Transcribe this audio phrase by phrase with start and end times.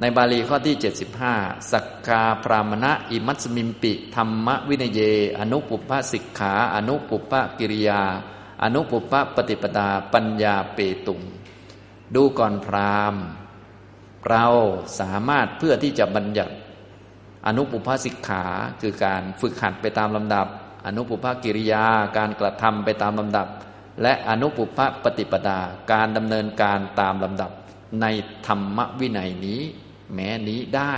[0.00, 0.76] ในบาลีข้อที่
[1.22, 5.00] 75 สักกาพรามณะอิมัสมิมปิ ธรรมวินเย
[5.38, 8.02] อนุปุปปสิกขา อนุปุปปกิริยา
[8.62, 11.20] อนุปุปปปฏิปดาปัญญาเปตุง
[12.14, 13.14] ดูก่อนพราม
[14.28, 14.46] เรา
[15.00, 16.54] สามารถเพื่อที่จะบัญญัติ
[17.46, 18.44] อนุปุพสิกขา
[18.80, 20.46] คือการฝึกหัดไปตามลำดับ
[20.86, 21.84] อนุปุพกิริยา
[22.16, 23.46] การกระทำไปตามลำดับ
[24.02, 25.58] และอนุปุพปฏิปดา
[25.92, 27.50] การดำเนินการตามลำดับ
[28.00, 28.06] ใน
[28.46, 29.62] ธรรมวินัยนี้
[30.14, 30.94] แม้นี้ได้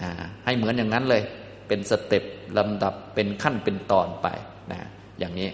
[0.00, 0.10] นะ
[0.44, 1.22] ให้เหมือนอย่างนั้นเลย
[1.68, 2.24] เป็นสเต็ป
[2.58, 4.26] ลำดับเป็นขั้นเป็นตอนไป
[4.72, 4.80] นะ
[5.18, 5.50] อย่างนี้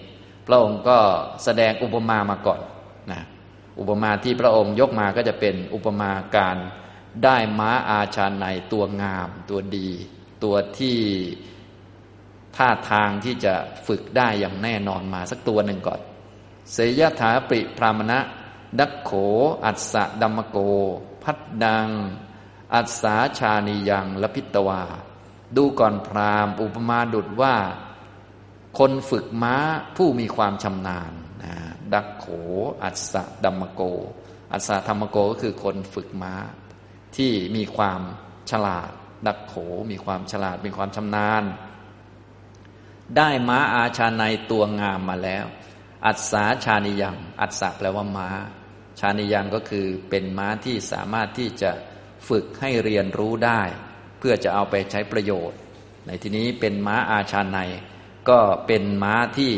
[0.47, 0.99] พระองค์ก็
[1.45, 2.61] แสดงอุปมามาก่อน
[3.13, 3.21] นะ
[3.79, 6.57] อุปมาที่พระองค์ยกมาก็จะเป็นอุปมาการ
[7.25, 9.89] ได้ม้าอาชาในตัวงาม ตัวดี
[10.45, 10.99] ตัวที่
[12.57, 13.55] ท่าทางที่จะ
[13.87, 16.01] ฝึกได้อย่างแน่นอนมาสักตัวหนึ่งก่อน
[16.73, 18.19] เสยถาปริพรามณะ
[18.79, 19.11] ดักโข
[19.65, 20.59] อัศดัมโก
[21.23, 21.89] พัดดัง
[22.75, 24.83] อัศาชานียังละพิตวา
[25.57, 27.57] ดูก่อนพรามอุปมาดุดว่า
[28.79, 29.57] คนฝึกม้า
[29.97, 31.55] ผู้มีความชำนาญนะ
[31.93, 32.27] ดักโข
[32.85, 33.15] อัศ
[33.45, 33.83] ดัมโก
[34.53, 36.35] อัศธรรมโกก็คือคนฝึกม้า
[37.17, 38.01] ที่มีความ
[38.51, 38.91] ฉลาด
[39.27, 39.55] ดักโข
[39.91, 41.43] มีความฉลาดมีความชำนาญ
[43.17, 45.47] ได้ม้าอาชาในตัวงามมาแล้ว
[46.07, 48.29] อัศาชานิยัง อัศแปลว่าม้า
[49.01, 51.71] ชานิยังก็คือเป็นม้าที่สามารถที่จะ
[52.29, 53.63] ฝึกให้เรียนรู้ได้
[54.19, 55.59] เพื่อจะเอาไปใช้ประโยชน์
[56.07, 57.59] ในที่นี้เป็นม้าอาชาใน
[58.29, 59.53] ก็เป็นม้าที่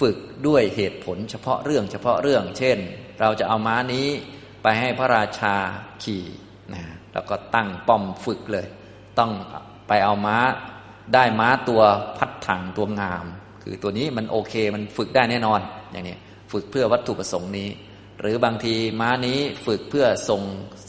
[0.00, 2.78] ฝึกด้วยเหตุผลเฉพาะเรื่องเฉพาะเรื่อง เช่น
[3.20, 4.08] เราจะเอาม้านี้
[4.62, 5.54] ไปให้พระราชา
[6.02, 6.24] ขี่
[6.74, 8.66] นะแล้วก็ตั้งป้อมฝึกเลย
[9.18, 9.32] ต้อง
[9.88, 10.38] ไปเอาม้า
[11.14, 11.82] ได้ม้าตัว
[12.18, 13.24] พัดถังตัวงาม
[13.62, 15.60] คือตัวนี้มันโอเคมันฝึกได้แน่นอน
[15.92, 16.16] อย่างนี้
[16.52, 17.68] ฝึกเพื่อวัตถุประสงค์นี้
[18.20, 20.42] หรือบางทีม้านี้ฝึกเพื่อส่ง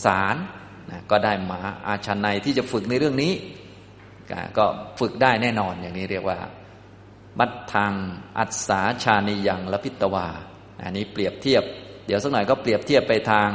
[0.06, 0.36] สาร
[0.92, 3.34] นะก็ได้มาอาชันในที่จะฝึกในเรื่องนี้
[4.58, 4.66] ก็
[5.00, 6.40] ฝึกได้แน่นอนอย่างนี้เรียกว่า
[7.40, 7.94] มัดทาง
[8.38, 10.28] อัศาชานิยังละพิตวา
[10.82, 11.64] อันนี้เปรียบเทียบ
[12.06, 13.50] เดี๋ยวสักหน่อยก็เปรียบเทียบไปทาง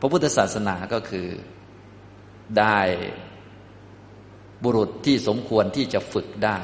[0.00, 1.28] พระพุทธศาสนาก็คือ
[2.58, 2.78] ได้
[4.62, 6.58] บุรุษที่สมควรที่จะฝึกได้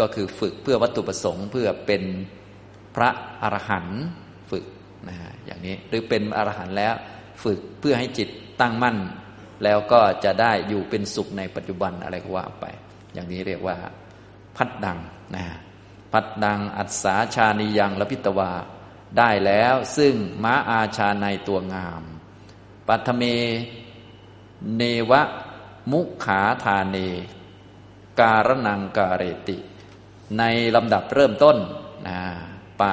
[0.00, 2.02] ก็คือฝึกเพื่อวัตถุประสงค์ เพื่อเป็น
[2.96, 3.10] พระ
[3.42, 4.00] อรหันต์
[4.50, 4.64] ฝึก
[5.08, 6.94] นะฮะอย่างนี้หรือเป็นอรหันต์แล้ว
[7.44, 8.28] ฝึกเพื่อให้จิต
[8.60, 8.96] ตั้งมั่น
[9.64, 12.66] แล้วก็จะได้อยู่เป็นสุขในปัจจุบันอะไรก็ว่าไป
[13.14, 13.76] อย่างนี้เรียกว่า
[14.56, 14.98] พัดดัง
[15.36, 15.44] นะ
[16.12, 18.52] พัดดังอัศาชานียังละพิตวา
[19.18, 22.02] ได้แล้วซึ่งม้าอาชาในตัวงาม
[22.88, 23.22] ปัทเม
[24.76, 25.22] เนวะ
[25.90, 26.96] มุขาธาเน
[28.20, 29.56] การนังการติ
[30.38, 30.42] ใน
[30.76, 31.56] ลำดับเริ่มต้น
[32.08, 32.20] นะ
[32.80, 32.92] ปะ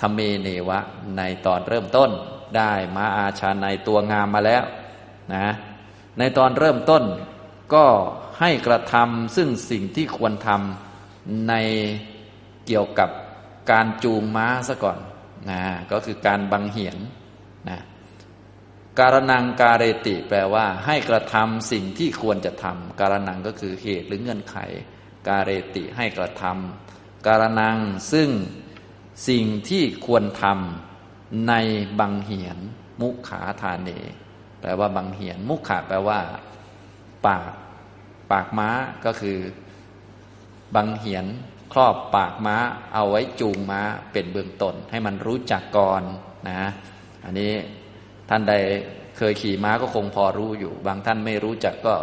[0.00, 0.78] ทเมเนวะ
[1.16, 2.10] ในตอนเริ่มต้น
[2.56, 4.64] ได้มาอาชาในตัวงามมาแล้ว
[5.34, 5.46] นะ
[6.18, 7.04] ในตอนเริ่มต้น
[7.74, 7.86] ก็
[8.40, 11.54] ให้กระทำซึ่งสิ่งที่ควรทำใน
[12.66, 13.10] เกี่ยวกับ
[13.70, 14.98] การจูงม้าซะก่อน
[15.50, 15.62] นะ
[15.92, 16.96] ก็คือการบังเหียน
[17.68, 17.78] นะ
[18.98, 24.56] การนังการเรติแปลว่า ให้กระทำสิ่งที่ควรจะทำการนังก็คือเหตุหรือเงื่อนไข
[25.28, 27.78] การเรติให้กระทำการนัง
[28.12, 28.28] ซึ่ง
[29.28, 31.54] สิ่งที่ควรทำใน
[32.00, 32.58] บังเหียน
[33.00, 33.90] มุขาธาเน
[34.60, 36.20] แปลว่าบังเหียน มุขาแปลว่า
[37.26, 37.52] ปาก
[38.30, 38.68] ปากม้า
[39.04, 39.38] ก็คือ
[40.76, 41.26] บังเหียน
[41.72, 42.56] ครอบปากม้า
[42.94, 43.80] เอาไว้จูงม้า
[44.12, 46.02] เป็นเบื้องต้น ให้มันรู้จักก่อน
[46.48, 46.60] นะ
[47.24, 47.52] อันนี้
[48.28, 48.54] ท่านใด
[49.16, 51.94] เคยขี่ม้าก็คงพอรู้อยู่ บางท่านไม่รู้จักก็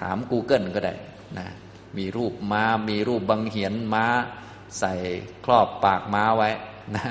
[0.00, 0.94] ถาม Google ก็ได้
[1.38, 1.46] นะ
[1.98, 4.06] มีรูปม้า มีรูปบังเหียนม้า
[4.78, 4.94] ใส่
[5.44, 6.50] ครอบปากม้าไว้
[6.96, 7.06] นะ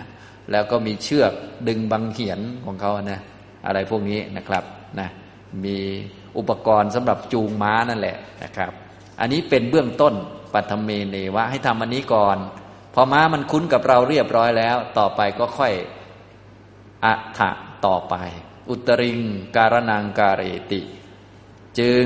[0.51, 1.33] แล้วก็มีเชือก
[1.67, 3.21] ดึงบังเหียนของเขานะ
[3.65, 4.63] อะไรพวกนี้นะครับ
[4.99, 5.09] นะ
[5.65, 5.77] มี
[6.37, 8.71] อุปกรณ์สำหรับจูงม้านั่นแหละนะครับ
[9.19, 10.13] อันนี้เป็นเบื้องต้น
[10.53, 12.37] ปัทเมเนวะให้ทำอันนี้ก่อน
[12.93, 15.73] พอม้ามันคุ้นกับเราเรียบร้อยแล้ว ต่อไปก็ค่อย
[17.05, 17.49] อัฐะ
[17.85, 18.15] ต่อไป
[18.69, 19.19] อุตริง
[19.55, 20.81] การนังการเติ
[21.79, 22.05] จึง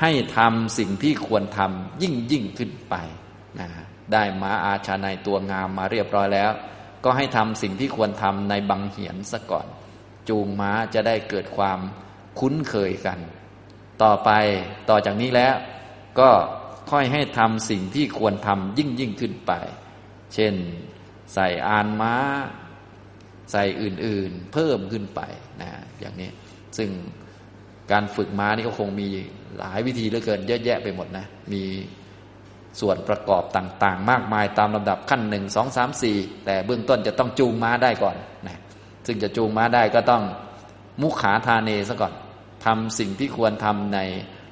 [0.00, 2.94] ให้ทำสิ่งที่ควรทำยิ่งยิ่งขึ้นไป
[3.58, 3.68] นะ
[4.12, 6.50] ได้ม้าอาชาในตัวงามมาเรียบร้อยแล้ว
[7.04, 9.66] ก็ให้ทำสิ่งที่ควรทำในบังเหียนซะก่อน
[10.28, 11.78] จูงม้าจะได้เกิดความ
[12.38, 13.18] คุ้นเคยกัน
[14.02, 14.30] ต่อไป
[14.90, 15.54] ต่อจากนี้แล้ว
[16.20, 16.30] ก็
[16.90, 19.52] ค่อยให้ทำสิ่งที่ควรทำยิ่งยิ่งขึ้นไป
[20.34, 20.54] เช่น
[21.34, 22.14] ใส่อานม้า
[23.52, 25.20] ใส่อื่นๆ เพิ่มขึ้นไป
[25.60, 25.70] นะ
[26.00, 26.30] อย่างนี้
[26.78, 26.90] ซึ่ง
[27.92, 29.08] การฝึกม้านี่ก็คงมี
[29.58, 31.62] หลายวิธีเหลือเกินเยอะแยะไปหมดนะ มี
[32.80, 38.16] ส่วนประกอบต่างๆ มากมายตามลำดับขั้นหนึ่งสองสามสี่แต่เบื้องต้นจะต้องจูงม้าได้ก่อน
[38.46, 38.60] นะ
[39.06, 40.22] ซึ่งจะจูงม้าได้ก็ต้อง
[41.02, 42.14] มุขาทาเนซะก่อน
[42.64, 44.00] ทำสิ่งที่ควรทำใน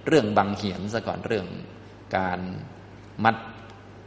[0.06, 1.47] เรื่องบังเหียนซะก่อนเรื่อง
[2.17, 2.38] การ
[3.25, 3.37] มัด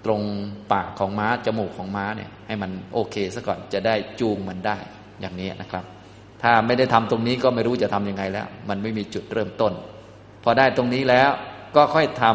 [0.05, 0.23] ตรง
[0.71, 4.77] ปากของม้าจมูกของม้าเนี่ยให้มันโอเคซะก่อนจะได้จูงมันได้
[5.21, 5.85] อย่างนี้นะครับ
[6.41, 9.73] ถ้าไม่ได้ทำตรงนี้ก็ไม่รู้จะทํำยังไงแล้ว มันไม่มีจุดเริ่มต้น
[10.43, 11.29] พอได้ตรงนี้แล้ว
[11.75, 12.25] ก็ค่อยท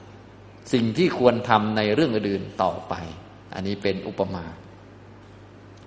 [0.00, 2.94] ำสิ่งที่ควรทำในเรื่องอื่นต่อไป
[3.54, 4.44] อันนี้เป็นอุปมา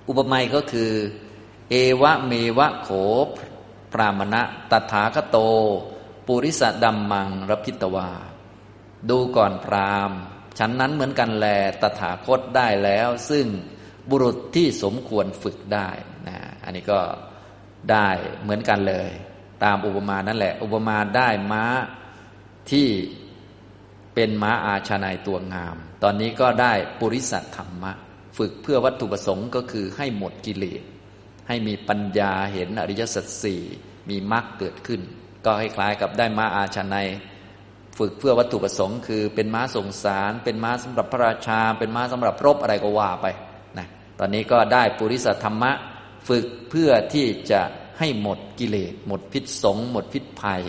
[0.08, 0.92] อุปไมยก็คือ
[1.70, 2.90] เอวะเมวะโข
[3.94, 5.38] ปรามณะตถาคโต
[6.28, 8.12] ปุริสดัมมังรพิตวา
[9.10, 10.12] ดูก่อนพราม
[10.58, 11.46] ฉันนั้นเหมือนกันแล
[11.82, 13.46] ตถาคตได้แล้ว ซึ่ง
[14.10, 15.90] บุรุษที่สมควรฝึกได้
[16.28, 17.00] นะอันนี้ก็
[17.92, 18.10] ได้
[18.42, 19.12] เหมือนกันเลย
[19.64, 21.66] ตามอุปมานั่นแหละ อุปมาได้ม้า
[22.72, 22.88] ที่
[24.14, 27.92] เป็นม้าอาชานายตัวงาม ตอนนี้ก็ได้ปุริสัธรรมะ
[28.38, 30.84] ฝึกเพื่อวัตถุประสงค์ก็คือให้หมดกิเลส
[31.50, 33.62] ให้มีปัญญาเห็นอริยสัจสี่
[34.10, 35.02] มีมรรคเกิดขึ้น
[35.46, 37.08] ก็คล้ายๆกับได้มาอาชานาย
[37.98, 43.28] ฝึกเพื่อวัตถุประสงค์ คือเป็นม้าส่งสาร เป็นม้าสำหรับพระราชา เป็นม้าสำหรับรบอะไรก็ว่าไป
[43.78, 43.88] นะ
[44.20, 45.72] ตอนนี้ก็ได้ปุริสธรรมะ
[46.28, 47.62] ฝึกเพื่อที่จะ
[48.00, 50.62] ให้หมดกิเลสหมดพิษสงหมดพิษภัย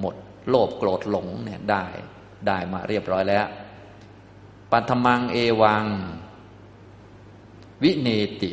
[0.00, 0.14] หมด
[0.48, 1.86] โลภโกรธหลงเนี่ยได้
[2.46, 3.46] ได้มาเรียบร้อยแล้ว
[4.72, 5.84] ปัทมังเอวัง
[7.82, 8.08] วิเน
[8.42, 8.52] ติ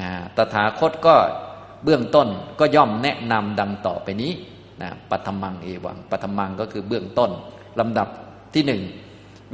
[0.00, 1.16] นะตถาคตก็
[1.84, 2.28] เบื้องต้น
[2.60, 4.32] ก็ย่อมแนะนำดังต่อไปนี้
[4.82, 7.30] นะปัทมังเอวังปัทมังก็คือเบื้องต้น
[7.80, 8.08] ลำดับ
[8.54, 8.82] ที่หนึ่ง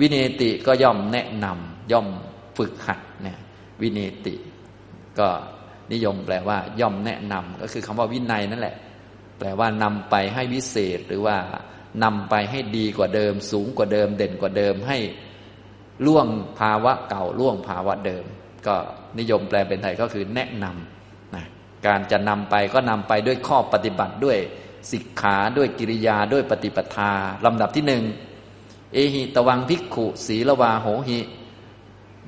[0.00, 2.08] วินติก็ย่อมแนะนำย่อม
[2.56, 3.38] ฝึกหัดเนี่ย
[3.82, 4.34] วินติ
[5.18, 5.28] ก็
[5.92, 8.76] นิยมแปลว่า ย่อมแนะนำก็คือคำว่าวินัยนั่นแหละ
[9.38, 11.36] แปลว่านำไปให้วิเศษหรือว่า
[12.04, 14.98] นำไปให้ดีกว่าเดิม สูงกว่าเดิม เด่นกว่าเดิมให้
[16.06, 16.26] ล่วง
[16.58, 18.24] ภาวะเก่าล่วงภาวะเดิม
[18.66, 18.74] ก็
[19.18, 21.44] นิยมแปลเป็นไทยก็คือแนะนำนะ
[21.86, 24.38] การจะนำไปก็นำไปด้วยข้อปฏิบัติด้วย
[24.92, 27.12] สิกขาด้วยกิริยาด้วยปฏิปทา
[27.44, 28.04] ลำดับที่หนึ่ง
[28.92, 31.20] เอหิตวังภิกขุศีลวาโหหิ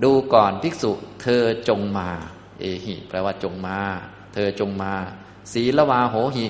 [0.05, 0.93] ดูก่อนภิกษุ
[1.23, 2.09] เธอจงมา
[2.61, 3.79] เอหิแปลว่าจงมา
[4.35, 4.93] เธอจงมา
[5.53, 6.47] ศีลวาโหหิ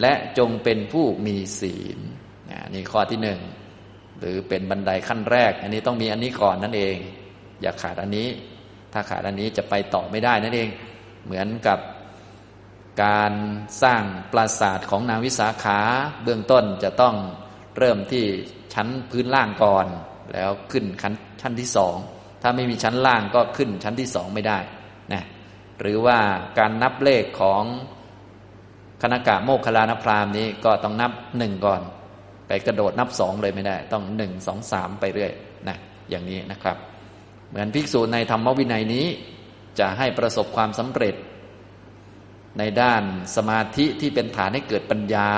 [0.00, 1.98] และจงเป็นผู้มีศีล
[2.74, 3.40] นี่ข้อที่หนึ่ง
[4.18, 6.96] หรือเป็นบันไดขั้นแรก อันนี้ต้องมีอันนี้ก่อนนั่นเอง
[7.62, 8.28] อย่าขาดอันนี้
[8.92, 10.68] ถ้าขาดอันนี้จะไปต่อไม่ได้นั่นเอง
[11.24, 11.78] เหมือนกับ
[13.04, 13.32] การ
[13.82, 14.02] สร้าง
[14.32, 15.78] ปราสาทของนางวิสาขา
[16.24, 17.14] เบื้องต้นจะต้อง
[17.78, 18.24] เริ่มที่
[18.74, 19.86] ชั้นพื้นล่างก่อน
[20.32, 21.96] แล้วขึ้นชั้นชั้นที่สอง
[22.42, 24.58] ถ้าไม่มีชั้นล่างก็ขึ้นชั้นที่สองไม่ได้
[25.12, 25.22] นะ
[25.80, 26.18] หรือว่า
[26.58, 27.62] การนับเลขของ
[29.02, 31.80] คณกะโมคคลานพรามนี้ก็ต้องนับหนึ่งก่อน
[32.46, 35.32] ไปกระโดดนับสองเลยไม่ได้ ต้องหนึ่งสองสามไปเรื่อย
[35.68, 35.76] นะ
[36.10, 36.76] อย่างนี้นะครับ
[37.50, 39.06] เหมือนภิกษุในธรรมวินัยนี้
[39.78, 41.14] จะให้ประสบความสำเร็จ
[42.58, 43.02] ในด้าน
[43.36, 45.30] สมาธิที่เป็นฐานให้เกิดปัญญา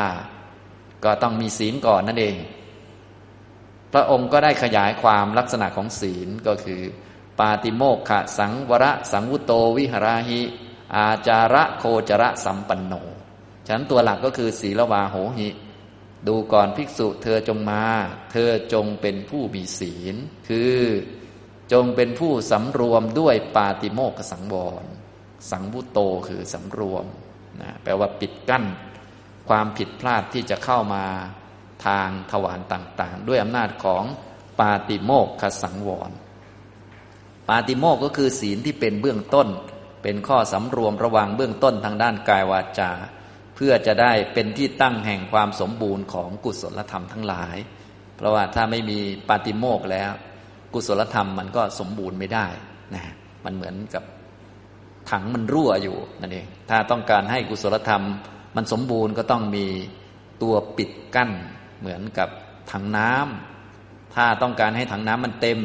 [1.05, 2.37] ก็ต้องมีศีลก่อนนั่นเอง
[3.93, 6.83] พระองค์ก็ได้ขยายความลักษณะของศีลก็คือ
[7.39, 10.41] ปาติโมกขะสังวรสังวุโตวิหราหิ
[10.95, 12.95] อาจาระโคจระสัมปันโน
[13.69, 15.49] ฉันตัวหลักก็คือศีลวาโหหิ
[16.29, 17.85] ดูก่อนภิกษุเธอจงมา
[18.33, 20.15] เธอจงเป็นผู้มีศีล
[20.49, 20.77] คือ
[21.73, 24.85] จงเป็นผู้สำรวมด้วยปาติโมกขสังวร
[25.51, 25.99] สังวุโต
[26.29, 27.05] คือสำรวม
[27.61, 28.65] นะแปลว่าปิดกั้น
[29.49, 31.05] ความผิดพลาดที่จะเข้ามา
[31.87, 34.05] ทางทวารต่างๆ ด้วยอำนาจของ
[34.61, 36.11] ปาติโมกขสังวร
[37.49, 39.49] ปาติโมกก็คือศีลที่เป็นเบื้องต้น
[40.03, 42.91] เป็นข้อสำรวมระวังเบื้องต้นทางด้านกายวาจา
[43.55, 47.57] เพื่อจะได้เป็นที่ตั้งแห่งความสมบูรณ์ของกุศลธรรมทั้งหลาย
[48.17, 48.99] เพราะว่าถ้าไม่มี
[49.29, 50.13] ปาติโมกแล้ว
[50.75, 52.47] กุศลธรรมมันก็สมบูรณ์ไม่ได้
[52.95, 53.03] นะ
[53.45, 54.05] มันเหมือนกับ
[55.11, 58.03] ถังมันรั่วอยู่นั่นเองถ้าต้องการให้กุศลธรรม
[58.57, 59.67] มันสมบูรณ์ก็ต้องมี
[60.43, 61.31] ตัวปิดกั้น
[61.81, 62.29] เหมือนกับ
[62.73, 65.59] ถังน้ำถ้าต้องการให้ถังน้ำมันเต็ม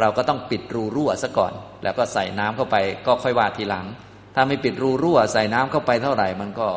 [0.00, 3.86] เราก็ต้องปิดรูรั่วซะก่อน แล้วก็ใส่น้ำเข้าไปก็ค่อยว่าทีหลัง
[4.34, 6.68] ถ้าไม่ปิดรูรั่ว ใส่น้ำเข้าไปเท่าไหร่มันก็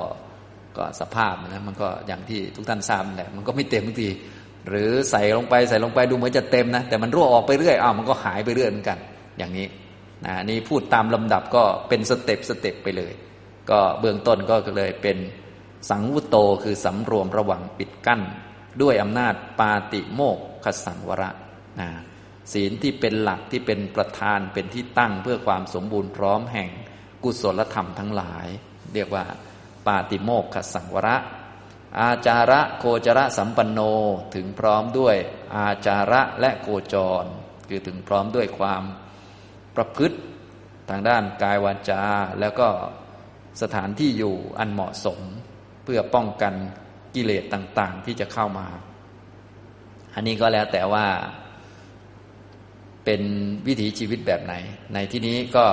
[0.78, 4.10] ก็สภาพนะมันก็อย่างที่ทุกท่านทราบแหละมันก็ไม่เต็มทุกที
[4.68, 8.98] หรือใส่ลงไปใส่ลงไปดูเหมือนจะเต็มนะ แต่มันรั่วออกไปเรื่อยอ้าวมันก็หายไปเรื่อยเหมือนกัน
[9.38, 9.68] อย่างนี้
[10.26, 13.14] นะนี่พูดตามลำดับก็เป็น step step ไปเลย
[13.70, 15.18] ก็เบื้องต้นก็เลยเป็น
[15.90, 18.22] สังวุโตคือสำรวมระหว่างปิดกั้น
[18.82, 21.30] ด้วยอำนาจปาติโมกขสังวระ
[21.80, 21.90] นะ
[22.54, 26.70] ศีลที่เป็นหลักที่เป็นประธานเป็นที่ตั้งเพื่อความสมบูรณ์พร้อมแห่ง
[27.24, 28.48] กุศลธรรมทั้งหลาย
[28.94, 29.26] เรียกว่า
[29.88, 31.18] ปาติโมกขสังวระ
[32.00, 33.80] อาจาระโคจระสัมปันโน
[34.36, 35.16] ถึงพร้อมด้วย
[35.56, 37.26] อาจาระและโคจร
[37.70, 38.84] คือถึงพร้อมด้วยความ
[39.76, 40.18] ประพฤติ
[40.90, 42.04] ทางด้านกายวาจา
[42.40, 42.68] แล้วก็
[43.62, 45.20] สถานที่อยู่อันเหมาะสม
[45.84, 46.54] เพื่อป้องกัน
[47.16, 48.68] กิเลสต่างๆ ที่จะเข้ามา
[50.16, 51.06] อันนี้ก็แล้วแต่ว่า
[53.06, 53.22] เป็น
[53.68, 54.54] วิถีชีวิตแบบไหน
[54.94, 55.66] ในที่นี้ก็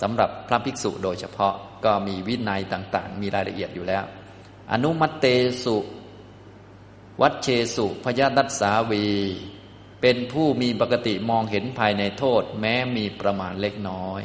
[0.00, 1.54] สำหรับพระภิกษุโดยเฉพาะ
[1.84, 4.04] ก็มีวินัยต่างๆ มีรายละเอียดอยู่แล้ว
[4.72, 5.26] อนุมัตเต
[5.64, 5.76] สุ
[7.20, 9.06] วัดเชสุพยาดัสสาวี
[10.00, 14.20] เป็นผู้มีปกติมองเห็นภายในโทษ แม้มีประมาณเล็กน้อย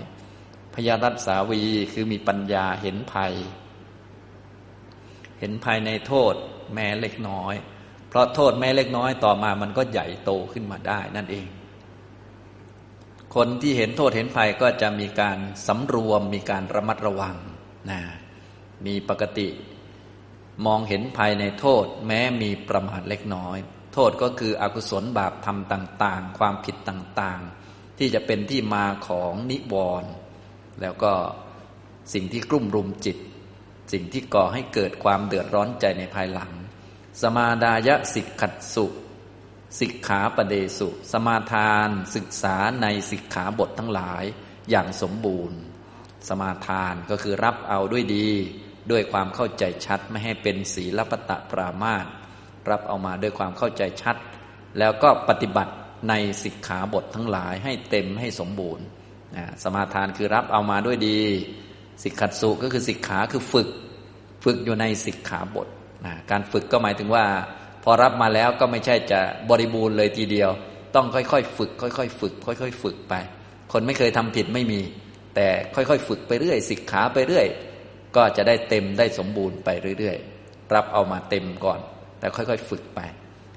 [0.73, 1.61] พยาดัสสาวี
[1.93, 3.33] คือมีปัญญาเห็นภัย
[5.39, 6.33] เห็นภายในโทษ
[6.73, 7.53] แม้เล็กน้อย
[8.09, 11.47] เพราะโทษแม้เล็กน้อยต่อมามันก็ใหญ่โตขึ้นมาได้นั่นเอง
[13.35, 17.35] คนที่เห็นโทษเห็นภัยก็จะมีการสำรวมมีการระมัดระวัง
[17.89, 18.01] นะ
[18.85, 19.47] มีปกติ
[20.65, 23.57] มองเห็นภัยในโทษแม้มีประมาทเล็กน้อย
[23.93, 30.11] โทษก็คืออกุศลบาปธรรมต่างๆ ความผิดต่างๆ ที่จะเป็นที่มาของนิวรณ์
[30.81, 31.13] แล้วก็
[32.13, 33.17] สิ่งที่กลุ่มรุมจิต
[33.91, 36.51] สิ่งที่ก่อให้เกิดความเดือดร้อนใจในภายหลัง
[37.21, 38.85] สมาดายะสิกขัดสุ
[39.79, 44.23] สิกขาปเดสุ สมาทานศึกษาในสิกขาบททั้งหลาย
[44.69, 45.59] อย่างสมบูรณ์
[46.27, 48.29] สมาทานก็คือรับเอาด้วยดี
[48.91, 52.05] ด้วยความเข้าใจชัด ไม่ให้เป็นศีลปตะปรามาต
[52.69, 54.15] รับเอามาด้วยความเข้าใจชัด
[54.79, 55.73] แล้วก็ปฏิบัติ
[56.09, 56.13] ใน
[56.43, 58.85] สิกขาบททั้งหลายให้เต็มให้สมบูรณ์
[59.63, 61.19] สมาทานคือรับเอามาด้วยดี
[62.03, 63.67] สิกขัดสุก็คือสิกขาคือฝึก
[64.43, 65.67] ฝึกอยู่ในสิกขาบท
[66.31, 67.25] การฝึกก็หมายถึงว่า
[67.83, 70.49] พอรับมาแล้วก็ไม่ใช่จะบริบูรณ์เลยทีเดียว
[70.95, 73.13] ต้องค่อยๆฝึก ค่อยๆฝึก ค่อย ๆ ฝึกไป
[73.71, 74.81] คนไม่เคยทำผิดไม่มี
[75.35, 77.47] แต่ค่อยๆ ฝึกไปเรื่อย สิกขาไปเรื่อย
[78.15, 81.79] ก็จะได้เต็มได้สมบูรณ์ไปเรื่อยๆ รับเอามาเต็มก่อน
[82.19, 82.99] แต่ค่อยๆ ฝึกไป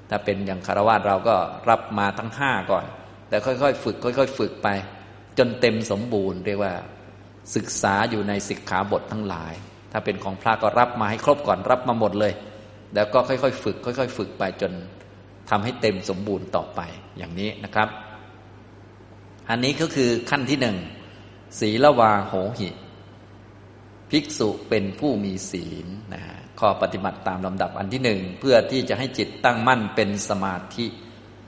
[0.09, 1.35] ถ้าเป็นอย่างคารวะเราก็
[1.69, 2.85] รับมาทั้งห้าก่อน
[3.29, 4.67] แต่ค่อยๆ ฝึก ค่อย ๆ ฝึกไป
[5.37, 6.73] จนเต็มสมบูรณ์เรียกว่า
[7.55, 9.53] ศึกษาอยู่ในสิกขาบททั้งหลาย
[9.91, 12.33] ถ้าเป็นของพระก็รับมาให้ครบก่อนรับมาหมดเลย
[12.95, 14.71] แล้วก็ค่อยๆ ฝึก ค่อย ๆ ฝึกไปจน
[15.49, 16.81] ทำให้เต็มสมบูรณ์ต่อไป
[17.17, 17.89] อย่างนี้นะครับ
[19.49, 20.77] อันนี้ก็คือขั้นที่หนึ่ง
[21.59, 22.69] ศีลวาโหหิ
[24.11, 26.23] ภิกษุเป็นผู้มีศีลนะ
[26.59, 30.85] ข้อปฏิบัติตามลำดับอันที่หนึ่งเพื่อที่จะให้จิตตั้งมั่นเป็นสมาธิ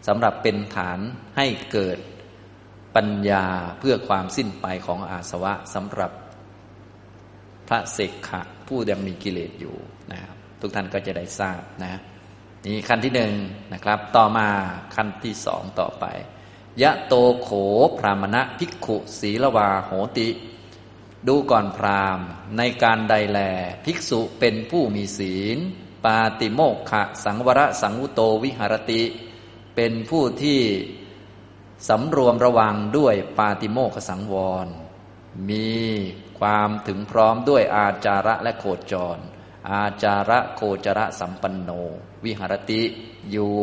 [0.08, 1.00] สำหรับเป็นฐาน
[1.38, 1.98] ให้เกิด
[2.96, 3.46] ปัญญา
[3.80, 6.12] เพื่อความสิ้นไปของอาสวะสำหรับ
[7.68, 9.76] พระเสกขะผู้ยังมีกิเลสอยู่
[10.12, 12.00] นะครับทุกท่านก็จะได้ทราบนะ
[12.66, 13.34] นี่ขั้นที่หนึ่ง
[13.74, 14.48] นะครับ ต่อมา
[14.96, 16.06] ขั้นที่สองต่อไป
[16.82, 17.50] ยะโตโข
[18.00, 20.28] พรามณะภิกขุ ศีลวาโหติ
[21.28, 22.20] ดูก่อนพราม
[22.58, 23.40] ในการใดแล
[23.86, 25.58] ภิกษุเป็นผู้มีศีล
[26.06, 29.04] ปาติโมกขะสังวรสังวุโตวิหารติ
[29.76, 30.62] เป็นผู้ที่
[31.90, 34.36] สำรวมระวังด้วยปาติโมกขสังว
[34.66, 34.68] ร
[35.50, 35.70] มี
[36.40, 39.18] ความถึงพร้อมด้วยอาจาระและโคจร
[39.70, 41.70] อาจาระโคจระสัมปันโน
[42.26, 42.82] วิหารติ
[43.32, 43.56] อยู่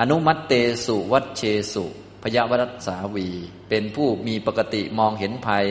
[0.00, 0.52] อนุมัตเต
[0.84, 1.84] สุวัชเชสุ
[2.22, 3.28] พยวัตสาวี
[3.68, 5.66] เป็นผู้มีปกติมองเห็นภัย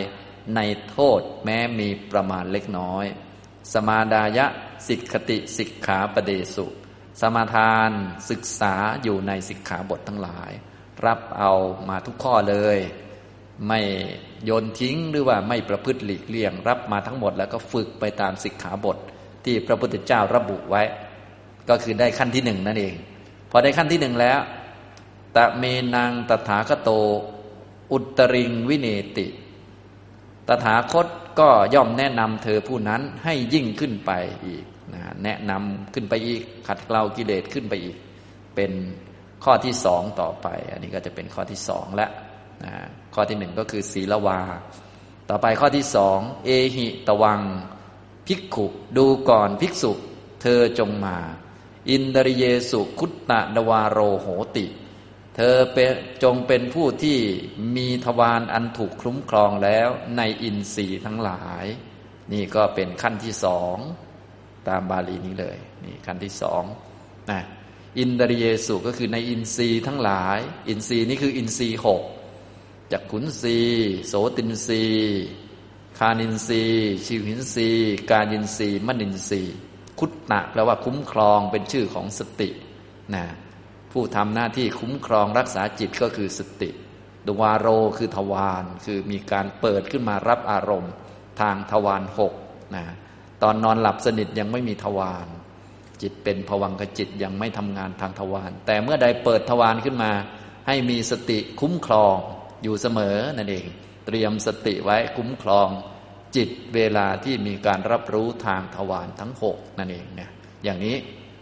[0.55, 3.05] ในโทษแม้มีประมาณเล็กน้อย
[3.73, 4.45] สมาดายะ
[4.87, 6.65] สิกขติสิกขาปเดสุ
[7.21, 7.91] สมาทาน
[8.29, 8.73] ศึกษา
[9.03, 10.51] อยู่ในสิกขาบททั้งหลาย
[11.05, 11.53] รับเอา
[11.89, 12.77] มาทุกข้อเลย
[13.67, 13.79] ไม่
[14.45, 18.97] โยนทิ้งหรือว่าไม่ประพฤติหลีกเลี่ยง รับมาทั้งหมดแล้วก็ฝึกไปตามสิกขาบท
[19.45, 20.83] ที่พระพุทธเจ้าระบุไว้
[21.69, 22.95] ก็คือได้ขั้นที่หนึ่งนั่นเอง
[23.51, 24.39] พอได้ขั้นที่หนึ่งแล้ว
[25.35, 25.63] ตะเม
[25.95, 26.89] นังตถาคโต
[27.91, 28.87] อุตริงวิเน
[29.17, 29.27] ติ
[30.47, 31.07] ตถาคต
[31.39, 34.11] ก็ย่อมแนะนำเธอผู้นั้นให้ยิ่งขึ้นไป
[34.45, 34.63] อีก
[34.93, 37.95] นะแนะนำขึ้นไปอีก ขัดเกลากิเลสขึ้นไปอีก
[38.55, 38.71] เป็น
[39.43, 42.11] ข้อที่สองต่อไป อันนี้ก็จะเป็นข้อที่สองแล้ว
[42.65, 42.73] นะ
[43.15, 44.39] ข้อที่หนึ่งก็คือศีลวา
[45.29, 47.41] ต่อไปข้อที่สองเอหิตวัง
[48.27, 48.65] ภิกขุ
[48.97, 49.91] ดูก่อนภิกษุ
[50.41, 51.17] เธอจงมา
[51.89, 54.65] อินทริเยสุคุตตะทวาโรโหหิ
[55.39, 57.19] เธอเป็นจงเป็นผู้ที่
[57.75, 61.65] มีทวารอันถูกคุ้มครองแล้วในอินทรีย์ทั้งหลาย
[62.33, 63.77] นี่ก็เป็นขั้นที่สอง
[64.67, 66.63] ตามบาลีนี้เลยนี่ขั้นที่สอง
[67.31, 67.41] นะ
[67.99, 72.01] อินทริเยสุก็คือในอินทรีย์ทั้งหลาย อินทรีย์นี่คืออินทรีย์หก
[72.91, 73.57] จักขุนสี
[74.07, 74.83] โสตินสี
[75.97, 76.61] คานินสี
[77.05, 77.69] ชิวินสี
[78.09, 79.41] กายินสีมนินสี
[79.99, 82.49] คุตนะแปลว่าคุ้มครองเป็นชื่อของสติ
[83.15, 83.25] นะ
[83.99, 86.69] ผู้ทำหน้าที่คุ้มครองรักษาจิตก็คือสติ
[87.27, 90.93] ดวารโรคือทวารคือมีการเปิดขึ้นมารับอารมณ์
[91.41, 92.33] ทางทวารหก
[92.75, 92.85] นะ
[93.43, 95.27] ตอนนอนหลับสนิทยังไม่มีทวาร
[96.01, 100.11] จิตเป็นผวังกจิตยังไม่ทำงานทางทวารแต่เมื่อใดเปิดทวารขึ้นมา
[100.67, 102.15] ให้มีสติคุ้มครอง
[102.63, 103.65] อยู่เสมอนั่นเอง
[104.05, 105.69] เตรียมสติไว้คุ้มครอง
[106.35, 110.31] จิตเวลาที่มีการรับรู้ทางทวารทั้งหกนั่นเองเนี่ย
[110.63, 110.97] อย่างนี้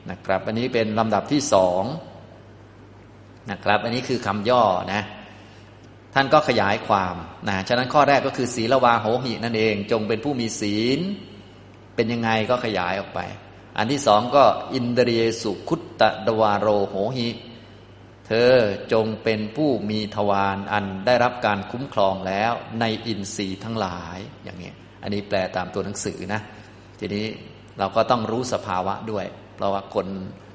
[0.09, 1.83] นะครับ อันนี้เป็นลำดับที่สอง
[3.51, 5.01] นะครับ อันนี้คือคำย่อนะ
[6.13, 7.15] ท่านก็ขยายความ
[7.49, 10.99] นะฉะนั้นข้อแรกก็คือศีลวาโหหินั่นเอง จงเป็นผู้มีศีล
[11.95, 13.19] เป็นยังไงก็ขยายออกไป
[13.77, 14.43] อันที่สองก็
[14.75, 17.29] อินเดียสุคุตตะดวาโรโหหิ
[18.27, 18.53] เธอ
[18.93, 24.71] จงเป็นผู้มีทวารอันได้รับการคุ้มครองแล้วในอินทรีย์ทั้งหลายอย่างนี้
[25.03, 26.41] อันนี้แปลตามตัวหนังสือนะ
[26.99, 27.25] ทีนี้
[27.79, 29.25] เราก็ต้องรู้สภาวะด้วย
[29.55, 30.07] เพราะว่าคน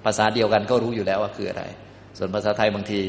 [0.05, 1.65] ภาษาเดียวกันก็รู้อยู่แล้วว่าคืออะไร
[2.23, 3.01] ส่วนภาษาไทยบางที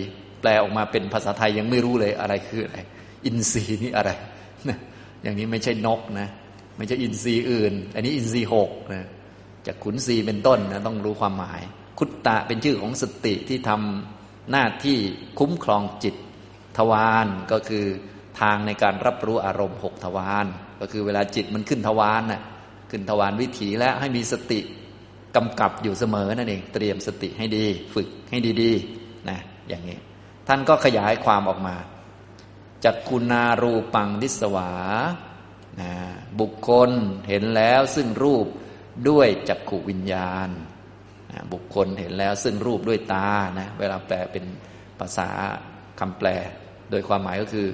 [0.42, 2.78] แปลออกมาเป็นภาษาไทยยังไม่รู้เลยอะไรคืออะไร
[3.26, 4.12] อินทรีย์นี่อะไร
[4.68, 4.78] นะ
[5.24, 6.28] อย่างนี้ไม่ใช่นกนะ
[6.78, 9.08] ไม่ใช่อินทรีย์อื่น อันนี้อินทรีย์หกนะ
[9.66, 11.62] จากขุนทรีย์เป็นต้นนะต้องรู้ความหมาย
[12.00, 14.98] คุตตะเป็นชื่อของสติที่ทำหน้าที่
[15.40, 16.16] คุ้มครองจิต
[16.78, 17.86] ทวารก็คือ
[18.40, 20.46] ทางในการรับรู้อารมณ์หกทวาร
[20.80, 22.42] ก็คือเวลาจิตมันขึ้นทวารน่ะ
[22.92, 24.60] ขึ้นทวารวิถีแล้วให้มีสติ
[25.36, 29.01] กำกับอยู่เสมอนั่นเอง เตรียมสติให้ดี ฝึกให้ดี ๆ
[29.68, 30.00] อย่างนี้
[30.48, 31.76] ท่านก็ขยายความออกมา
[32.86, 34.72] จักคุณารูปังดิสวา
[35.82, 35.92] นะ
[36.40, 36.92] บุคคล
[37.30, 38.46] เห็นแล้วซึ่งรูป
[39.10, 40.50] ด้วยจักขุวิญญาณ
[41.32, 44.46] นะบุคคลเห็นแล้วซึ่งรูปด้วยตานะเวลาแปลเป็น
[45.00, 45.30] ภาษา
[46.00, 46.28] คำแปล
[46.92, 47.68] โดยความหมายก็คือ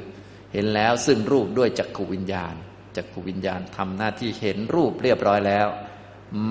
[0.53, 2.53] เห็นแล้วซึ่งรูปด้วยจักขุวิญญาณ
[2.95, 5.67] จักขุวิญญาณทำหน้าที่เห็นรูปเรียบร้อยแล้ว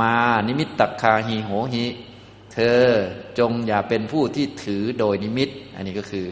[0.01, 1.85] มานิมิตตคาหีโหหิ
[2.59, 2.83] เธอ
[3.39, 6.27] จงอย่าเป็นผู้ที่ถือโดยนิมิต อันนี้ก็คือ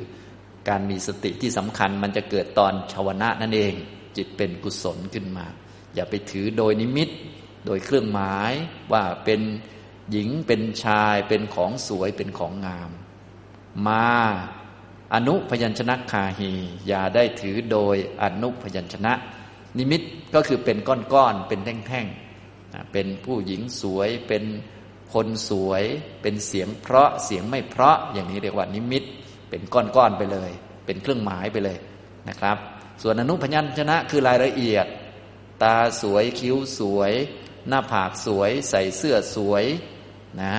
[0.69, 3.75] การมีสติที่สำคัญมันจะเกิดตอนชาวนะนั่นเอง
[4.17, 5.47] จิตเป็นกุศลขึ้นมา
[5.95, 7.09] อย่าไปถือโดยนิมิต
[7.67, 8.53] โดยเครื่องหมาย
[8.93, 9.41] ว่าเป็น
[10.11, 12.91] หญิงเป็นชายเป็นของสวยเป็นของงาม
[13.87, 14.09] มา
[15.15, 16.53] อนุพยัญชนะคาหี
[16.87, 19.13] อย่าได้ถือโดยอนุพยัญชนะ
[19.79, 20.03] นิมิต
[20.35, 24.45] ก็คือเป็นก้อนๆเป็นแท่งๆเป็นผู้หญิงสวยเป็น
[25.13, 25.83] คนสวย
[26.23, 29.03] เป็นเสียงเพราะเสียงไม่เพราะอย่างนี้เรียกว่านิมิต
[29.51, 30.51] เป็นก้อนๆไปเลย
[30.87, 31.79] เป็นเครื่องหมายไปเลย
[32.29, 32.57] นะครับ
[33.03, 34.87] ส่วนอนุพยัญชนะคือรายละเอียด
[35.63, 37.13] ตาสวยคิ้วสวย
[37.69, 39.65] หน้าผากสวย ใส่เสื้อสวย
[40.43, 40.55] นะ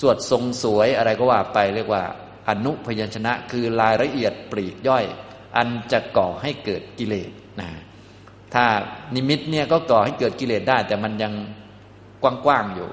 [0.00, 2.02] สวดทรงสวยอะไรก็ว่าไปเรียกว่า
[2.48, 5.04] อนุพยัญชนะคือรายละเอียดปลีกย่อย
[5.56, 7.70] อันจะก่อให้เกิดกิเลสนะ
[8.54, 8.64] ถ้า
[9.14, 11.32] นิมิตเนี่ยก็ก่อให้เกิดกิเลสได้ แต่มันยัง
[12.22, 12.90] กว้างๆอยู่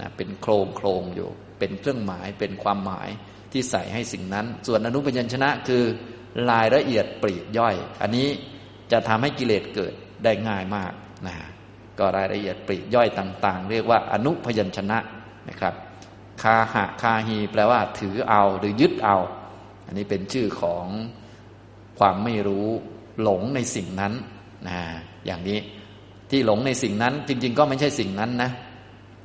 [0.00, 3.08] นะเป็นโครงโครงอยู่ เป็นเครื่องหมายเป็นความหมาย
[3.52, 5.84] ที่ใส่ให้สิ่งนั้น ส่วนอนุพยัญชนะคือ
[6.50, 8.28] รายละเอียดปลีกย่อย อันนี้
[8.92, 9.92] จะทำให้กิเลสเกิด
[10.24, 10.92] ได้ง่ายมาก
[11.26, 11.34] นะ
[11.98, 14.98] ก็รายละเอียดปลีกย่อยต่าง ๆ เรียกว่าอนุพยัญชนะ
[15.48, 15.74] นะครับ
[16.42, 19.16] คาหะคาฮีแปลว่าถือเอาหรือยึดเอา
[19.86, 20.86] อันนี้เป็นชื่อของ
[21.98, 22.66] ความไม่รู้
[23.22, 24.12] หลงในสิ่งนั้น
[24.68, 24.78] นะ
[25.26, 25.58] อย่างนี้
[26.30, 28.50] ที่หลงในสิ่งนั้นจริง ๆ ก็ไม่ใช่สิ่งนั้นนะ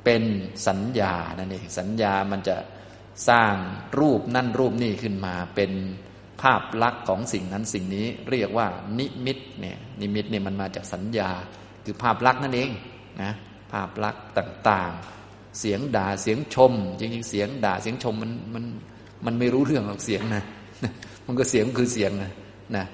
[0.04, 0.22] เป็น
[0.68, 2.56] สัญญานั่นเองสัญญามันจะ
[3.28, 3.54] สร้าง
[3.98, 5.72] รูปนั่นรูปนี่ขึ้นมา เป็น
[6.42, 8.66] ภาพลักษณ์ของสิ่งนั้นสิ่งนี้เรียกว่า
[8.98, 11.30] นิมิตเนี่ยนิมิตเนี่ยมันมาจากสัญญา
[11.84, 12.70] คือภาพลักษณ์นั่นเอง
[13.22, 13.32] นะ
[13.72, 18.64] ภาพลักษณ์ต่างๆ เสียงด่าเสียงชม จริงๆ เสียงด่าเสียงชมมันมัน
[19.26, 20.44] มันไม่รู้เรื่องหรอกเสียงนะ
[21.26, 22.32] มันก็เสียงคือเสียงนะ
[22.76, 22.84] นะ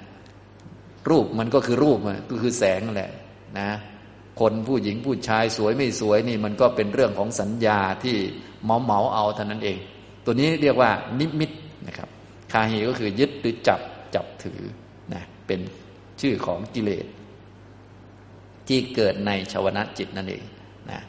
[1.10, 1.98] รูปมันก็คือรูป
[2.30, 3.10] ก็คือแสงแหละ
[3.58, 3.68] นะ
[4.40, 8.16] คนผู้หญิงผู้ชายสวยไม่สวยนี่มันก็เป็นเรื่องของสัญญาที่
[8.64, 9.78] เมาเมาเอาเท่านั้นเอง
[10.24, 11.50] ตัวนี้เรียกว่านิมิต
[11.86, 12.08] นะครับ
[12.52, 13.80] คาหีก็คือยึดหรือจับ
[14.14, 14.60] จับถือ
[15.12, 15.60] นะเป็น
[16.20, 17.06] ชื่อของกิเลส
[18.68, 20.44] ที่เกิดในชาวนะจิตนั่นเอง
[20.90, 21.00] นะ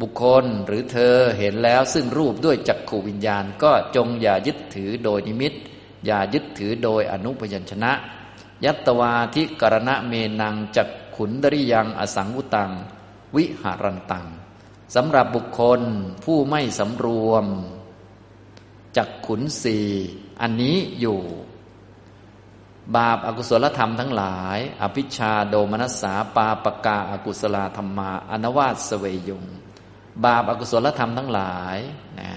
[0.00, 5.52] บุคคลหรือเธอเห็นแล้วซึ่งรูปด้วยจักขูวิญญาณ ก็จงอย่ายึดถือโดยนิมิต
[6.06, 7.92] อย่ายึดถือโดยอนุพยัญชนะ
[8.64, 12.70] ยัตวาทิกรณะเมนังจัก ขุนดริยังอสังวุตัง
[13.36, 14.26] วิหารันตัง
[14.94, 15.80] สำหรับบุคคล
[16.24, 17.44] ผู้ไม่สำรวม
[18.96, 19.78] จักขุนสี
[20.40, 21.20] อันนี้อยู่
[22.96, 29.44] บาปอากุศลธรรมทั้งหลาย อภิชาโดมนัสสาปาปกาอากุศลธรรมาอนวาสเวยุง
[30.24, 31.78] บาปอากุศลธรรมทั้งหลาย
[32.20, 32.30] นะ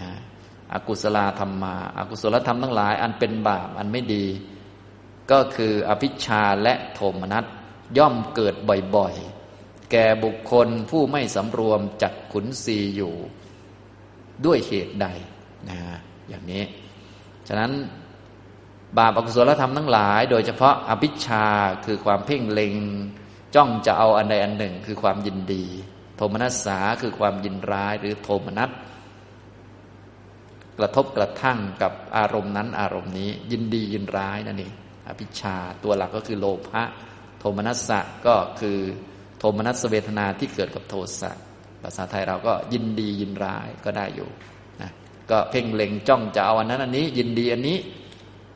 [0.73, 4.25] อกุศลธรรมาอากุศลธรรมทั้งหลาย อันเป็นบาปอันไม่ดี
[5.31, 7.45] ก็คืออภิชาและโทมนัส
[7.97, 8.56] ย่อมเกิด
[8.95, 13.13] บ่อยๆ แก่บุคคลผู้ไม่สำรวมจักขุนสีอยู่
[14.45, 15.08] ด้วยเหตุใด
[15.69, 15.80] นะ
[16.30, 16.63] อย่างนี้
[17.47, 17.71] ฉะนั้น
[18.97, 21.45] บาปอกุศลธรรมทั้งหลาย โดยเฉพาะอภิชา
[21.86, 22.76] คือความเพ่งเล็ง
[23.56, 25.65] จ้องจะเอาอันใดอันหนึ่งคือความยินดี
[26.15, 28.69] โทมนัสสาคือความยินร้ายหรือโทมนัส
[30.78, 34.73] กระทบกระทั่งกับอารมณ์นั้นอารมณ์นี้ ยินดียินร้ายนั่นเอง
[35.08, 36.84] อภิชาตัวหลักก็คือโลภะ
[37.39, 38.78] โทมนัสสะก็คือ
[39.39, 41.32] โทมนัสเวทนาที่เกิดกับโทสะ
[41.84, 44.30] ภาษาไทยเราก็ยินดียินร้ายก็ได้อยู่
[44.82, 44.91] นะ
[45.32, 47.78] ก็เพ่งเล็งจ้องจะเอาอันนั้นอันนี้ ยินดีอันนี้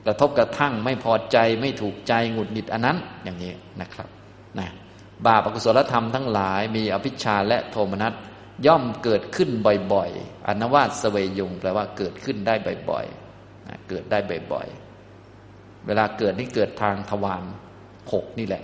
[0.05, 4.07] กระทบกระทั่งไม่พอใจไม่ถูกใจหงุดหงิดอันนั้นอย่างนี้นะครับ
[4.59, 4.67] นะ
[5.25, 8.13] บาปอกุศลธรรมทั้งหลายมีอภิชาและโทมนัส
[8.65, 9.49] ย่อมเกิดขึ้น
[9.93, 12.55] บ่อยๆอนวาสเวยุงแปลว่าเกิดขึ้นได้
[12.89, 14.17] บ่อยๆนะเกิดได้
[14.51, 17.43] บ่อยๆ เวลาเกิดนี่เกิดทางทวาร
[18.11, 18.63] หกนี่แหละ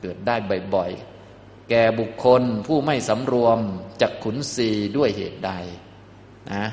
[0.00, 0.36] เกิดได้
[0.74, 3.58] บ่อยๆ แก่บุคคลผู้ไม่สำรวม
[4.02, 5.52] จักขุนสีด้วยเหตุใด
[6.52, 6.66] นะ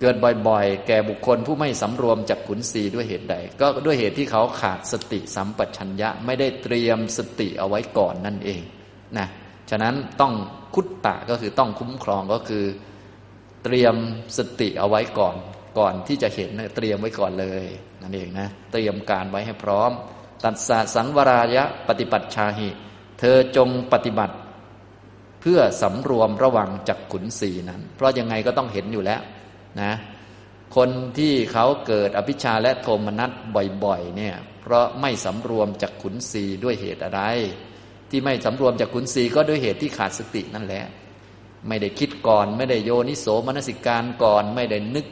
[0.00, 0.16] เกิด
[0.48, 8.62] บ่อยๆ แก่บุคคลผู้ไม่สำรวมจากขุนศีด้วยเหตุใด ก็ด้วยเหตุที่เขาขาดสติสัมปชัญญะไม่ได้เตรียมสติเอาไว้ก่อนนั่นเอง
[9.18, 9.26] นะ
[9.70, 10.34] ฉะนั้นต้อง
[10.74, 12.64] คุตตะก็คือต้องคุ้มครองก็คือ
[13.64, 13.94] เตรียม
[14.38, 15.36] สติเอาไว้ก่อน
[15.78, 17.66] ก่อนที่จะเห็นเตรียมไว้ก่อนเลย
[18.02, 19.90] นั่นเองนะเตรียมการไว้ให้พร้อม
[20.44, 22.68] ตัดสะสังวรายะปฏิบัติชาหิ
[23.18, 24.34] เธอจงปฏิบัติ
[25.40, 29.20] เพื่อสำรวมระวังจากขุนศีนั้น เพราะยังไงก็ต้องเห็นอยู่แล้ว
[29.80, 29.92] นะ
[30.76, 33.30] คนที่เขาเกิดอภิชาและโทมนัส
[33.84, 37.20] บ่อยๆเนี่ยเพราะไม่สำรวมจากขุนศีด้วยเหตุอะไร
[38.10, 40.84] ที่ไม่สำรวมจากขุนศีก็ด้วยเหตุที่ขาดสตินั่นแหละ
[41.68, 45.06] ไม่ได้คิดก่อน ไม่ได้โยนิโสมนสิการก่อน ไม่ได้นึก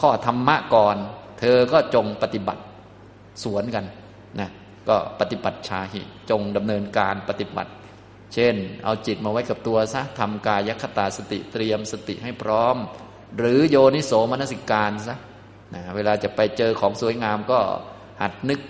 [0.00, 0.96] ข้อธรรมะก่อน
[1.38, 2.62] เธอก็จงปฏิบัติ
[3.42, 3.84] สวนกัน
[4.40, 4.48] นะ
[4.88, 7.72] ก็ปฏิบัติชาหิ จงดำเนินการปฏิบัติ
[8.34, 12.76] เช่น เอาจิตมาไว้กับตัวซะทำกายคตาสติเตรียมสติให้พร้อม
[13.38, 15.16] หรือโยนิโสมนสิการซะ
[15.74, 17.58] นะเวลาจะไปเจอของสวยงามก็
[18.22, 18.60] หัดนึก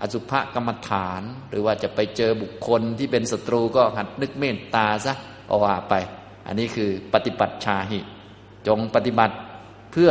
[0.00, 5.14] อสุภกรรมฐาน หรือว่าจะไปเจอบุคคลที่เป็นศัตรูก็หัดนึกเมตตาซะ
[5.46, 5.94] เอาว่าไป
[6.46, 8.00] อันนี้คือปฏิบัติชาหิ
[8.66, 9.36] จงปฏิบัติ
[9.92, 10.10] เพื่อ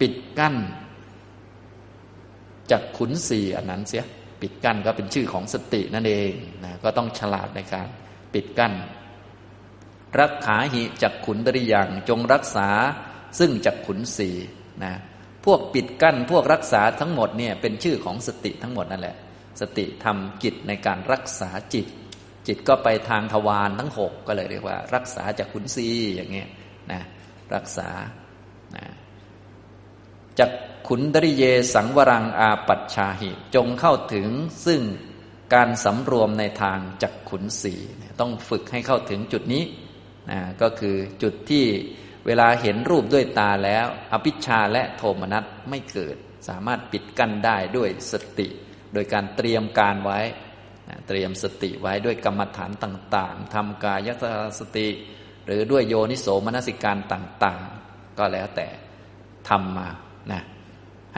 [0.00, 0.56] ปิดกั้น
[2.70, 4.04] จากขุนสีอันนั้นเสีย
[4.42, 6.32] ปิดกั้นก็เป็นชื่อของสตินั่นเอง
[6.64, 7.88] นะก็ต้องฉลาดในการ
[8.34, 8.72] ปิดกั้น
[10.20, 12.68] รักขาหิจากขุนตริยังจงรักษา
[13.38, 14.30] ซึ่งจักขุนสี
[14.84, 14.94] นะ
[15.44, 19.16] พวกปิดกั้นพวกรักษาทั้งหมดเนี่ยเป็นชื่อของสติทั้งหมดนั่นแหละ
[19.60, 21.86] สติทำกิจในการรักษาจิต
[22.46, 26.48] จิตก็ไปทางทวารทั้งหกก็เลยเรียกว่า รักษาจากขุนศีอย่างเงี้ย
[26.92, 27.00] นะ
[27.54, 27.88] รักษา
[28.76, 28.84] นะ
[30.38, 30.50] จาก
[30.88, 34.28] ขุนดริเยสังวรังอาปัชชาหิ จงเข้าถึง
[34.66, 34.80] ซึ่ง
[35.54, 37.74] การสำรวมในทางจักขุนสี
[38.20, 39.64] ต้องฝึกให้เข้าถึงจุดนี้
[40.30, 41.64] นะก็คือจุดที่
[42.26, 46.16] เวลาเห็นรูปด้วยตาแล้ว อภิชาและโทมนัสไม่เกิด
[46.48, 48.48] สามารถปิดกั้นได้ด้วยสติ
[48.92, 50.20] โดยการเตรียมการไว้
[51.08, 54.08] เตรียมสติไว้ด้วยกรรมฐานต่าง ๆทำกาย
[54.60, 54.88] สติ
[55.46, 58.68] หรือด้วยโยนิโสมนสิการต่าง ๆ ก็แล้วแต่
[59.48, 59.88] ทำมา
[60.32, 60.42] นะ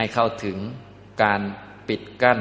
[0.00, 0.58] ให้เข้าถึง
[1.22, 1.40] การ
[1.88, 2.40] ปิดกั้น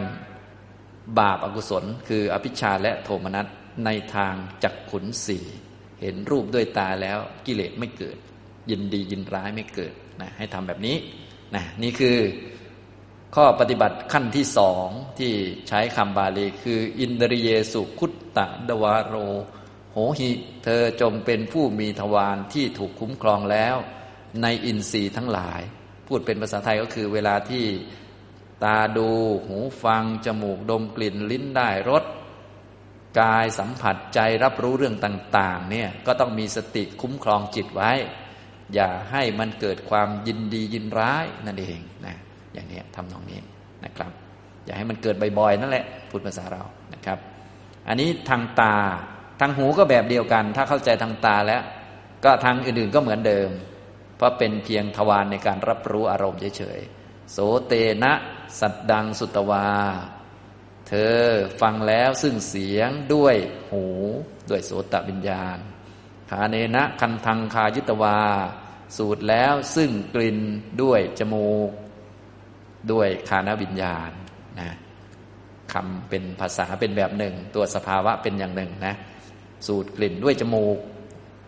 [1.20, 3.48] บาปอากุศล คืออภิชาและโทมนัส
[3.86, 5.40] ในทางจักขุนสี
[6.02, 8.18] เห็นรูปด้วยตาแล้วกิเลสไม่เกิด
[8.70, 10.98] ยินดียินร้ายไม่เกิดนะให้ทำแบบนี้
[11.56, 12.18] นะนี่คือ
[13.36, 14.88] ข้อปฏิบัติขั้นที่สอง
[15.20, 15.34] ที่
[15.68, 19.16] ใช้คำบาลีคือ อินเดริเยสุคุตตะดวารโร
[19.94, 20.32] โหหิ
[20.64, 23.76] เธอจงเป็นผู้มีทวารที่ถูกคุ้มครองแล้ว
[24.42, 25.64] ในอินทรีย์ทั้งหลาย
[26.10, 27.66] พูดเป็นภาษาไทยก็คือเวลาที่
[28.64, 29.10] ตาดู
[29.48, 32.04] หูฟัง จมูกดมกลิ่นลิ้นได้รส
[33.20, 37.92] กายสัมผัสใจรับรู้เรื่องต่าง ๆ เนี่ยก็ต้องมีสติคุ้มครองจิตไว้
[38.74, 42.16] อย่าให้มันเกิดความยินดียินร้ายนั่นเองนะ
[42.54, 43.40] อย่างนี้ทำนองนี้
[43.86, 44.12] นะครับ
[44.66, 47.18] อย่าให้มันเกิดบ่อยๆนั่นแหละพูดภาษาเรานะครับ
[47.88, 48.76] อันนี้ทางตา
[49.40, 51.62] ทางหูก็แบบเดียวกัน ถ้าเข้าใจทางตาแล้ว
[52.26, 53.50] ก็ทางอื่นๆก็เหมือนเดิม
[54.20, 58.14] เพราะเป็นเพียงทวารในการรับรู้อารมณ์เฉยๆ โสเตนะ
[58.60, 59.70] สัตดังสุตวา
[60.88, 61.20] เธอ
[61.62, 63.36] ฟังแล้วซึ่งเสียงด้วย
[63.72, 63.86] หู
[64.50, 65.58] ด้วยโสตวิญญาณ
[66.30, 68.20] ขาเนนะคันทังคายิตวา
[68.98, 70.40] สูดแล้วซึ่งกลิ่น
[70.82, 71.70] ด้วยจมูก
[72.92, 74.12] ด้วยคานวิญญาณ
[74.60, 74.70] นะ
[75.74, 78.96] คำเป็นภาษาเป็นแบบหนึ่ง ตัวสภาวะเป็นอย่างหนึ่งนะ
[79.68, 80.78] สูดกลิ่นด้วยจมูก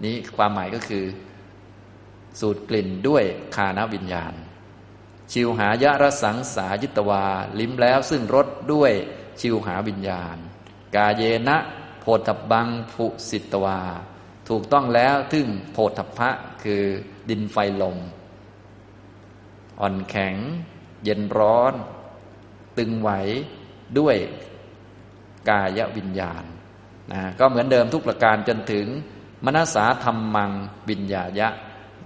[0.04, 1.04] นี้ความหมายก็คือ
[2.40, 3.24] สูดกลิ่นด้วย
[3.56, 4.34] คานวิญญาณ
[5.32, 7.26] ชิวหายะรสังสายิตวา
[7.60, 8.92] ลิ้มแล้วซึ่งรสด้วย
[9.42, 10.38] ชิวหาวิญญาณ
[10.96, 11.58] กาเยนะ
[12.02, 13.82] โพธบังภุสิตวา
[14.50, 16.30] ถูกต้องแล้วทึ่งโพธพะ
[16.64, 16.84] คือ
[17.30, 17.98] ดินไฟลม
[19.80, 20.36] อ่อนแข็ง
[21.04, 21.74] เย็นร้อน
[22.78, 23.10] ตึงไหว
[24.00, 24.18] ด้วย
[25.50, 26.44] กายวิญญาณ
[27.12, 28.88] นะก็เหมือนเดิมทุกประการจนถึง
[29.46, 30.52] มนสาธรรมมัง
[30.90, 31.48] วิญญายะ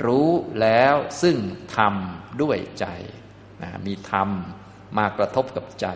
[0.05, 0.29] รู้
[0.61, 1.37] แล้วซึ่ง
[1.75, 1.95] ธรรม
[2.41, 2.85] ด้วยใจ
[3.61, 4.29] นะมีธรรม
[4.97, 5.87] มากระทบกับใจ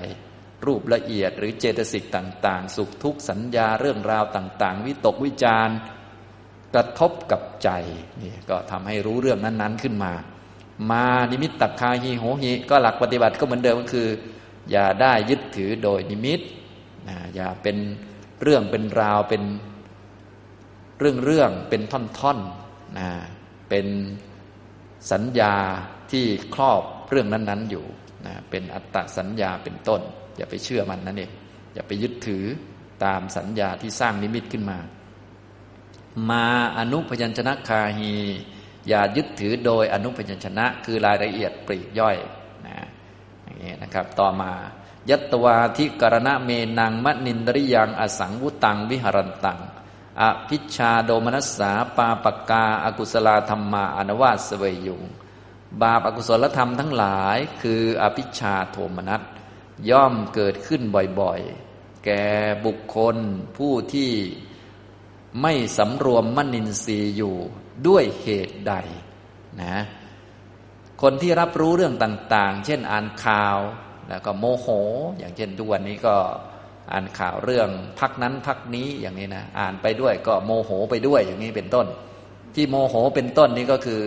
[0.65, 5.69] รูปละเอียดหรือเจตสิกต่างๆ สุขทุกข์สัญญาเรื่องราวต่าง ๆ วิตกวิจาร
[6.73, 7.69] กระทบกับใจ
[8.21, 10.13] นี่ก็ทำให้รู้เรื่องนั้น ๆ ขึ้นมา
[10.91, 14.07] มานิมิตตักคาฮีโหหิก็หลักปฏิบัติก็เหมือนเดิมก็คือ
[14.71, 16.39] อย่าได้ยึดถือโดยนิมิต
[17.09, 17.77] นะอย่าเป็น
[18.41, 19.43] เรื่องเป็นราวเป็น
[20.99, 23.09] เรื่องเรื่องเป็นท่อนๆนะ
[23.69, 23.88] เป็น
[25.12, 25.53] สัญญา
[26.12, 27.86] ที่ครอบเรื่องนั้น ๆ อยู่
[28.25, 30.01] นะเป็นอัตตสัญญาเป็นต้น
[30.38, 31.32] อย่าไปเชื่อมันนั่นเอง
[31.73, 32.45] อย่าไปยึดถือ
[33.05, 34.79] ตามสัญญาที่สร้างนิมิตขึ้นมา
[36.29, 36.45] มา
[36.77, 38.13] อนุพยัญชนะคาฮี
[38.89, 42.17] อย่ายึดถือโดยอนุพยัญชนะ คือรายละเอียดปลีกย่อย
[42.67, 42.77] นะ
[43.43, 44.51] อย่างนี้นะครับ ต่อมา
[45.10, 49.60] ยัตวาทิกรณะเมนังมะนินดริยังอสังวุตังวิหรันตัง
[50.21, 55.01] อภิชาโดมนัสสาปาปกาอากุศลธรรมาอนวาสเวยุง
[55.82, 59.21] บาปอากุศลธรรมทั้งหลายคืออภิชาโทมนัส
[59.89, 60.82] ย่อมเกิดขึ้น
[61.19, 62.25] บ่อยๆ แก่
[62.65, 63.17] บุคคล
[63.58, 64.12] ผู้ที่
[65.41, 67.36] ไม่สำรวมมนินทรีย์อยู่
[67.88, 68.73] ด้วยเหตุใด
[69.62, 69.77] นะ
[71.01, 73.58] คนที่รับรู้เรื่องต่าง ๆ เช่นอ่านข่าว
[74.10, 74.67] แล้วก็โมโห
[75.17, 76.15] อย่างเช่นทุกวันนี้ก็
[76.91, 81.88] อ่านข่าวเรื่องพักนั้นพักนี้อย่างนี้นะอ่านไปด้วยก็โมโหไปด้วยอย่างนี้เป็นต้น
[82.56, 84.02] ที่โมโหเป็นต้นนี้ก็คือ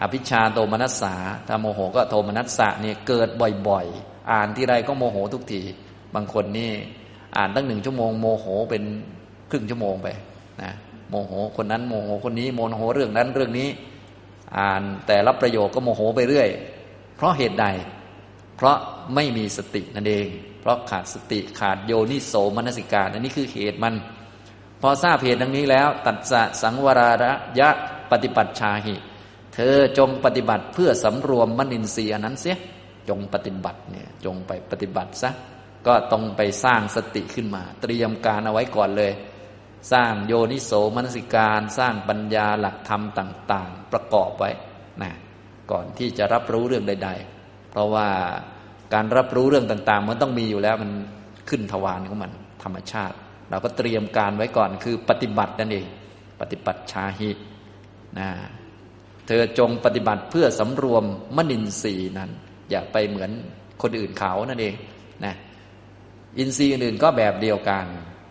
[0.00, 1.14] อภิชฌาโทมนัสสา
[1.48, 3.28] ถ้าโมโหก็โทมนัสสะเนี่ยเกิด
[3.68, 5.62] บ่อยๆ อ่านทีไรก็โมโหทุกที
[6.14, 6.70] บางคนนี่
[7.36, 8.82] อ่านตั้งหนึ่งชั่วโมงโมโหเป็น
[9.50, 10.08] ครึ่งชั่วโมงไป
[10.62, 10.72] นะ
[11.10, 13.68] โมโหคนนั้นโมโหคนนี้โมโหเรื่องนั้นเรื่องนี้
[14.58, 16.48] อ่านแต่รับประโยชน์ก็โมโหไปเรื่อย
[17.16, 17.66] เพราะเหตุใด
[18.56, 18.76] เพราะ
[19.14, 20.28] ไม่มีสตินั่นเอง
[20.60, 23.94] เพราะขาดสติขาดโยนิโสมนสิการอันนี้คือเหตุมัน
[24.80, 27.70] พอทราบเหตุดังนี้แล้ว ตัดสะสังวราระยะ
[28.10, 28.94] ปฏิปัติชาหิ
[29.54, 32.56] เธอจงปฏิบัติเพื่อสำรวมมนินทรีย์นั้นเสีย
[33.08, 35.30] จงปฏิบัติเนี่ยจงไปปฏิบัติซะ
[35.86, 39.12] ก็ต้องไปสร้างสติขึ้นมา เตรียมการเอาไว้ก่อนเลย
[39.92, 44.50] สร้างโยนิโสมนสิการ สร้างปัญญาหลักธรรมต่าง ๆ ประกอบไว้
[45.02, 45.12] นะ
[45.70, 47.33] ก่อนที่จะรับรู้เรื่องใด ๆ
[47.74, 48.08] เพราะว่า
[48.94, 50.90] การรับรู้เรื่องต่าง ๆ มันต้องมีอยู่แล้วมัน
[51.48, 52.32] ขึ้นทวารของมัน
[52.62, 53.16] ธรรมชาติ
[53.50, 55.86] เราก็เตรียมการไว้ก่อนคือปฏิบัตินั่นเอง
[56.40, 57.30] ปฏิบัติชาหิ
[58.18, 58.28] นะ
[59.26, 61.04] เธอจงปฏิบัติเพื่อสำรวม
[61.36, 62.30] มนินทรีย์นั้น
[62.70, 63.30] อย่าไปเหมือน
[63.82, 64.74] คนอื่นเขานั่นเอง
[65.24, 65.34] นะ
[66.38, 67.86] อินทรีย์อื่นก็แบบเดียวกัน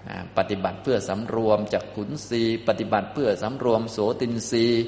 [0.09, 4.83] นะปฏิบัติเพื่อสำรวมจากขุนทรีปฏิบัติเพื่อสำรวมโสตินทรีย์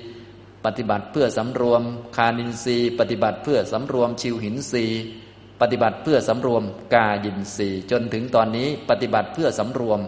[0.66, 1.82] ปฏิบัติเพื่อสำรวม
[2.16, 5.02] คานินทรีย์ปฏิบัติเพื่อสำรวมชิวหินทรีย์
[5.62, 10.00] ปฏิบัติเพื่อสำรวมกายินทรีย์จนถึงตอนนี้ปฏิบัติเพื่อสำรวม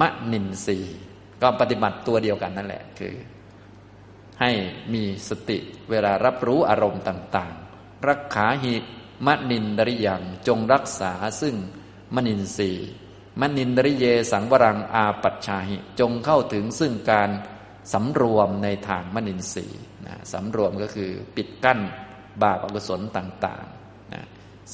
[0.00, 0.94] มะนินทรีย์
[1.42, 3.14] ก็ปฏิบัติตัวเดียวกันนั่นแหละคือ
[4.40, 4.50] ให้
[4.94, 5.58] มีสติ
[5.90, 8.74] เวลารับรู้อารมณ์ต่าง ๆ รักขาหิ
[9.26, 11.54] มะนินดริยังจงรักษาซึ่ง
[12.14, 12.88] มนินทรีย์
[13.40, 17.30] มนินดริเยสังวรังอาปัชชาหิ จงเข้าถึงซึ่งการ
[17.92, 21.78] สำรวมในทางมนินทรีย์นะสำรวมก็คือปิดกั้น
[22.42, 24.22] บาปอกุศลต่างๆนะ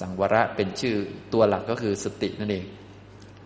[0.01, 0.97] สังวระเป็นชื่อ
[1.33, 2.67] ตัวหลักก็คือสตินั่นเอง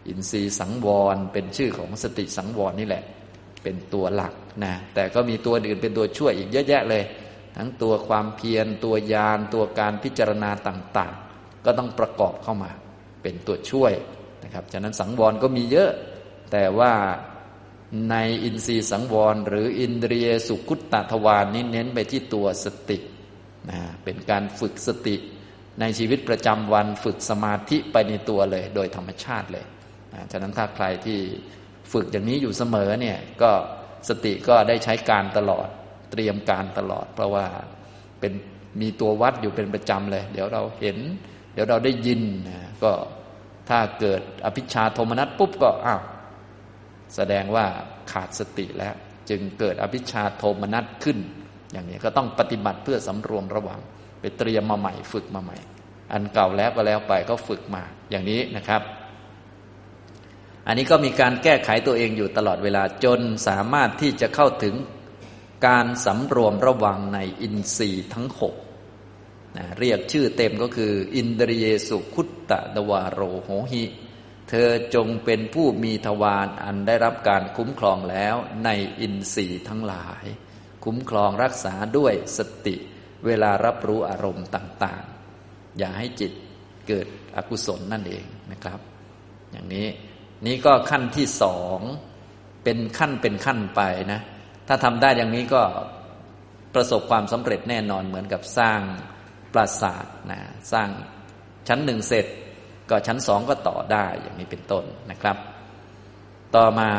[0.08, 3.04] อินทรีย์สังวรเป็นชื่อของสติสังวรนี่แหละ
[3.62, 7.04] เป็นตัวหลักนะแต่ก็มีตัวอื่นเป็นตัวช่วยอีกเยอะแยะเลย
[7.56, 12.70] ทั้งตัวความเพียรตัวยานตัวการพิจารณาต่างๆ ก็ต้องประกอบเข้ามา
[13.22, 13.92] เป็นตัวช่วย
[14.44, 15.90] นะครับฉะนั้นสังวรก็มีเยอะ
[16.52, 16.92] แต่ว่า
[18.10, 22.98] ในอินทรีย์สังวร หรืออินเดียสุขุตตทวานนี้เน้นไปที่ตัวสติ
[23.70, 25.16] นะเป็นการฝึกสติ
[25.80, 29.64] ในชีวิตประจำวันฝึกสมาธิไปในตัวเลย โดยธรรมชาติเลย
[30.14, 31.18] นะฉะนั้นถ้าใครที่
[31.92, 33.50] ฝึกอย่างนี้อยู่เสมอเนี่ยก็
[34.08, 35.68] สติก็ได้ใช้การตลอด
[36.10, 37.46] เตรียมการตลอด เพราะว่า
[38.20, 38.32] เป็น
[38.80, 40.98] มีตัววัดอยู่เป็นประจำเลย เดี๋ยวเราเห็น
[41.54, 42.92] เดี๋ยวเราได้ยินนะก็
[43.68, 46.02] ถ้าเกิดอภิชาโทมนัสปุ๊บก็อ้าว
[47.16, 47.66] แสดงว่า
[48.12, 48.94] ขาดสติแล้ว
[49.30, 51.18] จึงเกิดอภิชาโทมนัสขึ้น
[51.72, 53.80] อย่างนี้ก็ต้องปฏิบัติเพื่อสำรวมระวัง
[54.20, 55.56] ไปเตรียมมาใหม่ฝึกมาใหม่
[56.12, 58.82] อันเก่าแล้วก็แล้วไปก็ฝึกมาอย่างนี้นะครับ
[60.66, 64.74] อันนี้ก็มีการแก้ไขตัวเองอยู่ตลอดเวลาจนสามารถที่จะเข้าถึง
[65.66, 68.54] การสำรวมระวังในอินทรีย์ทั้งหก
[69.56, 73.84] นะเรียกชื่อเต็มก็คือ อินเดรเยสุคุตตะดวาโรโหหิ
[74.48, 80.24] เธอจงเป็นผู้มีทวารอันได้รับการคุ้มครองแล้วในอินทรีย์ทั้งหลาย
[80.84, 82.76] คุ้มครองรักษาด้วยสติ
[83.26, 85.04] เวลารับรู้อารมณ์ต่าง
[85.40, 86.32] ๆ อย่าให้จิต
[86.88, 88.80] เกิดอกุศลนั่นเองนะครับ
[89.52, 89.86] อย่างนี้
[90.46, 91.78] นี้ก็ขั้นที่สอง
[92.64, 94.20] เป็นขั้นเป็นขั้นไปนะ
[94.68, 95.62] ถ้าทำได้อย่างนี้ก็
[96.74, 98.80] ประสบความสำเร็จแน่นอนเหมือนกับสร้าง
[99.52, 100.40] ปราสาทนะ
[100.72, 100.88] สร้าง
[101.68, 102.26] ชั้นหนึ่งเสร็จ
[102.90, 105.36] ก็ชั้นสองก็ต่อได้อย่างนี้เป็นต้นนะครับ
[106.54, 106.90] ต่อมา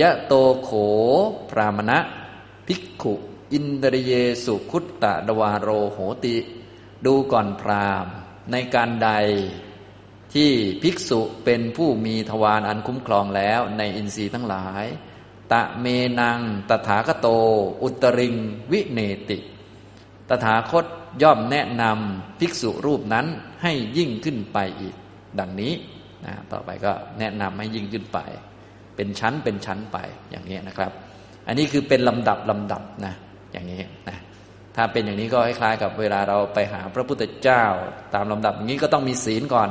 [0.00, 0.70] ยะโตโข
[1.50, 1.98] พรามณะ
[2.66, 3.14] ภิกขุ
[3.52, 4.12] อินเดรเย
[4.44, 6.36] สุคุตตะดวาโรโหติ
[7.06, 8.06] ดูก่อนพราม
[8.52, 9.10] ในการใด
[10.34, 10.50] ที่
[10.82, 14.84] ภิกษุเป็นผู้มีทวารอันคุ้มครองแล้วในอินทรีย์ทั้งหลาย
[15.52, 15.86] ตะเม
[16.20, 17.28] นัง ตถาคโต
[17.82, 18.34] อุตริง
[18.72, 19.38] วิเนติ
[20.28, 20.86] ตถาคต
[21.22, 23.26] ย่อมแนะนำภิกษุรูปนั้น
[23.62, 24.94] ให้ยิ่งขึ้นไปอีก
[25.40, 25.72] ดังนี้
[26.26, 28.18] นะต่อไปก็แนะนำให้ยิ่งขึ้นไป
[28.96, 29.98] เป็นชั้นเป็นชั้นไป
[30.30, 30.92] อย่างนี้นะครับ
[31.46, 33.14] อันนี้คือเป็นลำดับลำดับนะ
[33.52, 34.16] อย่างนี้นะ
[34.76, 37.64] ถ้าเป็นอย่างนี้ก็คล้ายๆกับเวลาเราไปหาพระพุทธเจ้า
[38.14, 39.68] ตามลำดับอย่างนี้ก็ต้องมีศีลก่อน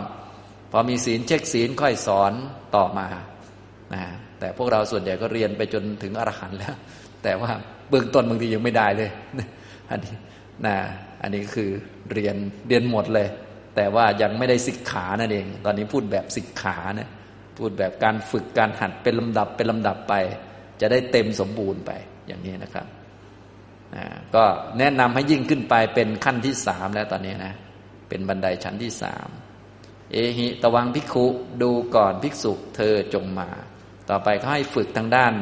[0.72, 2.34] พอมีศีลเช็คศีลค่อยสอน
[2.76, 3.08] ต่อมา
[3.94, 4.04] นะ
[4.40, 6.76] แต่พวกเราส่วนใหญ่ก็เรียนไปจนถึงอรหันต์แล้ว
[7.24, 7.52] แต่ว่า
[7.90, 9.10] เบื้องต้นบางทียังไม่ได้เลย
[9.90, 10.16] อันนี้
[10.66, 10.76] นะ
[11.22, 11.70] อันนี้คือ
[12.12, 12.36] เรียน
[12.68, 13.28] เรียนหมดเลย
[13.76, 17.10] แต่ว่ายังไม่ได้สิกขานั่นเอง ตอนนี้พูดแบบสิกขานะ
[17.58, 20.14] พูดแบบการฝึกการหัดเป็นลำดับเป็นลำดับไป
[20.82, 21.92] จะได้เต็มสมบูรณ์ไป
[22.28, 22.88] อย่างนี้นะครับ
[24.36, 24.44] ก็
[24.80, 27.54] แนะนำให้ยิ่งขึ้นไปเป็นขั้นที่สามแล้วตอนนี้นะ
[28.10, 29.30] เป็นบันไดชั้นที่สาม
[30.12, 31.26] เอหิตวังภิกขุ
[31.62, 33.50] ดูก่อนภิกษุเธอจงมา
[34.10, 35.34] ต่อไปเขาให้ฝึกทางด้าน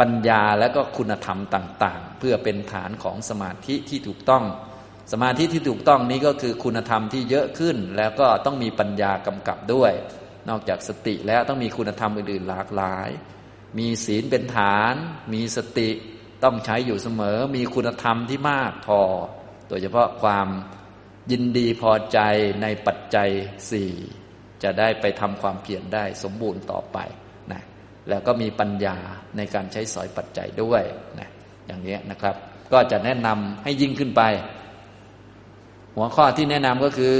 [0.00, 4.44] ปัญญาและก็คุณธรรมต่าง ๆ เพื่อเป็นฐานของสมาธิที่ถูกต้อง
[5.12, 9.92] สมาธิที่ถูกต้องนี้ก็คือคุณธรรมที่เยอะขึ้น แล้วก็ต้องมีปัญญากำกับด้วย
[10.48, 13.08] นอกจากสติแล้วต้องมีคุณธรรมอื่นๆหลากหลาย
[13.78, 14.94] มีศีลเป็นฐาน
[15.34, 15.90] มีสติ
[16.44, 19.00] ต้องใช้อยู่เสมอ มีคุณธรรมที่มากพอ
[19.68, 20.48] โดยเฉพาะความ
[21.30, 22.18] ยินดีพอใจ
[22.62, 23.30] ในปัจจัย
[23.70, 23.92] สี่
[24.62, 26.98] จะได้ไปทำความเพียรได้สมบูรณ์ต่อไป
[27.52, 27.62] นะ
[28.08, 28.96] แล้วก็มีปัญญา
[29.36, 30.82] ในการใช้สอยปัจจัยด้วย
[31.18, 31.28] นะ
[31.66, 32.34] อย่างนี้นะครับ
[32.72, 34.22] ก็จะแนะนำให้ยิ่งขึ้นไป
[35.96, 37.16] หัวข้อที่แนะนำก็คือ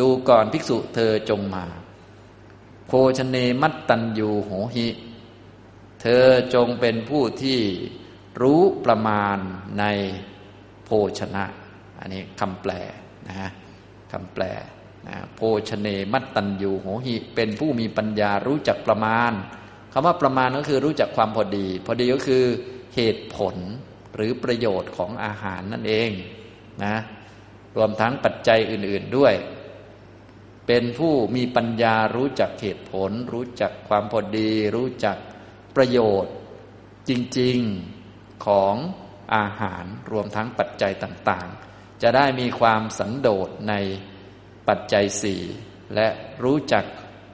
[0.00, 1.64] ดูก่อนภิกษุเธอจงมา
[2.88, 4.88] โคชเนมัตตัญยูโหหิ
[6.02, 7.58] เธอจงเป็นผู้ที่
[8.42, 9.36] รู้ประมาณ
[9.78, 9.84] ใน
[10.84, 11.44] โภชนะ
[12.00, 12.72] อันนี้คำแปล
[13.28, 13.50] นะ
[14.12, 14.44] คำแปล
[15.08, 19.32] นะโพชเนมัตตัญยูโหหิ เป็นผู้มีปัญญารู้จักประมาณ
[19.92, 22.44] คำว่าประมาณก็คือรู้จักความพอดี พอดีก็คือ
[22.94, 23.56] เหตุผล
[24.14, 26.10] หรือประโยชน์ของอาหารนั่นเอง
[26.84, 26.96] นะ
[27.76, 29.34] รวมทั้งปัจจัยอื่น ๆด้วย
[30.66, 35.16] เป็นผู้มีปัญญารู้จักเหตุผล รู้จักความพอดี รู้จัก
[35.76, 36.34] ประโยชน์
[37.08, 37.58] จริง
[38.02, 38.74] ๆ ของ
[39.34, 43.74] อาหารรวมทั้งปัจจัยต่างๆ จะได้มีความสันโดษใน
[44.68, 45.42] ปัจจัยสี่
[45.94, 46.08] และ
[46.44, 46.84] รู้จัก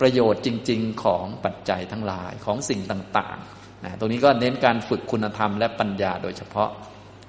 [0.00, 6.70] ประโยชน์จริง ๆ ของปัจจัยทั้งหลายของสิ่งต่างๆนะตรงนี้ก็เน้นการฝึกคุณธรรมและปัญญาโดยเฉพาะ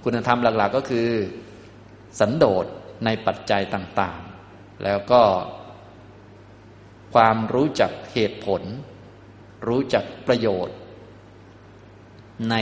[0.04, 1.10] คุณธรรมหลักๆก็คือ
[2.20, 2.66] สันโดษ
[3.06, 5.24] ในปัจจัยต่างๆ แล้วก็
[7.14, 8.62] ความรู้จักเหตุผล
[9.68, 10.78] รู้จักประโยชน์
[12.50, 12.56] ใน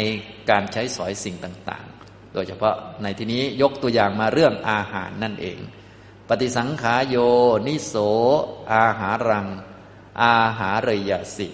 [0.50, 5.60] การใช้สอยสิ่งต่างๆ โดยเฉพาะในที่นี้ยกตัวอย่างมาเรื่องอาหารนั่นเอง
[6.28, 7.15] ปฏิสังขาโย
[7.67, 7.95] นิโส
[8.74, 9.48] อาหารัง
[10.24, 11.50] อาหารยสิ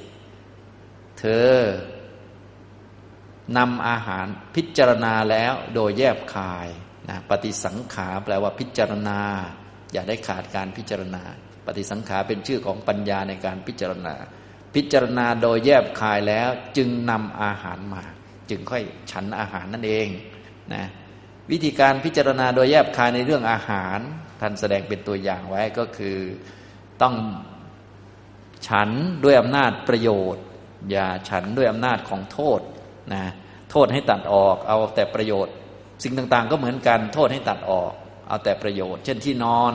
[1.20, 1.56] เธอ
[3.58, 6.68] นำอาหารพิจารณาแล้วโดยแยบคาย
[7.10, 9.20] นะปฏิสังขาแปลว่าพิจารณา
[9.94, 11.24] อย่าได้ขาดการพิจารณา
[11.66, 14.16] ปฏิสังขาเป็นชื่อของปัญญาในการพิจารณา
[14.76, 18.04] พิจารณาโดยแยบคายแล้วจึงนำอาหารมา
[18.50, 20.08] จึงค่อยฉันอาหารนั่นเอง
[20.74, 20.86] นะ
[21.52, 24.00] วิธีการพิจารณาโดยแยบคายในเรื่องอาหาร
[24.40, 26.18] ท่านแสดงเป็นตัวอย่างไว้ก็คือ
[27.02, 27.16] ต้อง
[28.68, 28.90] ฉัน
[29.24, 30.44] ด้วยอำนาจประโยชน์
[30.92, 32.60] อย่าฉันด้วยอำนาจของโทษ
[33.14, 33.24] นะ
[33.72, 35.56] โทษให้ตัดออกเอาแต่ประโยชน์
[36.04, 37.94] สิ่งต่างๆ ก็เหมือนกัน โทษให้ตัดออก
[38.30, 39.74] เอาแต่ประโยชน์ เช่นที่นอน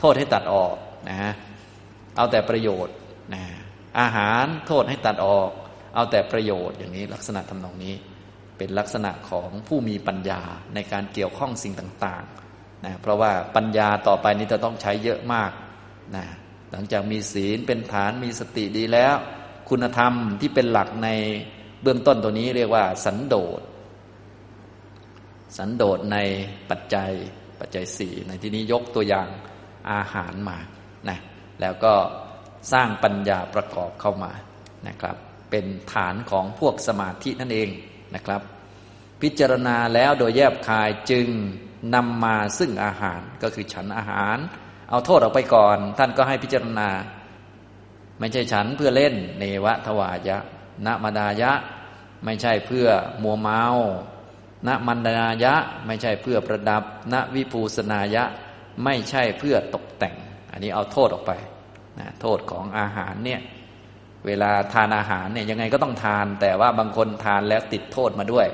[0.00, 0.76] โทษให้ตัดออก
[1.10, 1.32] นะ
[2.16, 2.94] เอาแต่ประโยชน์
[3.34, 3.42] นะ
[4.00, 5.50] อาหารโทษให้ตัดออก
[5.94, 7.94] เอาแต่ประโยชน์อย่างนี้ลักษณะทำนองนี้
[8.58, 10.40] เป็นลักษณะของผู้มีปัญญา
[10.74, 15.50] ในการเกี่ยวข้องสิ่งต่างๆนะเพราะว่าปัญญาต่อไปนี้จะต้องใช้เยอะมาก
[16.16, 16.24] นะ
[16.72, 19.14] หลังจากมีศีลเป็นฐานมีสติดีแล้ว
[19.68, 21.08] คุณธรรมที่เป็นหลักใน
[21.82, 23.60] เบื้องต้นตัวนี้เรียกว่าสันโดษ
[25.56, 26.18] สันโดษใน
[26.70, 27.10] ปัจจัย
[27.60, 29.28] ปัจจัยสี่ในที่นี้ยกตัวอย่าง
[29.90, 30.58] อาหารมา
[31.08, 31.18] นะ
[31.60, 31.94] แล้วก็
[32.72, 34.32] สร้างปัญญาประกอบเข้ามา
[34.88, 35.16] นะครับ
[35.50, 37.68] เป็นฐานของพวกสมาธินั่นเอง
[38.14, 38.42] นะครับ
[39.22, 41.28] พิจารณาแล้วโดยแยบคายจึง
[41.94, 44.38] นำมาซึ่งอาหารก็คือฉันอาหาร
[44.90, 46.88] เอาโทษออกไปก่อน ท่านก็ให้พิจารณา
[48.20, 50.38] ไม่ใช่ฉันเพื่อเล่น เนวะทวายะ
[50.86, 51.52] นมดายะ
[52.24, 52.88] ไม่ใช่เพื่อ
[53.22, 53.64] มัวเมา
[54.66, 55.54] ณมันดายะ
[55.86, 56.82] ไม่ใช่เพื่อประดับ
[57.12, 58.24] ณวิภูสนายะ
[58.84, 60.16] ไม่ใช่เพื่อตกแต่ง
[60.52, 61.32] อันนี้เอาโทษออกไป
[61.98, 63.40] นะโทษของอาหารเนี่ย
[64.26, 68.46] เวลาทานอาหารเนี่ยยังไงก็ต้องทาน แต่ว่าบางคนทานแล้วติดโทษมาด้วย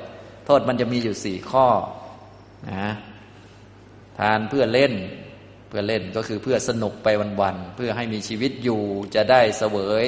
[0.45, 1.67] โทษมันจะมีอยู่สี่ข้อ
[2.71, 2.91] นะ
[4.19, 4.93] ทานเพื่อเล่น
[5.67, 7.07] เพื่อเล่นก็คือเพื่อสนุกไป
[7.41, 8.81] วันๆเพื่อให้มีชีวิตอยู่
[9.15, 10.05] จะได้เสวย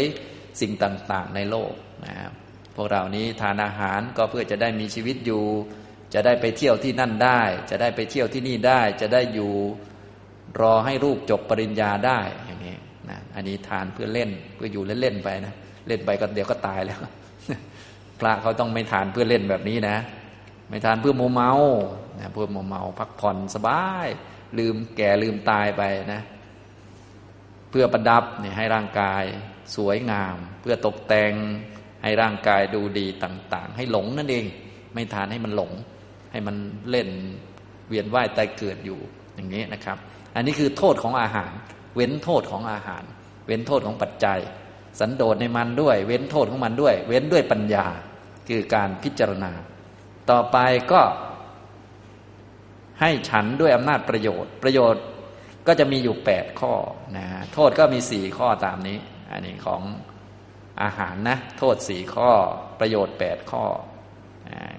[0.62, 1.74] สิ่งต่างๆในโลก
[2.06, 2.32] นะครับ
[2.76, 5.44] พวกเรานี้ทานอาหารก็เพื่อจะได้มีชีวิตอยู่
[6.14, 9.54] จะได้ไปเที่ยวที่นั่นได้ จะได้ไปเที่ยวที่นี่ได้ จะได้อยู่
[10.62, 12.76] รอให้ลูกจบปริญญาได้อย่างนี้
[13.10, 15.54] นะอันนี้ทานเพื่อเล่นเพื่ออยู่เล่นๆไปนะ
[15.88, 17.00] เล่นไปก็เดี๋ยวก็ตายแล้ว
[18.20, 19.98] พระเขาต้องไม่ทานเพื่อเล่นแบบนี้นะ
[20.70, 21.52] ไม่ทานเพื่อโมเมา
[22.20, 24.08] นะเพื่อโมเมา พักผ่อนสบาย
[24.58, 25.84] ลืมแก่ลืมตายไป
[26.14, 26.22] นะ
[27.70, 29.24] เพื่อประดับเนี่ยให้ร่างกาย
[29.76, 31.34] สวยงาม เพื่อตกแต่ง
[32.04, 34.46] ให้ร่างกายดูดีต่าง ๆ ให้หลงนั่นเอง
[34.94, 35.72] ไม่ทานให้มันหลง
[36.32, 36.56] ให้มัน
[36.90, 37.08] เล่น
[37.88, 39.00] เวียนว่ายตายเกิดอยู่
[39.36, 39.98] อย่างนี้นะครับ
[40.36, 41.52] อันนี้คือโทษของอาหาร
[41.96, 43.04] เว้นโทษของอาหาร
[43.46, 44.40] เว้นโทษของปัจจัย
[45.00, 47.86] สันโดษในมันด้วย เว้นโทษของมันด้วย เว้นด้วยปัญญา
[48.50, 49.52] คือการพิจารณา
[50.30, 50.58] ต่อไป
[50.92, 51.02] ก็
[53.02, 55.04] ให้ฉันด้วยอำนาจประโยชน์ ประโยชน์
[55.68, 56.74] ก็จะมีอยู่แปดข้อ
[57.18, 58.98] นะโทษก็มีสี่ข้อตามนี้
[59.32, 59.82] อันนี้ของ
[60.82, 62.30] อาหารนะ โทษสี่ข้อ
[62.80, 63.66] ประโยชน์แปดข้อ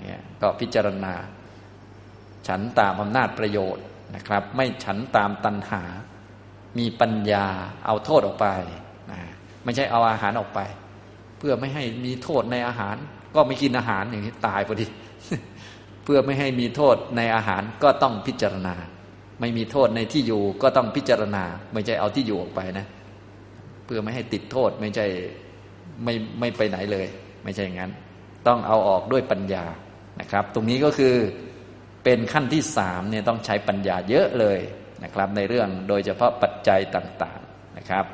[0.03, 1.14] เนี่ยก็พิจารณา
[2.49, 3.84] ฉันตามอำนาจประโยชน์
[4.16, 5.82] นะครับ ไม่ฉันตามตัณหา
[6.78, 7.47] มีปัญญา
[7.86, 8.47] เอาโทษออกไป
[9.11, 9.20] นะ
[9.64, 10.61] ไม่ใช่เอาอาหารออกไป
[11.38, 12.97] เพื่อไม่ให้มีโทษในอาหาร
[13.34, 14.86] ก็ไม่กินอาหารอย่างนี้ตายพอดี
[16.05, 18.74] เพื่อไม่ให้มีโทษในอาหารก็ต้องพิจารณา
[19.40, 22.86] ไม่มีโทษในที่อยู่ก็ต้องพิจารณา ไม่ใช่เอาที่อยู่ออกไปนะ
[23.84, 25.07] เพื่อไม่ให้ติดโทษไม่ใช่
[26.05, 27.07] ไม่ไม่ไปไหนเลย
[27.45, 27.93] ไม่ใช่อย่างนั้น
[28.47, 29.64] ต้องเอาออกด้วยปัญญา
[30.20, 31.14] นะครับ ตรงนี้ก็คือ
[32.05, 34.59] เป็นขั้นที่สามเนี่ยต้องใช้ปัญญาเยอะเลย
[35.05, 38.05] นะครับ ในเรื่องโดยเฉพาะปัจจัยต่างๆนะครับ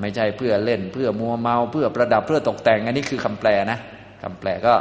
[0.00, 3.78] ไม่ใช่เพื่อเล่นเพื่อมัวเมาเพื่อประดับเพื่อตกแต่ง อันนี้คือคำแปลนะ
[4.22, 4.74] คำแปลก็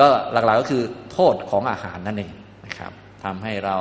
[0.00, 0.82] ก็หลักๆก็คือ
[1.12, 2.32] โทษของอาหารนั่นเอง
[2.66, 2.92] นะครับ
[3.24, 3.78] ทำให้เรา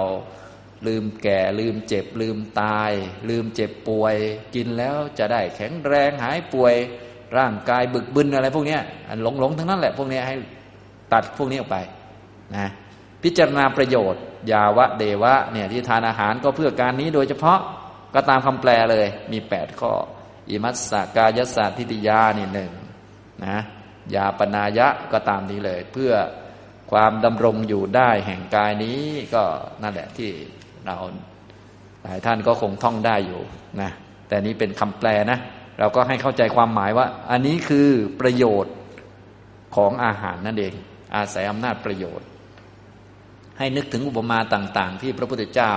[0.88, 2.91] ลืมแก่ลืมเจ็บ ลืมตาย
[3.30, 4.15] ลืมเจ็บป่วย
[4.55, 6.75] กินแล้วจะได้แข็งแรงหายป่วย
[7.38, 8.78] ร่างกายบึกบึนอะไรพวกนี้
[9.23, 10.36] หลงหลงทั้งนั้นแหละพวกนี้ให้
[11.13, 11.78] ตัดพวกนี้ออกไป
[12.55, 12.67] นะ
[13.28, 17.59] พิจารณาประโยชน์ ยาวะเดวะเนี่ยที่ทานอาหารก็เพื่อการนี้โดยเฉพาะ
[18.13, 19.91] ก็ตามคำแปลเลยมีแปดข้อ
[20.49, 22.71] อิมัสสกายสาทิติยานี่หนึ่ง
[23.45, 23.57] นะ
[24.15, 26.13] ยาปนายะก็ตามนี้เลย เพื่อ
[26.91, 28.99] ความดำรงอยู่ได้แห่งกายนี้
[29.34, 29.43] ก็
[29.84, 30.30] นั่นแหละที่
[30.86, 30.97] เรา
[32.03, 33.41] หลายท่านก็คงท่องได้อยู่
[33.82, 33.91] นะ
[34.28, 35.39] แต่นี้เป็นคำแปลนะ
[35.80, 37.89] เราก็ให้เข้าใจความหมายว่า อันนี้คือ
[38.21, 38.75] ประโยชน์
[39.75, 40.73] ของอาหารนั่นเอง
[41.15, 42.28] อาศัยอำนาจประโยชน์
[43.58, 45.74] ให้นึกถึงอุปมาต่าง ๆ ที่พระพุทธเจ้า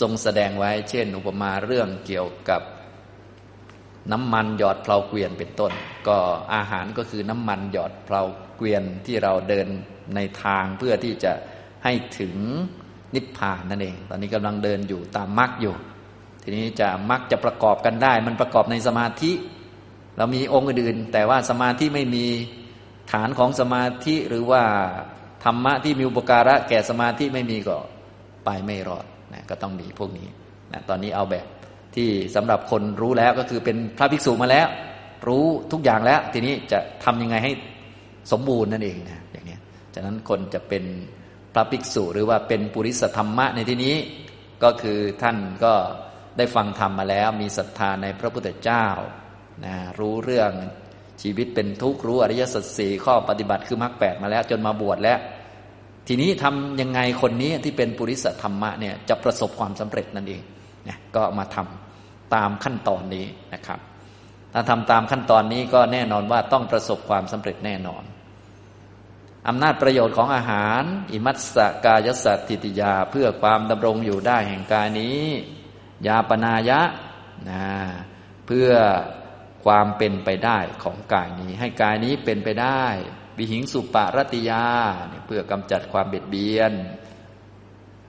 [0.00, 2.62] ทรงแสดงไว้ เช่น อุปมาเรื่องเกี่ยวกับ
[4.12, 5.72] น้ำมันหยอดเพลาเกวียนเป็นต้น
[6.08, 6.16] ก็
[6.54, 8.22] อาหารก็คือน้ำมันหยอดเพลา
[8.56, 9.66] เกวียนที่เราเดิน
[10.14, 11.32] ในทางเพื่อที่จะ
[11.84, 12.34] ให้ถึง
[13.14, 15.74] นิพพานนั่นเอง ตอนนี้กำลังเดินอยู่ตามมรรคอยู่
[16.42, 19.32] ทีนี้จะมรรคจะประกอบกันได้ มันประกอบในสมาธิ
[20.16, 22.26] เรามีองค์อื่นแต่ว่าสมาธิไม่มี
[23.12, 24.62] ฐานของสมาธิหรือว่า
[25.44, 27.76] ธรรมะที่มีอุปการะแก่สมาธิไม่มีก็
[28.44, 30.28] ไปไม่รอดนะก็ต้องมีพวกนี้
[30.72, 31.46] นะตอนนี้เอาแบบ
[31.94, 34.68] ที่สำหรับคนรู้แล้วก็คือเป็นพระภิกษุมาแล้ว
[35.28, 37.52] รู้ทุกอย่างแล้ว ทีนี้จะทำยังไงให้
[38.32, 39.56] สมบูรณ์นั่นเองนะอย่างนี้
[39.94, 40.84] ฉะนั้นคนจะเป็น
[41.54, 43.96] พระภิกษุหรือว่าเป็นปุริสธรรมะในที่นี้
[44.62, 45.74] ก็คือท่านก็
[46.36, 48.86] ได้ฟังธรรมมาแล้ว มีศรัทธาในพระพุทธเจ้า
[49.64, 50.52] นะรู้เรื่อง
[51.22, 55.18] ชีวิตเป็นทุกข์รู้อริยสัจสี่ข้อปฏิบัติคือมรรคแปดมาแล้ว จนมาบวชแล้ว
[56.08, 60.42] ทีนี้ทำยังไงคนนี้ที่เป็นปุริสธรรมะเนี่ยจะประสบความสำเร็จนั่นเอง
[60.88, 63.80] นะก็มาทำตามขั้นตอนนี้นะครับ
[64.52, 68.02] ถ้าทำตามขั้นตอนนี้ก็แน่นอนว่าต้องประสบความสำเร็จแน่นอน
[69.48, 75.22] อำนาจประโยชน์ของอาหาร อิมัสสกายสัตติติยาเพื่อความดำรงอยู่ได้แห่งกายนี้
[76.06, 76.80] ยาปนายะ
[77.50, 77.64] นะ
[78.46, 78.70] เพื่อ
[79.68, 82.84] ความเป็นไปได้ของกายนี้ ให้กายนี้เป็นไปได้
[83.38, 84.64] วิหิงสุปารติยา
[85.26, 86.72] เพื่อกำจัดความเบียดเบียน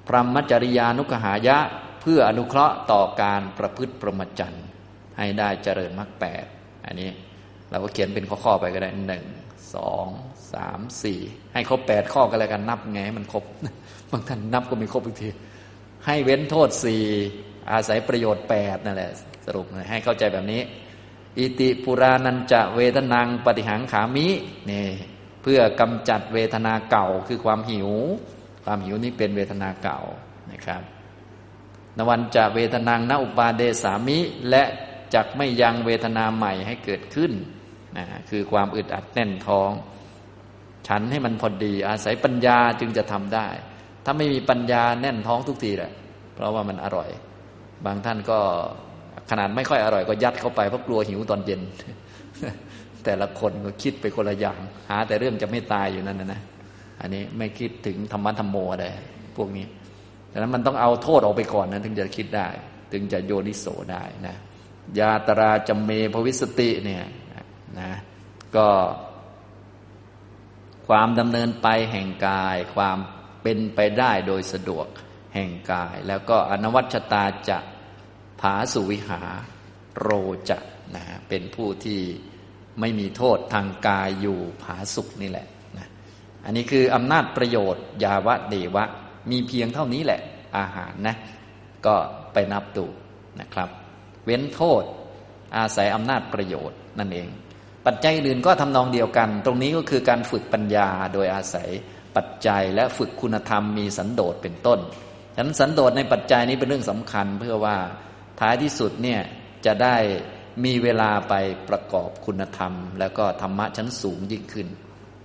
[0.07, 1.57] พรหมจริยานุขหายะ
[2.01, 4.57] เพื่ออนุเคราะห์ต่อการประพฤติประมจัน
[5.18, 6.45] ให้ได้เจริญมรรคแปด
[6.86, 7.10] อันนี้
[7.70, 9.26] เราก็เขียนเป็นข้อๆไปก็ได้หนึ่ง
[9.76, 10.07] สอง
[10.53, 11.20] สามสี่
[11.53, 13.43] ให้ครบแปดข้อกันแล้วกันนับไงมันครบ
[14.12, 15.30] บางท่านนับก็ไม่ครบอีกที
[16.05, 17.03] ให้เว้นโทษสี่
[17.72, 19.12] อาศัยประโยชน์แปดนั่นแหละ
[19.45, 20.62] สรุปให้เข้าใจแบบนี้
[21.38, 24.27] อิติปุรานันจะเวทนังปฏิหังขามิ
[24.71, 24.86] นี่
[25.41, 27.89] เพื่อกำจัดเวทนาเก่าคือความหิว
[28.65, 29.99] ความหิวนี้เป็นเวทนาเก่า
[30.51, 30.82] นะครับ
[31.97, 34.17] นวันจะเวทนังนอุปาเดสามิ
[34.49, 34.63] และ
[35.13, 37.32] จักไม่ยังเวทนาใหม่ให้เกิดขึ้น
[37.97, 39.71] นะคือความอึดอัดแน่นท้อง
[40.88, 43.47] ฉันให้มันพอดี อาศัยปัญญาจึงจะทำได้
[44.05, 45.91] ถ้าไม่มีปัญญาแน่นท้องทุกทีแหละ
[46.36, 47.09] เพราะว่ามันอร่อย
[47.86, 48.39] บางท่านก็
[49.30, 51.61] ขนาดไม่ค่อยอร่อยก็ยัดเข้าไปเพราะกลัวหิวตอนเย็น
[53.05, 54.59] แต่ละคนก็คิดไปคนละอย่าง
[54.89, 56.41] หา แต่เรื่องจะไม่ตายอยู่นั่นนะนะ
[57.01, 58.86] อันนี้ไม่คิดถึงธรรมะธรรมโมอะไร
[59.38, 59.65] พวกนี้
[60.32, 62.47] ดังนั้นมันต้องเอาโทษออกไปก่อนนะถึงจะคิดได้
[62.91, 64.36] ถึงจะโยนิโสได้นะ
[64.99, 67.05] ยาตราจำเมภวิสติเนี่ย
[67.80, 67.91] นะ
[68.55, 68.67] ก็
[70.88, 72.97] ความดำเนินไปแห่งกาย ความ
[73.41, 74.88] เป็นไปได้โดยสะดวก
[75.36, 77.57] แห่งกาย แล้วก็อนวัชตาจะ
[78.39, 79.21] ผาสุวิหา
[79.99, 80.09] โร
[80.49, 80.57] จะ
[80.95, 81.99] นะเป็นผู้ที่
[82.79, 85.87] ไม่มีโทษทางกายอยู่ผาสุกนี่แหละนะ
[86.45, 88.85] อันนี้คืออำนาจประโยชน์ ยาวะเดวะ
[89.31, 90.21] มีเพียงเท่านี้แหละ
[90.57, 91.15] อาหารนะ
[91.85, 91.95] ก็
[92.33, 92.85] ไปนับดู
[93.39, 93.69] นะครับ
[94.25, 94.83] เว้นโทษ
[95.57, 97.27] อาศัยอำนาจประโยชน์นั่นเอง
[97.85, 101.69] ปัจจัยอื่นก็ทำนองเดียวกัน ตรงนี้ก็คือการฝึกปัญญาโดยอาศัย
[102.15, 104.79] ปัจจัยและฝึกคุณธรรมมีสันโดษเป็นต้น
[105.35, 107.75] ฉะนั้นสันโดษในปัจจัยนี้เป็นเรื่องสำคัญเพื่อว่า
[108.39, 109.21] ท้ายที่สุดเนี่ย
[109.65, 109.97] จะได้
[110.65, 111.33] มีเวลาไป
[111.69, 114.67] ประกอบคุณธรรม แล้วก็ธรรมะชั้นสูงยิ่งขึ้น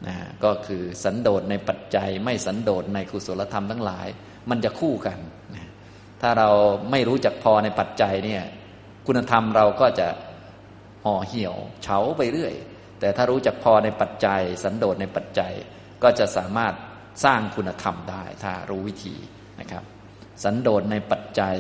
[0.07, 4.07] นะก็คือสันโดษในปัจจัย ไม่สันโดษในกุศลธรรมทั้งหลาย
[4.51, 5.19] มันจะคู่กัน
[5.55, 5.71] นะ
[6.21, 6.51] ถ้าเรา
[6.91, 8.43] ไม่รู้จักพอในปัจจัยเนี่ย
[9.07, 10.09] คุณธรรมเราก็จะ
[11.05, 12.55] ห่อเหี่ยวเฉาไปเรื่อย
[13.01, 15.53] แต่ถ้ารู้จักพอในปัจจัย สันโดษในปัจจัย
[16.03, 16.75] ก็จะสามารถ
[17.25, 19.17] สร้างคุณธรรมได้ ถ้ารู้วิธี
[19.61, 19.85] นะครับ
[20.45, 21.57] สันโดษในปัจจัย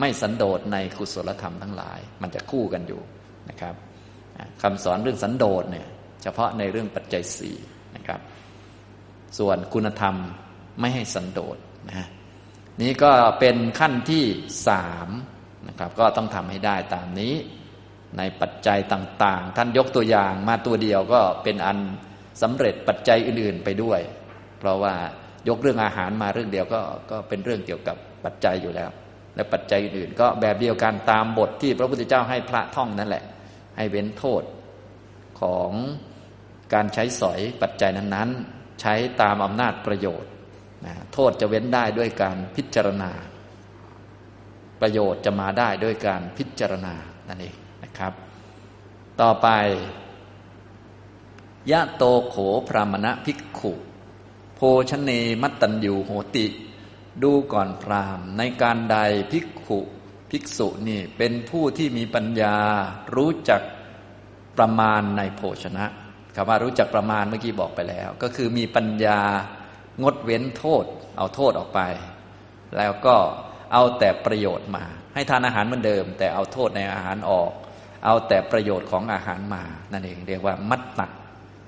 [0.00, 3.00] ไม่สันโดษในกุศลธรรมทั้งหลาย มันจะคู่กันอยู่
[3.50, 3.74] นะครับ
[4.62, 5.86] คำสอนเรื่องสันโดษเนี่ย
[6.22, 7.56] เฉพาะในเรื่องปัจจัยสี่
[7.96, 8.20] นะครับ
[9.38, 10.14] ส่วนคุณธรรม
[10.80, 11.56] ไม่ให้สันโดษ
[11.88, 12.06] นะ
[12.82, 14.24] นี่ก็เป็นขั้นที่
[14.68, 15.08] สาม
[15.68, 17.34] นะครับ ก็ต้องทำให้ได้ตามนี้
[18.18, 21.78] ในปัจจัยต่างๆ ท่านยกตัวอย่างมาตัวเดียวก็เป็นอัน
[22.42, 24.00] สำเร็จปัจจัยอื่นๆไปด้วย
[24.58, 24.94] เพราะว่า
[25.48, 26.80] ยกเรื่องอาหารมาเรื่องเดียวก็
[27.10, 28.90] ก็เป็นเรื่องเกี่ยวกับปัจจัยอยู่แล้ว
[29.34, 33.24] และปัจจัยอื่นก็แบบเดียวกันตามบทที่พระพุทธเจ้าให้พระท่องนั่นแหละ
[33.76, 34.42] ให้เว้นโทษ
[35.40, 35.70] ของ
[36.74, 40.30] การใช้สอยปัจจัยนั้นๆ ใช้ตามอำนาจประโยชน์
[40.86, 43.10] นะโทษจะเว้นได้ด้วยการพิจารณา
[44.80, 46.94] ประโยชน์จะมาได้ด้วยการพิจารณา
[47.28, 48.12] นั่นเองนะครับ
[49.20, 49.48] ต่อไป
[51.70, 52.36] ยะโตโข
[52.68, 53.72] พรามณะภิกขุ
[54.54, 54.60] โพ
[54.90, 55.10] ชเน
[55.42, 56.46] มัตตัญญูโหติ
[57.22, 58.96] ดูก่อนพรามในการใด
[59.32, 59.80] ภิกขุ
[60.30, 62.56] ภิกษุนี่เป็นผู้ที่มีปัญญา
[63.16, 63.62] รู้จัก
[64.58, 65.84] ประมาณในโภชนะ
[66.34, 69.20] คำว่ารู้จักประมาณเมื่อกี้บอกไปแล้ว ก็คือมีปัญญา
[70.02, 70.84] งดเว้นโทษ
[71.16, 71.80] เอาโทษออกไป
[72.76, 73.16] แล้วก็
[73.72, 74.84] เอาแต่ประโยชน์มา
[75.14, 77.52] ให้ทานอาหารเหมือนเดิม แต่เอาโทษในอาหารออก
[78.04, 81.06] เอาแต่ประโยชน์ของอาหารมา นั่นเองเรียกว่ามัตตะ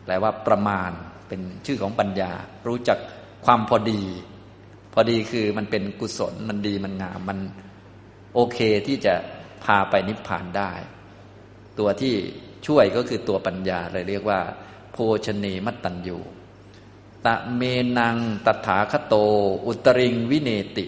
[0.05, 0.91] แปลว่าประมาณ
[1.29, 2.33] เป็นชื่อของปัญญา
[2.69, 2.99] รู้จัก
[3.47, 4.03] ความพอดี
[4.95, 7.39] พอดีคือมันเป็นกุศลมันดีมันงามมัน
[8.35, 9.15] โอเคที่จะ
[9.65, 10.73] พาไปนิพพานได้
[11.79, 12.15] ตัวที่
[12.67, 14.41] ช่วยก็คือตัวปัญญาเลยเรียกว่า
[14.93, 16.19] โพชเนมัตตัญญู
[17.27, 17.63] ตะเม
[17.99, 18.17] นัง
[18.47, 19.15] ตถาคโต
[19.67, 20.87] อุตริงวิเนติ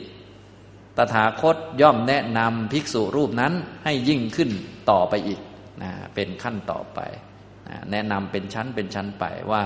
[0.96, 3.52] ตถาคตย่อมแนะนำภิกษุรูปนั้น
[3.84, 4.50] ให้ยิ่งขึ้น
[4.90, 5.40] ต่อไปอีก
[5.82, 7.00] นะเป็นขั้นต่อไป
[7.68, 9.62] นะแนะนำเป็นชั้นเป็นชั้นไปว่า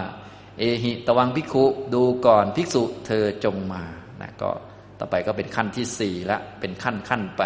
[0.59, 1.65] เอหิตวังภิกขุ
[1.95, 3.83] ดูก่อนภิกษุเธอจงมา
[4.23, 4.51] นะก็
[4.99, 7.43] ต่อไปก็เป็นขั้นที่สี่ละเป็นขั้นขั้นไป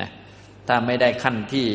[0.00, 0.10] นะ
[0.68, 1.66] ถ้าไม่ได้ขั้นที่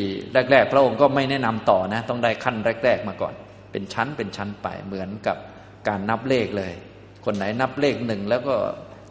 [0.50, 3.34] แรก ๆ พระองค์ก็ไม่แนะนำต่อนะต้องได้ขั้นแรก ๆ มาก่อน
[3.72, 5.36] เป็นชั้นเป็นชั้นไปเหมือนกับ
[5.88, 6.72] การนับเลขเลย
[7.24, 8.54] คนไหนนับเลขหนึ่งแล้วก็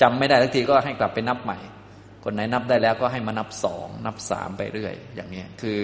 [0.02, 1.58] จำไม่ได้ทักทีก็ให้กลับไปนับใหม่
[2.24, 5.80] คนไหนนับได้แล้วก็ให้มานับสองนับสามไปเรื่อย อย่างนี้คือ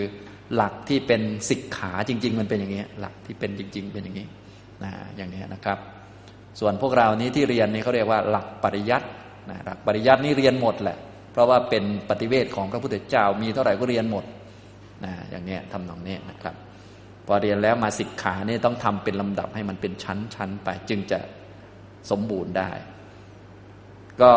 [0.55, 4.27] หลักที่เป็นสิกขาจริง ๆ มันเป็นอย่างนี้ หลักที่เป็นจริง ๆ เป็นอย่างนี้
[4.83, 5.79] นะอย่างนี้นะครับ
[6.59, 9.07] ส่วนพวกเรานี้ที่เรียนนี่เขาเรียกว่าหลักปริยัติ
[9.49, 10.97] นะหลักปริยัตินี่เรียนหมดแหละ
[11.31, 14.25] เพราะว่าเป็นปฏิเวทของพระพุทธเจ้ามีเท่าไหร่ก็เรียนหมด
[15.05, 16.55] นะอย่างนี้ทำนองนี้นะครับ
[17.27, 21.19] พอเรียนแล้วมาสิกขาเนี่ยต้องทำเป็นลำดับให้มันเป็นชั้นชั้นไป จึงจะ
[22.09, 22.71] สมบูรณ์ได้
[24.21, 24.31] ก็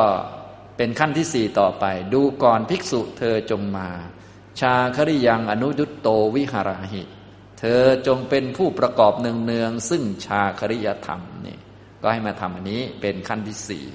[0.77, 1.85] เป็นขั้นที่สี่ต่อไป
[2.15, 3.89] ดูก่อนภิกษุเธอจงมา
[4.61, 7.03] ชาคริยังอนุยุตโตวิหาราหิ
[7.59, 11.59] เธอจงเป็นผู้ประกอบเนืองๆซึ่งชาคริยธรรมนี่
[12.03, 13.87] ก็ให้มาทำอันนี้เป็นขั้นที่สี่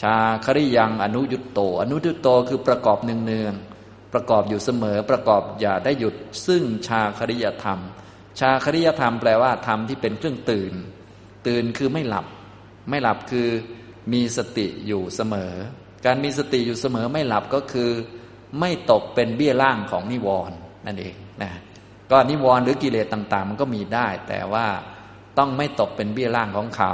[0.00, 6.14] ชาคริยังอนุยุตโต อนุยุตโตคือประกอบเนืองๆประกอบอยู่เสมอประกอบอย่าได้หยุด
[6.46, 7.78] ซึ่งชาคริยธรรม
[8.40, 10.72] ชาคริยธรรมแปลว่าธรรมที่เป็นเครื่องตื่น
[11.46, 12.26] ตื่นคือไม่หลับ
[12.90, 13.48] ไม่หลับคือ
[14.12, 15.52] มีสติอยู่เสมอ
[16.06, 17.90] การมีสติอยู่เสมอไม่หลับก็คือ
[18.60, 21.52] ไม่ตกเป็นเบี้ยล่างของนิวรณ์นั่นเองนะ
[22.10, 24.66] ก็นิวรณ์หรือกิเลสต่าง ๆ มันก็มีได้ แต่ว่า
[25.38, 26.92] ต้องไม่ตกเป็นเบี้ยล่างของเขา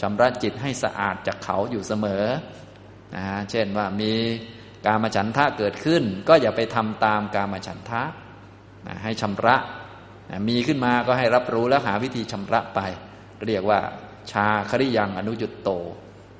[0.00, 2.24] ชำระจิตให้สะอาดจากเขาอยู่เสมอ
[3.14, 4.12] นะเช่นว่ามี
[4.86, 8.02] กามฉันทะเกิดขึ้น ก็อย่าไปทำตามกามฉันทะ
[8.86, 9.56] นะให้ชำระ
[10.30, 12.80] นะมีขึ้นมาก็ให้รับรู้แล้วหาวิธีชำระไป
[13.46, 13.80] เรียกว่า
[14.30, 15.70] ชาคริยังอนุยุตโต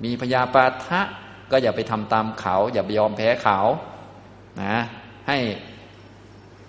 [0.05, 1.01] มีพยาปาทะ
[1.51, 3.59] ก็อย่าไปทำตามเขา อย่าไปยอมแพ้เขา
[4.63, 4.77] นะ
[5.29, 5.39] ให้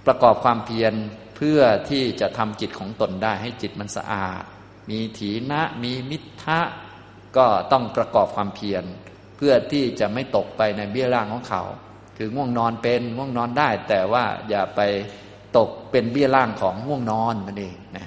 [0.05, 0.93] ประกอบความเพียร
[1.35, 4.43] เพื่อที่จะทำจิตของตนได้ให้จิตมันสะอาด
[4.89, 6.59] มีถีนะมีมิทะ
[7.38, 8.83] ก็ต้องประกอบความเพียร
[9.35, 11.63] เพื่อที่จะไม่ตกไปในเบี้ยล่างของเขา
[12.17, 14.81] คือง่วงนอนเป็นง่วงนอนได้ แต่ว่าอย่าไป
[15.57, 18.05] ตกเป็นเบี้ยล่างของง่วงนอนนั่นเองนะ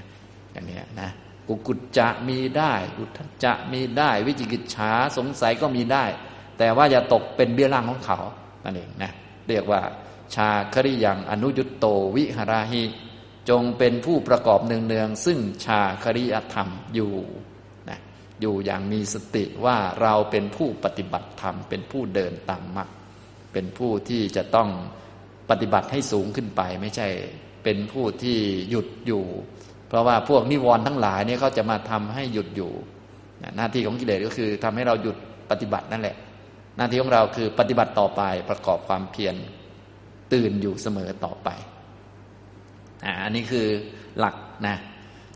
[0.53, 1.11] อย่างนี้นะ
[1.47, 6.05] กุกุจจะมีได้อุทจะมีได้ วิจิกิจฉาสงสัยก็มีได้
[6.59, 8.19] แต่ว่าอย่าตกเป็นเบี้ยล่างของเขา
[8.65, 9.11] นั่นเองนะ
[9.49, 9.81] เรียกว่า
[10.35, 12.83] ชาคริยังอนุยุตโตวิหราหิ
[13.49, 17.15] จงเป็นผู้ประกอบเนืองๆซึ่งชาคริยธรรมอยู่
[17.89, 18.01] นะ
[18.41, 22.89] อยู่อย่างมีสติว่าเราเป็นผู้ปฏิบัติธรรม เป็นผู้เดินตามมรรค
[23.53, 24.69] เป็นผู้ที่จะต้อง
[25.51, 27.09] ปฏิบัติให้สูงขึ้นไป ไม่ใช่
[27.65, 28.39] เป็นผู้ที่
[28.71, 29.25] หยุดอยู่
[29.89, 32.73] เพราะว่าพวกนิวรณ์ทั้งหลายเนี่ยเขาจะมาทำให้หยุดอยู่
[33.57, 35.17] หน้าที่ของกิเลสก็คือทำให้เราหยุด
[35.51, 36.17] ปฏิบัตินั่นแหละ
[36.77, 39.35] หน้าที่ของเราคือปฏิบัติต่อไปประกอบความเพียร
[40.33, 41.49] ตื่นอยู่เสมอต่อไป
[43.23, 43.67] อันนี้คือ
[44.19, 44.37] หลัก
[44.67, 44.77] นะ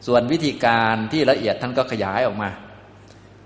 [0.07, 2.51] ส่วนวิธีการที่ละเอียดท่านก็ขยายออกมา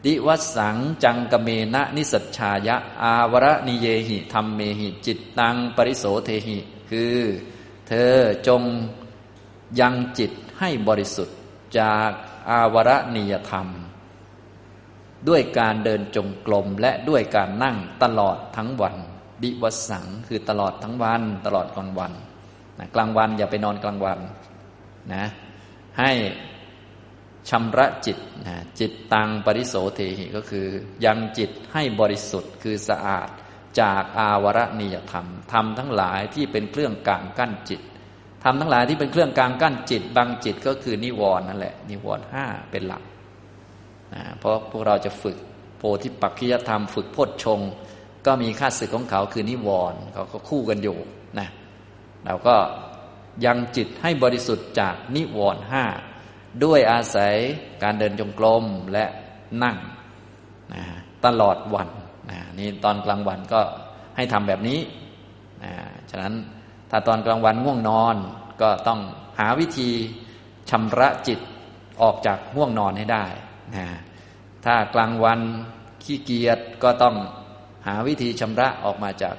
[0.05, 6.59] ดิวัสังจังกเมนะนิสัชชายะ อาวรนิเยหิธรรมเมหิ จิตตังปริโสเทหิ
[6.91, 7.17] คือ
[7.89, 8.15] เธอ
[8.49, 8.63] จง
[9.81, 11.37] ยังจิตให้บริสุทธิ์
[11.79, 12.11] จาก
[12.51, 13.67] อาวรนิยธรรม
[15.29, 18.97] ด้วยการเดินจงกรมและด้วยการนั่งตลอดทั้งวัน
[19.43, 24.19] ดิวสังคือตลอดทั้งวัน ตลอดกลางวันนะกลางวันอย่าไปนอนกลางวัน
[25.15, 25.25] นะ
[25.99, 26.13] ให้
[27.51, 30.67] ชำระจิตนะจิตตังปริโสเทหิก็คือ
[31.05, 33.29] ยังจิตให้บริสุทธิ์คือสะอาด
[33.81, 37.81] จากอาวรณียธรรมทำทั้งหลายที่เป็นเครื่องกลางกั้นจิต
[38.45, 43.03] ทำทั้งหลายที่เป็นเครื่องกลางกั้นจิตบางจิตก็คือนิวรณ์นั่นแหละ นิวรณ์ห้าเป็นหลัก
[44.15, 45.37] นะเพราะพวกเราจะฝึก
[45.79, 47.61] โพธิปักขิยธรรม ฝึกพจชง
[48.27, 50.99] ก็มีค่าศึกของเขาคือนิวรณ์เขาก็คู่กันอยู่
[51.39, 51.49] นะ
[52.29, 52.57] เราก็
[53.45, 55.85] ยังจิตให้บริสุทธิ์จากนิวรณ์ห้า
[56.65, 57.35] ด้วยอาศัย
[57.83, 59.05] การเดินจงกรมและ
[59.63, 59.77] นั่ง
[60.75, 60.83] นะ
[61.25, 61.89] ตลอดวัน
[62.31, 63.61] นะนี่ตอนกลางวันก็
[64.17, 64.81] ให้ทำแบบนี้
[65.65, 65.73] นะ
[66.11, 66.35] ฉะนั้น
[66.91, 68.17] ถ้าตอนกลางวันง่วงนอน
[68.63, 69.01] ก็ต้อง
[69.39, 69.91] หาวิธี
[70.71, 71.41] ชำระจิต
[72.03, 73.27] ออกจากง่วงนอนให้ได้
[73.77, 73.87] นะ
[74.65, 75.41] ถ้ากลางวัน
[76.05, 77.17] ขี้เกียจก็ต้อง
[77.87, 79.35] หาวิธีชำระออกมาจาก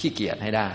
[0.00, 0.70] ขี้เกียจให้ได้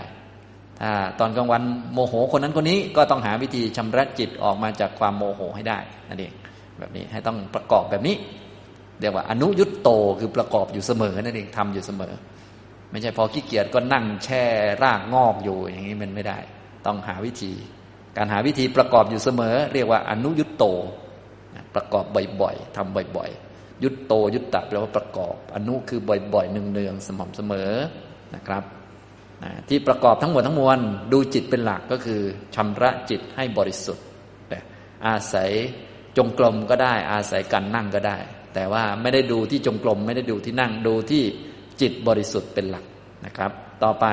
[0.82, 1.62] ถ้าตอนกลางวัน
[1.92, 6.32] โมโหคนนั้นคนนี้ก็ต้องหาวิธีชำระจิตออกมาจากความโมโหให้ได้นั่นเอง
[6.78, 8.16] แบบนี้ให้ต้องประกอบแบบนี้
[9.00, 12.12] เรียกว่าอนุยุตโตคือประกอบอยู่เสมอนั่นเองทำอยู่เสมอ
[12.90, 14.44] ไม่ใช่พอขี้เกียจก็นั่งแช่
[14.82, 16.38] รากงอกอยู่อย่างนี้มันไม่ได้
[16.86, 17.52] ต้องหาวิธี
[18.16, 20.64] การหาวิธีประกอบอยู่เสมอ เรียกว่าอนุยุตโต
[21.74, 22.04] ประกอบ
[22.40, 26.00] บ่อยๆทำบ่อยๆ ยุตโตยุตตะแปลว่าประกอบ อนุคือ
[26.34, 27.72] บ่อยๆเนืองๆสม่ำเสมอ
[28.34, 28.62] นะครับ
[29.68, 30.78] ที่ประกอบทั้งหมดทั้งมวล
[31.12, 32.20] ดูจิตเป็นหลักก็คือ
[32.54, 34.04] ชำระจิตให้บริสุทธิ์
[35.06, 35.50] อาศัย
[36.16, 38.18] จงกรมก็ได้ อาศัยการนั่งก็ได้
[38.54, 41.24] แต่ว่าไม่ได้ดูที่จงกรมไม่ได้ดูที่นั่งดูที่
[41.80, 42.84] จิตบริสุทธิ์เป็นหลัก
[43.24, 43.50] นะครับ
[43.82, 44.06] ต่อไป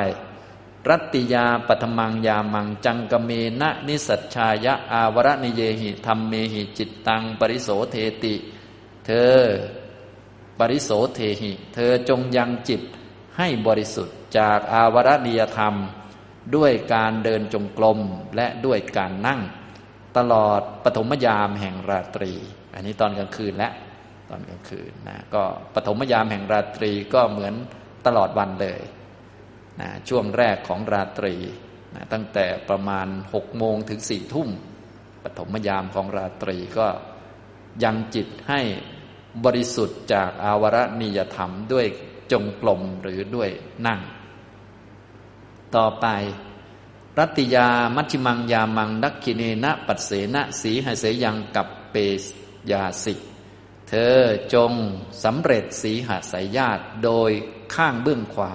[0.89, 8.36] รัตติยาปัทมังยามังจังกเมนะนิสัชชายะอาวรณิเยหิธรรมเมหิจิตตัง ปริโสเทติ
[9.05, 9.39] เธอ
[10.59, 12.82] ปริโสเทหิ เธอจงยังจิต
[13.38, 15.75] ให้บริสุทธิ์จากอาวรณียธรรม
[16.55, 17.99] ด้วยการเดินจงกรม
[18.36, 19.41] และด้วยการนั่ง
[20.17, 22.31] ตลอดปฐมยามแห่งราตรี
[22.73, 23.69] อันนี้ตอนกลางคืนและ
[24.29, 27.53] ตอนกลางคืนนะก็ปฐมยามแห่งราตรีก็เหมือน
[28.05, 28.81] ตลอดวันเลย
[29.81, 31.36] นะช่วงแรกของราตรี
[31.95, 34.49] นะตั้งแต่ประมาณหกโมงถึงสี่ทุ่ม
[35.23, 36.88] ปฐมยามของราตรีก็
[37.83, 38.61] ยังจิตให้
[39.45, 41.86] บริสุทธิ์จากอาวรณียธรรมด้วย
[42.32, 43.49] จงกลมหรือด้วย
[43.88, 44.01] นั่ง
[45.76, 46.05] ต่อไป
[47.19, 52.23] รัติยา มัชฌิมังยามังดักกิเนนะปัสเสนะสีหเสยังกับเปส
[52.71, 53.19] ยาสิก
[53.89, 54.17] เธอ
[54.53, 54.71] จง
[55.23, 57.32] สำเร็จสีหสายญาติโดย
[57.76, 58.53] ข้างเบื้องขวา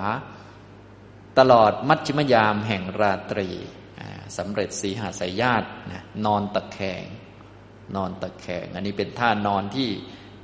[1.39, 3.49] ตลอดมัชฌิมยามแห่งราตรี
[4.39, 5.69] สำเร็จสีหสายญาติ
[6.25, 7.05] นอนตะแคง
[7.97, 9.89] นอนตะแคง อันนี้เป็นท่านอนที่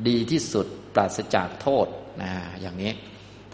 [0.09, 1.87] ดีที่สุดปราศจากโทษ
[2.23, 2.93] นะอย่างนี้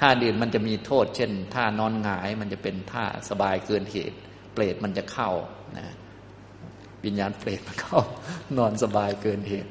[0.02, 4.16] ท่าดื่นมันจะมีโทษ เช่นท่านอนหงายมันจะเป็นท่าสบายเกินเหตุ
[4.52, 5.30] เปรตมันจะเข้า
[5.78, 5.86] นะ
[7.04, 7.96] วิญญาณเปรตมันก็
[8.58, 9.70] นอนสบายเกินเหตุ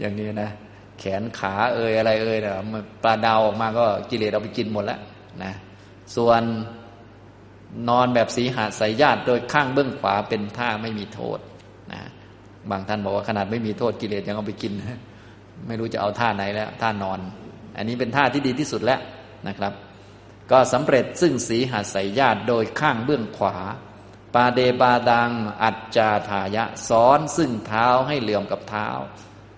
[0.00, 0.50] อย่างนี้นะ
[0.98, 2.54] แขนขาเอ่ยอะไรเอ่ยเนี่ย
[3.02, 5.00] ปลาดาวออกมาก็กิเลสเอาไปกินหมดแล้ว
[5.42, 5.52] นะ
[6.16, 6.42] ส่วน
[7.88, 11.38] นอนแบบสีหาสายญาติโดยข้างเบื้องขวาเป็นท่าไม่มีโทษ
[11.92, 12.00] นะ
[12.70, 14.72] บางท่านบอกว่าขนาดไม่มีโทษกิเลสยังเอาไปกิน
[15.68, 17.20] ไม่รู้จะเอาท่าไหนแล้ว ท่านอน
[17.76, 19.00] อันนี้เป็นท่าที่ดีที่สุดแล้ว
[19.48, 19.72] นะครับ
[20.50, 23.56] ก็สำเร็จซึ่งสีหาสายญาติโดยข้างเบื้องขวา
[24.34, 25.30] ปาเดบาดัง
[25.62, 28.88] อัจจาทายะซ้อนซึ่งเท้าให้เหลื่อมกับเท้า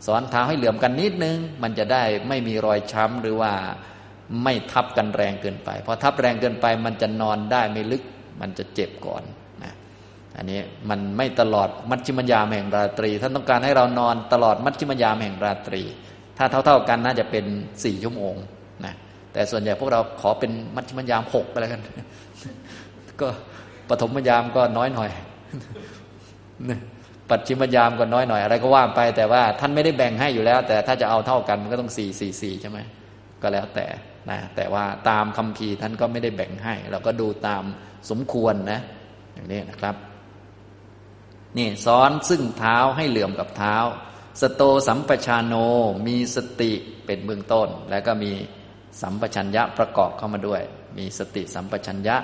[0.07, 3.53] สอนเท้าให้เหลื่อมกันนิดนึง มันจะได้ไม่มีรอยช้ำหรือว่า
[4.45, 8.03] ไม่ทับกันแรงเกินไปพราะทับแรงเกินไปมันจะนอนได้ไม่ลึก
[8.41, 9.22] มันจะเจ็บก่อน
[9.62, 9.72] นะ
[10.37, 10.61] อันนี้
[10.91, 15.82] มันไม่ตลอดมัชฌิมยามแห่งราตรี ท่านต้องการให้เรานอนตลอดมัชฌิมยามแห่งราตรี
[16.39, 17.45] ถ้าเท่า ๆกันน่าจะเป็น
[17.85, 18.35] สี่ชั่วโมง
[19.35, 21.82] แต่ส่วนใหญ่พวกเราขอเป็นมัชฌิมยามหกไปแล้วกัน
[23.20, 23.28] ก็
[23.89, 25.11] ปฐมยามก็น้อยหน่อย
[27.30, 32.78] ปัจฉิมยามก็น้อยหน่อยอะไรก็ว่าไป แต่ว่าท่านไม่ได้แบ่งให้อยู่แล้ว แต่ถ้าจะเอาเท่ากันมันก็ต้องสี่สี่สี่ใช่ไหม
[33.43, 33.87] ก็แล้วแต่
[34.30, 37.64] นะแต่ว่าตามคำพีท่านก็ไม่ได้แบ่งให้ เราก็ดูตาม
[38.11, 38.80] สมควรนะ
[39.35, 39.95] อย่างนี้นะครับ
[41.59, 43.76] นี่ซ้อนซึ่งเท้าให้เหลื่อมกับเท้า
[44.41, 45.55] สโตสัมปชานโน
[46.07, 46.72] มีสติ
[47.07, 48.32] เป็นเบื้องต้น แล้วก็มี
[49.01, 50.63] สัมปชัญญะประกอบเข้ามาด้วย
[50.99, 52.17] มีสติสัมปชัญญะ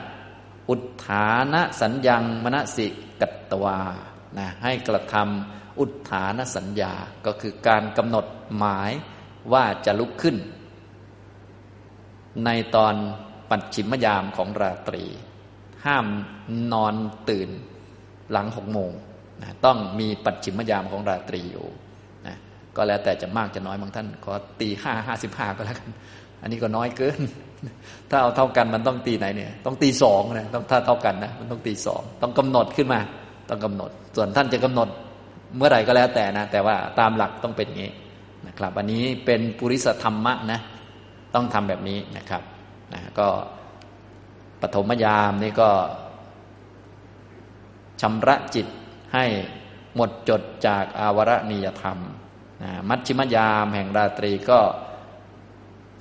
[0.68, 2.86] อุทธานะสัญญังมณสิ
[3.20, 3.80] กัตตวา
[4.38, 6.92] นะให้กระทำอุทธานสัญญา
[7.26, 8.26] ก็คือการกำหนด
[8.58, 8.90] หมาย
[9.52, 10.36] ว่าจะลุกขึ้น
[12.44, 12.94] ในตอน
[13.50, 15.04] ปัจฉิมยามของราตรี
[15.84, 16.06] ห้าม
[16.72, 16.94] นอน
[17.28, 17.48] ตื่น
[18.30, 18.92] หลังหกโมง
[19.42, 21.66] นะต้องมีปัจฉิมยามของราตรีอยู่
[22.26, 22.36] นะ
[22.76, 25.90] ก็แล้วแต่จะมากจะน้อยบางท่าน ขอตีห้าห้าสิบห้าก็แล้วกัน
[26.42, 27.20] อันนี้ก็น้อยเกิน
[28.10, 33.00] ถ้าเอาเท่ากันมันต้องตีไหนเนี่ย ต้องตีสองนะต้องถ้าเท่ากันนะมันต้องตีสองต้องกำหนดขึ้นมา
[33.48, 34.88] ต้องกำหนด ส่วนท่านจะกำหนด
[35.56, 37.92] เมื่อไหร่ก็แล้วแต่นะ แต่ว่าตามหลักต้องเป็นอย่างนี้
[38.46, 40.60] นะครับ อันนี้เป็นปุริสธรรมะนะ
[41.34, 42.42] ต้องทำแบบนี้นะครับ
[42.94, 43.28] นะก็
[44.60, 45.70] ปฐมยามนี่ก็
[48.00, 48.66] ชำระจิต
[49.14, 49.24] ให้
[49.96, 51.98] หมดจดจากอาวรณียธรรม
[52.62, 54.58] นะมัชชิมยามแห่งราตรีก็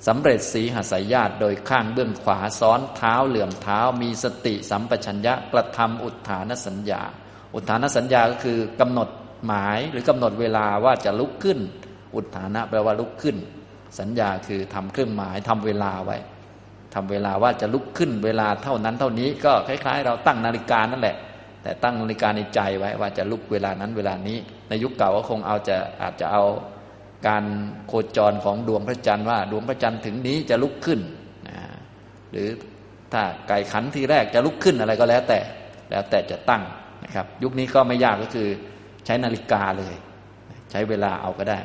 [0.06, 7.02] สำเร็จสีหสายญาติโดยข้างเบื้องขวาซ้อนเท้าเหลื่อมเท้ามีสติสัมปชัญญะกระทำอุทธานสัญญา
[7.54, 9.08] อุทานสัญญาก็คือกำหนด
[9.46, 11.58] หมายหรือกำหนดเวลาว่าจะลุกขึ้น
[12.14, 13.36] อุทานะแปลว่าลุกขึ้น
[13.98, 16.16] สัญญาคือทำเครื่องหมายทำเวลาไว้
[16.94, 21.16] ทำเวลาว่าจะลุกขึ้นเวลาเท่านั้นเท่านี้ก็คล้าย ๆ เราตั้งนาฬิกานั่นแหละ
[21.62, 24.38] แต่ตั้งนาฬิกาในใจไว้ว่าจะลุกเวลานั้นเวลานี้
[24.68, 26.42] ในยุคเก่าก็คงเอาจะอาจจะเอา
[27.26, 27.44] การ
[27.86, 31.00] โคจรของดวงพระจันทร์ว่า ดวงพระจันทร์ถึงนี้จะลุกขึ้น
[31.48, 31.58] นะ
[32.30, 32.48] หรือ
[33.12, 35.40] ถ้าไก่ขันทีแรกจะลุกขึ้นอะไรก็แล้วแต่
[35.90, 36.62] แล้วแต่จะตั้ง
[37.04, 38.48] นะครับ ยุคนี้ก็ไม่ยากก็คือ
[39.06, 39.94] ใช้นาฬิกาเลย
[40.70, 41.58] ใช้เวลาเอาก็ได้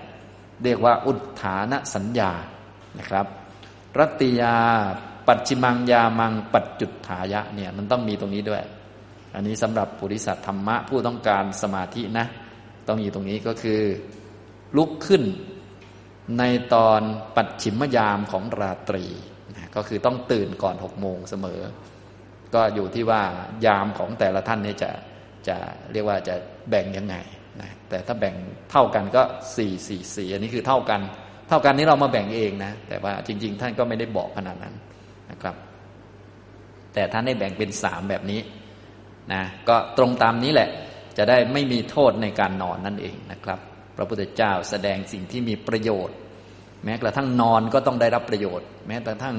[0.63, 2.31] เรียกว่าอุทธานสัญญา
[2.99, 3.25] นะครับ
[3.99, 4.55] รัตติยา
[5.27, 8.63] ปัจจิมังยามัง ปัจจุถายะเนี่ยมันต้องมีตรงนี้ด้วย
[9.35, 12.25] อันนี้สำหรับปุริสัตธรรมะผู้ต้องการสมาธินะ
[12.87, 13.81] ต้องมีตรงนี้ก็คือ
[14.77, 15.23] ลุกขึ้น
[16.39, 17.01] ในตอน
[17.35, 19.05] ปัจฉิมยามของราตรี
[19.55, 21.61] นะก็คือต้องตื่นก่อนหกโมงเสมอ
[22.55, 23.21] ก็อยู่ที่ว่า
[23.65, 24.91] ยามของแต่ละท่านนี่จะ
[25.47, 25.57] จะ
[25.91, 26.35] เรียกว่าจะ
[26.69, 27.15] แบ่งยังไง
[27.61, 28.35] นะแต่ถ้าแบ่ง
[28.71, 29.21] เท่ากันก็
[29.55, 31.01] สี่สี่สี่อันนี้คือเท่ากัน
[31.49, 34.75] เท่ากันนี้เรามาแบ่งเองนะ แต่ว่าจริง ๆ ท่านก็ไม่ได้บอกขนาดนั้น
[35.31, 35.55] นะครับ
[36.93, 38.41] แต่ท่านได้แบ่งเป็นสามแบบนี้
[39.33, 40.69] นะก็ตรงตามนี้แหละ
[41.17, 43.59] จะได้ไม่มีโทษในการนอนนั่นเองนะครับ
[43.95, 46.15] พระพุทธเจ้าแสดงสิ่งที่มีประโยชน์
[46.83, 49.35] แม้กระทั่งนอนก็ต้องได้รับประโยชน์ แม้กระทั่ง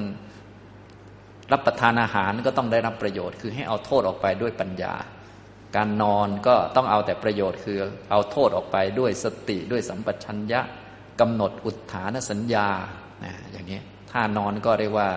[1.53, 4.95] รับประทานอาหารก็ต้องได้รับประโยชน์ คือให้เอาโทษออกไปด้วยปัญญา
[5.77, 7.79] การนอนก็ต้องเอาแต่ประโยชน์ คือ
[8.11, 10.61] เอาโทษออกไปด้วยสติด้วยสัมปชัญญะ
[11.21, 12.69] กำหนดอุทธานสัญญา
[13.25, 13.81] นะอย่างนี้
[14.11, 15.09] ท่านอนก็เรียกว่า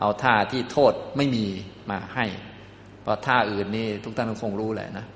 [0.00, 1.46] เอาท่าที่โทษไม่มี
[1.90, 2.26] มาให้
[3.02, 5.06] เพราะท่าอื่นนี่ทุกท่านคงรู้แหละนะ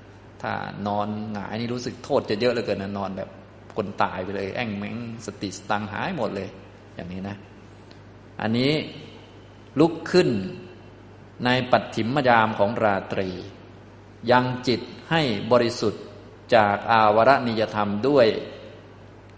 [0.41, 0.51] ถ้า
[0.87, 3.29] นอนหงายนี่รู้สึกโทษจะเยอะเหลือเกินนะนอนแบบ
[3.77, 4.95] คนตายไปเลย แอ่งแมง
[5.25, 6.49] สติสตังหายหมดเลย
[6.95, 7.37] อย่างนี้นะ
[8.41, 8.71] อันนี้
[9.79, 10.29] ลุกขึ้น
[11.45, 13.29] ในปัจฉิมยามของราตรี
[14.31, 15.21] ยังจิตให้
[15.51, 16.03] บริสุทธิ์
[16.55, 18.27] จากอาวรณิยธรรมด้วย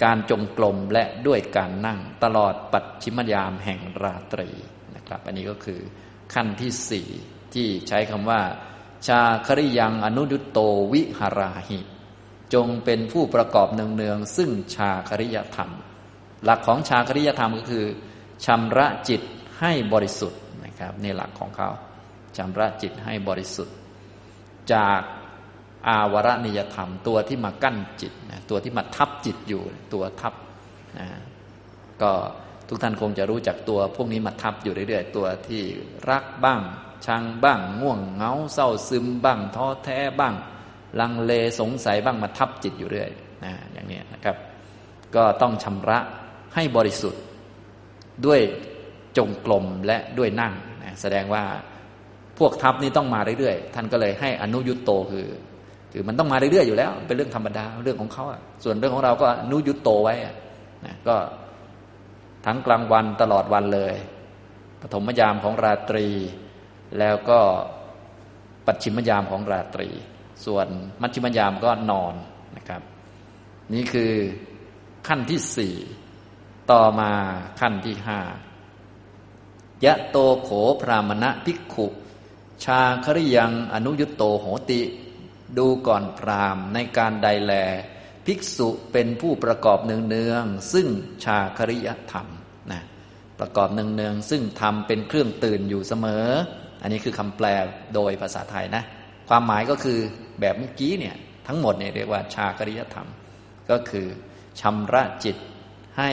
[0.03, 4.49] การจงกรมและด้วยการนั่งตลอดปัจฉิมยามแห่งราตรี
[4.95, 5.79] นะครับ อันนี้ก็คือ
[6.33, 7.07] ขั้นที่สี่
[7.53, 8.41] ที่ใช้คำว่า
[9.07, 10.59] ชาคริยังอนุยุตโต
[10.93, 11.79] วิหราหิ
[12.54, 15.72] จงเป็นผู้ประกอบเนืองๆซึ่งชาคริยธรรม
[16.43, 17.86] หลักของชาคริยธรรมก็คือ
[18.45, 19.22] ชำระจิต
[19.60, 21.70] ให้บริสุทธิ์นะครับนี่หลักของเขา
[22.38, 23.76] ชำระจิตให้บริสุทธิ์
[24.74, 25.02] จาก
[25.88, 29.62] อาวรณิยธรรม ตัวที่มากั้นจิตนะตัวที่มาทับจิตอยู่
[29.93, 30.34] ตัวทับ
[30.98, 31.08] นะ
[32.02, 32.12] ก็
[32.68, 35.64] ทุกท่านคงจะรู้จักตัวพวกนี้มาทับอยู่เรื่อยๆ ตัวที่
[36.10, 36.62] รักบ้าง
[37.06, 40.36] ชังบ้าง ง่วงเงาเศร้าซึมบ้างท้อแท้บ้าง
[41.00, 43.10] ลังเลสงสัยบ้างมาทับจิตอยู่เรื่อย
[43.45, 44.36] นะอย่างนี้นะครับ
[45.16, 46.00] ก็ต้องชำระ
[46.56, 47.24] ให้บริสุทธิ์
[48.26, 48.39] ด้วย
[49.18, 51.43] จงกลมและด้วยนั่งนะแสดงว่า
[52.39, 55.28] พวกทัพนี้ต้องมาเรื่อยๆ ท่านก็เลยให้อนุยุตโตคือ
[55.91, 58.26] คือมันต้องมาเรื่อยๆอยู่แล้ว เป็นเรื่องธรรมดาเรื่องของเขา
[58.64, 60.16] ส่วนเรื่องของเราก็อนุยุตโตไว้
[60.86, 61.16] นะก็
[62.45, 63.95] ทั้งกลางวันตลอดวันเลย
[64.82, 66.08] ปฐมยามของราตรี
[67.00, 67.39] แล้วก็
[68.66, 69.89] ปัจฉิมยามของราตรี
[70.45, 70.67] ส่วน
[71.01, 72.13] มัชชิมยามก็นอน
[72.57, 72.81] นะครับ
[73.73, 74.13] นี่คือ
[75.07, 75.75] ขั้นที่สี่
[76.71, 77.11] ต่อมา
[77.59, 78.19] ขั้นที่ห้า
[79.85, 80.49] ยะโตโข
[80.81, 81.88] พรามณะภิกขุ
[82.65, 84.81] ชาคริยังอนุยุตโตโหติ
[85.57, 87.53] ดูก่อนพรามในการใดแล
[88.25, 90.88] ภิกษุเป็นผู้ประกอบเนืองๆซึ่ง
[91.23, 92.27] ชาคริยธรรม
[92.71, 92.81] นะ
[93.39, 96.25] ประกอบเนืองๆซึ่งทำเป็นเครื่องตื่นอยู่เสมอ
[96.81, 97.45] อันนี้คือคำแปล
[97.95, 98.83] โดยภาษาไทยนะ
[99.29, 99.99] ความหมายก็คือ
[100.39, 101.15] แบบเมื่อกี้เนี่ย
[101.47, 103.07] ทั้งหมดเนี่ยเรียกว่าชาคริยธรรม
[103.69, 104.07] ก็คือ
[104.61, 105.38] ชำระจิต
[105.97, 106.11] ให้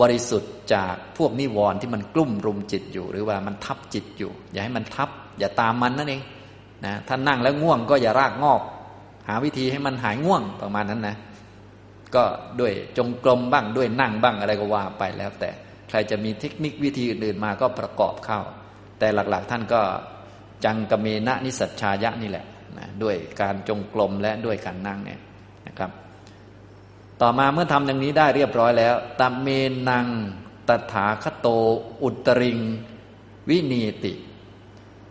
[0.00, 6.22] บริสุทธิ์จากพวกนิวรณ์ที่มันกลุ่มรุมจิตอยู่ หรือว่ามันทับจิตอยู่ อย่าให้มันทับ อย่าตามมันนั่นเอง
[6.84, 8.62] นะถ้านั่งแล้วง่วงก็อย่ารากงอก
[9.28, 11.16] หาวิธีให้มันหายง่วงประมาณนั้นนะ
[12.14, 12.24] ก็
[12.60, 15.50] ด้วยจงกรมบ้างด้วยนั่งบ้างอะไรก็ว่าไปแล้ว แต่
[15.88, 18.40] ใครจะมีเทคนิควิธีอื่นๆมาก็ประกอบเข้า
[18.98, 19.80] แต่หลักๆท่านก็
[20.64, 22.44] จังกเมนะนิสัชชายะนี่แหละ
[22.78, 25.20] นะด้วยการจงกรมและด้วยการนั่งเนี่ย
[25.68, 25.90] นะครับ
[27.22, 29.48] ต่อมาเมื่อทำอย่างนี้ได้เรียบร้อยแล้วตาเม
[29.88, 30.06] นัง
[30.68, 31.48] ตถาคโต
[32.02, 32.58] อุตริง
[33.48, 34.12] วินีติ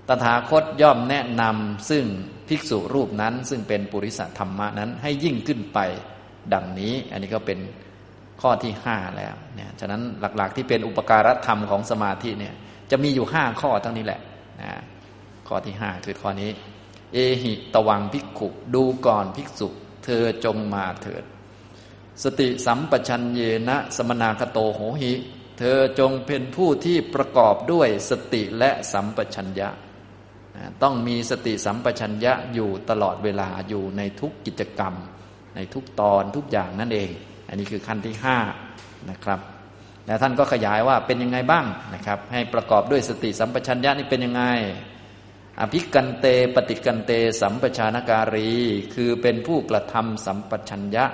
[0.08, 2.06] ตถาคตย่อมแนะนำซึ่ง
[2.48, 5.80] ภิกษุรูปนั้น ซึ่งเป็นปุริสธรรมะนั้นให้ยิ่งขึ้นไป
[6.54, 7.60] ดังนี้ อันนี้ก็เป็น
[8.42, 10.02] ข้อที่ห้าแล้วเนี่ยฉะนั้น
[10.38, 12.54] หลักๆที่เป็นอุปการธรรมของสมาธิเนี่ย
[12.92, 14.22] จะมีอยู่ห้าข้อเท่านี้แหละ
[14.62, 14.82] นะ
[15.48, 16.50] ข้อที่ห้าคือข้อนี้
[17.14, 19.68] เอหิตวังภิกขุ ดูก่อนภิกษุ
[20.06, 21.24] เธอจงมาเถิด
[22.24, 25.14] สติสัมปชัญเยนะสมนาคโตโหหิ
[25.60, 29.70] เธอจงเป็นผู้ที่ประกอบด้วยสติและสัมปชัญญะ
[30.84, 34.94] ต้องมีสติสัมปชัญญะอยู่ตลอดเวลาอยู่ในทุกกิจกรรม
[35.56, 37.10] ในทุกตอนทุกอย่างนั่นเอง
[37.48, 38.38] อันนี้คือขั้นที่ห้า
[39.12, 39.40] นะครับ
[40.06, 44.44] แล้วท่านก็ขยายว่าเป็นยังไงบ้างนะครับ ให้ประกอบด้วยสติสัมปชัญญะนี่เป็นยังไง
[45.62, 48.52] อภิกันเต ปฏิกันเต สัมปชานการี
[48.94, 51.06] คือเป็นผู้กระทำสัมปชัญญะ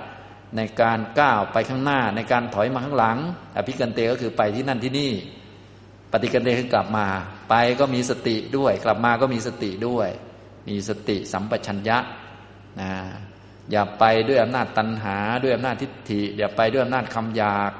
[0.55, 3.17] ในการก้าวไปข้างหน้าในการถอยมาข้างหลัง
[3.57, 5.11] อภิกันเตก็คือไปที่นั่นที่นี่
[6.11, 7.07] ปฏิกันเตคือกลับมา
[7.49, 10.09] ไปก็มีสติด้วย กลับมาก็มีสติด้วย
[10.67, 11.97] มีสติสัมปชัญญะ
[12.81, 12.91] นะ
[13.71, 17.71] อย่าไปด้วยอำนาจตัณหา ด้วยอำนาจทิฏฐิอย่าไปด้วยอำนาจคำอยาก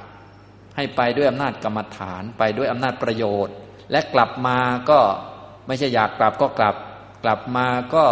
[0.76, 3.56] ให้ไปด้วยอำนาจกรรมฐาน ไปด้วยอำนาจประโยชน์
[3.92, 4.60] และกลับมา
[4.90, 5.00] ก็
[5.68, 6.76] ไม่ใช่อยากกลับก็กลับ
[7.24, 8.06] กลับมาก็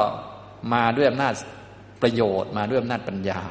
[0.73, 1.33] มาด้วยอำนาจ
[2.01, 3.41] ประโยชน์ มาด้วยอำนาจปัญญา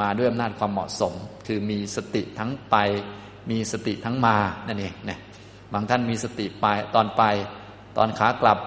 [0.00, 1.14] มาด้วยอำนาจความเหมาะสม
[1.46, 2.76] คือมีสติทั้งไป
[3.50, 4.36] มีสติทั้งมา
[4.66, 5.20] นั่นเองเนี่ย
[5.72, 7.22] บางท่านมีสติไปตอนไป
[7.96, 8.58] ตอนขากลับ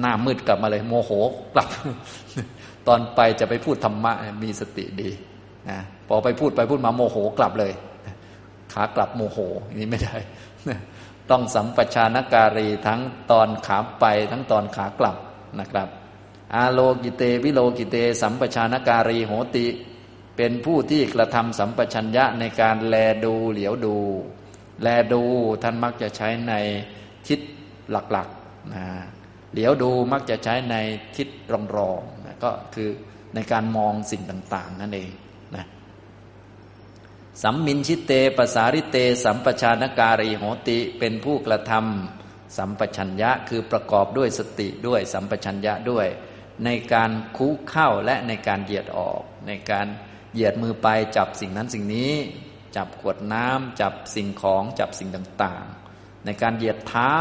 [0.00, 1.10] หน้ามืดกลับมาเลย โมโห
[1.54, 1.68] กลับ
[2.88, 4.12] ตอนไปจะไปพูดธรรมะ
[4.44, 5.10] มีสติดี
[5.70, 5.78] นะ
[6.08, 7.72] พอไปพูดไปพูดมาโมโหกลับเลย
[8.72, 9.38] ขากลับโมโห
[9.78, 10.16] นี่ไม่ได้
[11.30, 13.00] ต้องสัมปชานการีทั้ง
[13.30, 15.16] ตอนขาไปทั้งตอนขากลับ
[15.60, 15.88] นะครับ
[16.54, 19.66] อาโลกิเตวิโลกิเต สัมปชานการีโหติ
[20.36, 23.96] เป็นผู้ที่กระทำสัมปชัญญะในการแลดูเหลียวดู
[24.82, 25.22] แลดู
[25.62, 26.52] ท่านมักจะใช้ใน
[27.28, 27.40] ทิศ
[27.90, 28.84] หลักๆนะ
[29.52, 30.76] เหลียวดูมักจะใช้ใน
[31.16, 31.28] ทิศ
[31.76, 32.88] รองๆนะก็คือ
[33.34, 35.10] ในการมองสิ่งต่าง ๆ นั่นเอง
[37.42, 46.06] สัมมินชิเตปสาริเต สัมปชานการีโหติเป็นผู้กระทำสัมปชัญญะคือประกอบด้วยสติด้วยสัมปชัญญะด้วย
[46.64, 49.86] ในการคุเข้าและในการเหยียดออก ในการ
[50.32, 52.14] เหยียดมือไปจับสิ่งนั้นสิ่งนี้
[52.76, 57.16] จับขวดน้ำจับสิ่งของจับสิ่งต่างๆ ในการเหยียดเท้า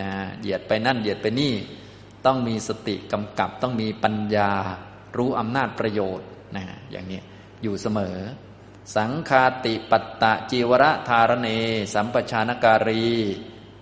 [0.00, 1.52] นะเหยียดไปนั่นเหยียดไปนี่
[2.26, 4.50] ต้องมีสติกำกับต้องมีปัญญา
[5.16, 7.20] รู้อำนาจประโยชน์นะอย่างนี้
[7.62, 8.16] อยู่เสมอ
[8.96, 11.48] สังคาติปัตตะจีวรธารเน
[11.94, 13.08] สัมปชานการี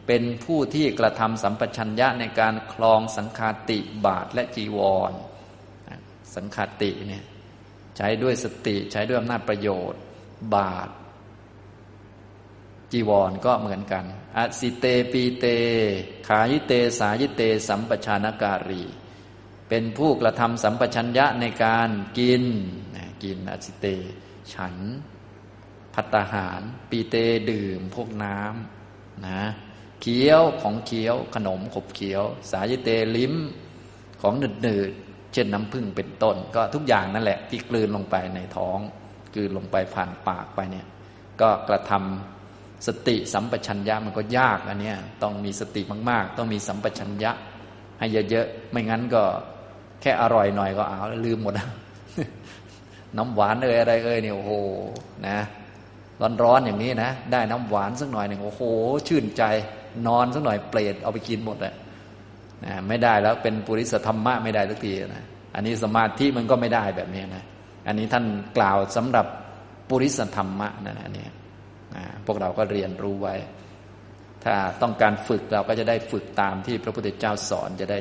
[0.07, 4.79] เป็นผู้ที่กระทำสัมปชัญญะในการคลองสังคาติบาทและจีว
[5.11, 5.13] ร
[6.37, 7.25] สังคาติเนี่ย
[7.97, 10.01] ใช้ด้วยสติใช้ด้วยอำนาจประโยชน์
[10.55, 10.89] บาท
[12.93, 14.05] จีวรก็เหมือนกัน
[14.37, 15.47] อสิเตปีเต
[16.29, 18.85] ขายิเตสายิเต สัมปชานการี
[19.69, 22.45] เป็นผู้กระทำสัมปชัญญะในการกิน
[23.23, 23.87] กินอสิเต
[24.55, 24.75] ฉัน
[25.95, 27.17] พัตตาหาร ปีเต
[27.51, 29.43] ดื่มพวกน้ำนะ
[30.03, 33.35] เคี้ยวของเคี้ยวขนมขบเคี้ยว สายเตลิ้ม
[34.23, 38.79] ของหนืดๆเช่นน้ำผึ้งเป็นต้น ก็ทุกอย่างนั่นแหละ ที่กลืนลงไปในท้อง
[39.35, 40.87] กลืนลงไปผ่านปากไปเนี่ย
[41.41, 47.33] ก็กระทำสติสัมปชัญญะมันก็ยากอันเนี้ยต้องมีสติมากๆ ต้องมีสัมปชัญญะ
[47.99, 49.23] ให้เยอะๆไม่งั้นก็
[50.01, 51.55] แค่อร่อยหน่อยก็เอาล้วลืมหมด
[53.19, 54.53] น้ำหวานเอ่ยอะไรเอ่ยเนี่ยโอ้โห
[55.29, 55.39] นะ
[56.43, 58.63] ร้อนๆอย่างนี้นะ ได้น้ำหวานสักหน่อยหนึ่งโอ้โห
[59.09, 59.43] ชื่นใจ
[60.07, 61.75] นอนสักหน่อยเปรตเอาไปกินหมดเลย
[62.65, 67.45] นะไม่ได้แล้วเป็นปุริสธรรมะไม่ได้สักทีนะอันนี้สมาธิมันก็ไม่ได้แบบนี้นะ
[67.87, 68.25] อันนี้ท่าน
[68.57, 69.27] กล่าวสำหรับ
[69.89, 71.27] ปุริสธรรมะนั่นอันนี้
[71.97, 73.35] นะพวกเราก็เรียนรู้ไว้
[74.45, 77.99] ถ้าต้องการฝึกเราก็จะได้ฝึกตามที่พระพุทธเจ้าสอนจะได้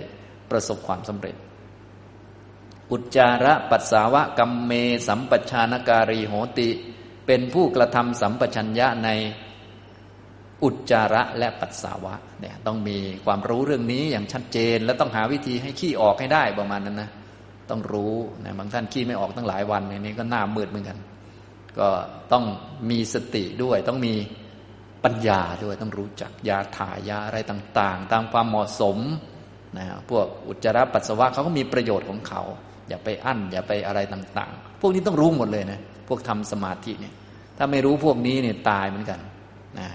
[0.51, 1.36] ประสบความสำเร็จ
[2.92, 4.72] อุจจาระปัสสาวะกัมเม
[5.08, 6.70] สัมปชานการีโหติ
[7.26, 9.10] เป็นผู้กระทำสัมปชัญญะใน
[10.64, 17.10] อุจจาระและปัสสาวะเนี่ยต้องมีความรู้เรื่องนี้อย่างชัดเจน และต้องหาวิธีให้ขี้ออกให้ได้ประมาณนั้นนะ
[17.70, 18.16] ต้องรู้
[18.46, 20.98] นะบางท่านขี้ไม่ออกตั้งหลายวันอย่างนี้ก็หน้ามืดเหมือนกัน
[21.80, 21.89] ก็
[22.32, 22.46] ต้อง
[22.89, 24.14] มีสติด้วยต้องมี
[25.04, 28.98] ปัญญาด้วยต้องรู้จักยาถ่ายยาอะไรต่าง ๆ ตามความเหมาะสม
[29.78, 32.44] นะพวกอุจจาระปัสสาวะเขาก็มีประโยชน์ของเขา
[32.90, 37.14] อย่าไปอั้น อย่าไปอะไรต่าง ๆ พวกนี้ต้องรู้หมดเลยนะพวกทำสมาธิเนี่ย
[37.58, 39.20] ถ้าไม่รู้พวกนี้เนี่ยตายเหมือนกัน
[39.80, 39.88] นะ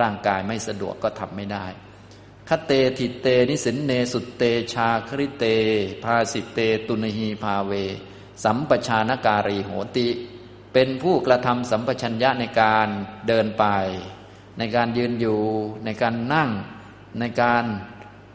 [0.00, 1.66] ร่างกายไม่สะดวกก็ทำไม่ได้
[2.48, 5.44] คเตทิเต นิสินเนสุเตชาคริเต
[6.02, 7.72] ภาสิเต ตุนหีภาเว
[8.44, 10.08] สัมปชานการีโหติ
[10.72, 12.88] เป็นผู้กระทำสัมปชัญญะในการ
[13.28, 13.64] เดินไป
[14.58, 15.40] ในการยืนอยู่
[15.84, 16.50] ในการนั่ง
[17.20, 17.64] ในการ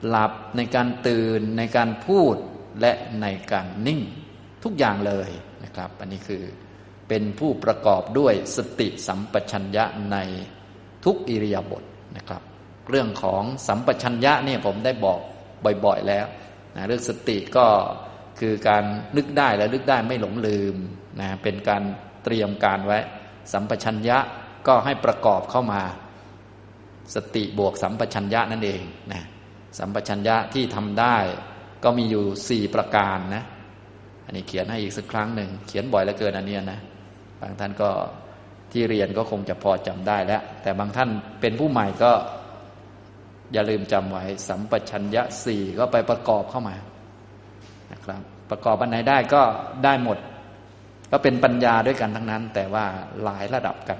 [0.07, 2.35] หลับ ในการตื่น ในการพูด
[2.81, 4.01] และในการนิ่ง
[4.63, 5.29] ทุกอย่างเลย
[5.63, 6.43] นะครับ อันนี้คือ
[7.07, 10.17] เป็นผู้ประกอบด้วยสติสัมปชัญญะใน
[11.05, 11.83] ทุกอิริยาบถ
[12.17, 12.41] นะครับ
[12.89, 15.19] เรื่องของสัมปชัญญะเนี่ยผมได้บอก
[15.85, 16.25] บ่อยๆแล้ว
[16.75, 17.65] นะเรื่องสติก็
[18.39, 18.83] คือการ
[19.17, 20.75] นึกได้และนึกได้ไม่หลงลืม
[21.19, 21.83] นะเป็นการ
[22.23, 22.99] เตรียมการไว้
[23.53, 24.17] สัมปชัญญะ
[24.67, 25.81] ก็ให้ประกอบเข้ามา
[27.15, 29.23] สติบวกสัมปชัญญะนั่นเองนะ
[29.79, 31.17] สัมปชัญญะที่ทำได้
[31.83, 33.43] ก็มีอยู่สี่ประการนะ
[34.25, 36.79] อันนี้เขียนให้อีกสักครั้งหนึ่ง เขียนบ่อยเหลือเกินอันนี้นะ
[37.41, 37.89] บางท่านก็
[38.71, 41.09] ที่เรียนก็คงจะพอจำได้แล้ว แต่บางท่าน
[41.41, 42.11] เป็นผู้ใหม่ก็
[43.53, 46.75] อย่าลืมจำไว้ สัมปชัญญะสี่ก็ไปประกอบเข้ามา
[47.91, 49.41] นะครับ ประกอบอันไหนได้ก็
[49.83, 50.17] ได้หมด
[51.11, 52.85] ก็เป็นปัญญาด้วยกันทั้งนั้น แต่ว่า
[53.23, 53.99] หลายระดับกัน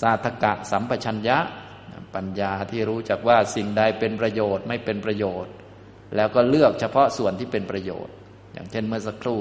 [0.00, 1.38] สาธกะสัมปชัญญะ
[2.14, 5.52] ปัญญาที่รู้จักว่าสิ่งใดเป็นประโยชน์ไม่เป็นประโยชน์
[6.16, 8.14] แล้วก็เลือกเฉพาะส่วนที่เป็นประโยชน์
[8.52, 9.40] อย่างเช่นเมื่อสักครู่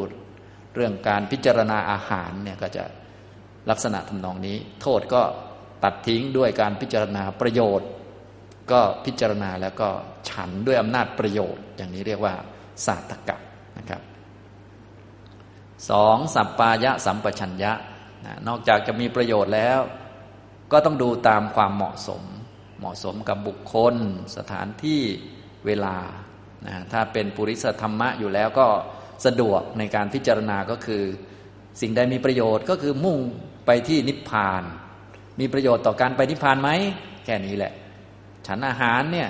[0.75, 2.83] เรื่องการพิจารณาอาหารเนี่ยก็จะ
[3.69, 5.21] ลักษณะทำนองนี้ โทษก็
[5.83, 7.87] ตัดทิ้งด้วยการพิจารณาประโยชน์
[8.71, 9.89] ก็พิจารณาแล้วก็
[10.29, 12.33] ฉันด้วยอำนาจประโยชน์ อย่างนี้เรียกว่า
[12.85, 13.37] ศาสตกะ
[13.77, 14.01] นะครับ
[15.89, 17.73] สองสัปปายะสัมปชัญญะ
[18.47, 19.79] นอกจากจะมีประโยชน์แล้ว
[20.71, 22.23] ก็ต้องดูตามความเหมาะสม
[22.79, 23.95] เหมาะสมกับบุคคล
[24.37, 25.01] สถานที่
[25.65, 25.95] เวลา
[26.67, 28.67] นะถ้าเป็นปุริสธรรมะอยู่แล้วก็
[29.25, 31.03] สะดวกในการพิจารณาก็คือ
[31.81, 33.19] สิ่งใดมีประโยชน์ก็คือมุ่ง
[33.65, 34.63] ไปที่นิพพาน
[35.39, 36.69] มีประโยชน์ต่อการไปนิพพานไหม
[37.25, 37.73] แค่นี้แหละ
[38.47, 39.29] ฉันอาหารเนี่ย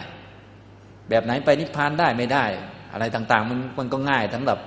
[1.09, 2.45] แบบไหนไปนิพพานได้ไม่ได้
[2.93, 4.57] อะไรต่างๆ มันมันก็ง่ายสำหรับ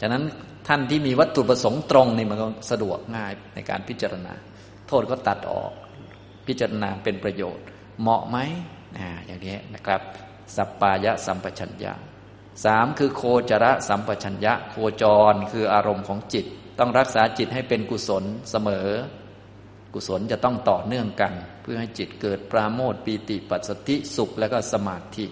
[0.00, 0.22] ฉะนั้น
[0.68, 4.34] ท่านที่มีวัตถุประสงค์ตรงนี่มันก็สะดวกง่ายในการพิจารณา
[4.88, 5.72] โทษก็ตัดออก
[6.46, 7.64] พิจารณาเป็นประโยชน์
[8.00, 8.38] เหมาะไหม
[8.98, 10.00] อ่าอย่างนี้นะครับ
[10.56, 11.92] สัปปายะสัมปชัญญะ
[12.64, 16.46] สามคือโคจระสัมปชัญญะ โคจรคืออารมณ์ของจิต
[16.78, 18.88] ต้องรักษาจิตให้เป็นกุศลเสมอ
[19.94, 21.32] กุศลจะต้องต่อเนื่องกัน
[21.62, 25.26] เพื่อให้จิตเกิดปราโมทปีติปัสสติสุขและก็สมาธิ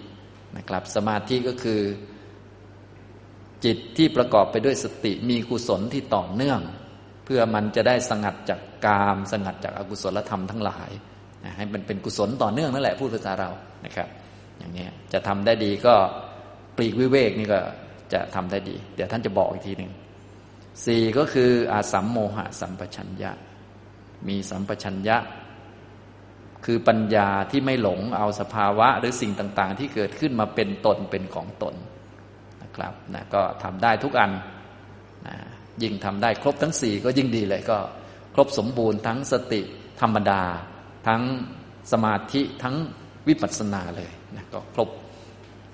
[0.57, 1.81] นะครับ สมาธิก็คือ
[3.65, 6.61] จิตที่ประกอบไปด้วยสติมีกุศลที่ต่อเนื่อง
[7.25, 10.89] เพื่อมันจะได้สงัดจากกาม สงัดจากอากุศลธรรมทั้งหลาย
[11.57, 13.49] ให้มันเป็นกุศลต่อเนื่องนั่นแหละพูดภาษาเรา
[13.85, 14.09] นะครับ
[14.57, 15.95] อย่างนี้จะทำได้ดีก็
[16.75, 17.59] ปลีกวิเวกนี่ก็
[18.13, 19.91] จะทำได้ดี เดี๋ยวท่านจะบอกอีกทีหนึ่ง
[20.85, 23.31] สี่ก็คืออาสัมโมหะสัมปชัญญะ
[24.27, 25.17] มีสัมปชัญญะ
[26.65, 31.75] คือปัญญาที่ไม่หลงเอาสภาวะหรือสิ่งต่าง ๆ ที่เกิดขึ้นมาเป็นตนเป็นของตน
[32.61, 34.31] นะครับนะก็ทำได้ทุกอัน
[35.27, 35.35] นะ
[35.83, 37.77] ยิ่งทำได้ครบทั้งสี่ก็ยิ่งดีเลยก็
[38.33, 39.61] ครบสมบูรณ์ทั้งสติ
[40.01, 40.41] ธรรมดา
[41.07, 41.21] ทั้ง
[41.91, 42.75] สมาธิทั้ง
[43.27, 44.89] วิปัสสนาเลย นะก็ครบ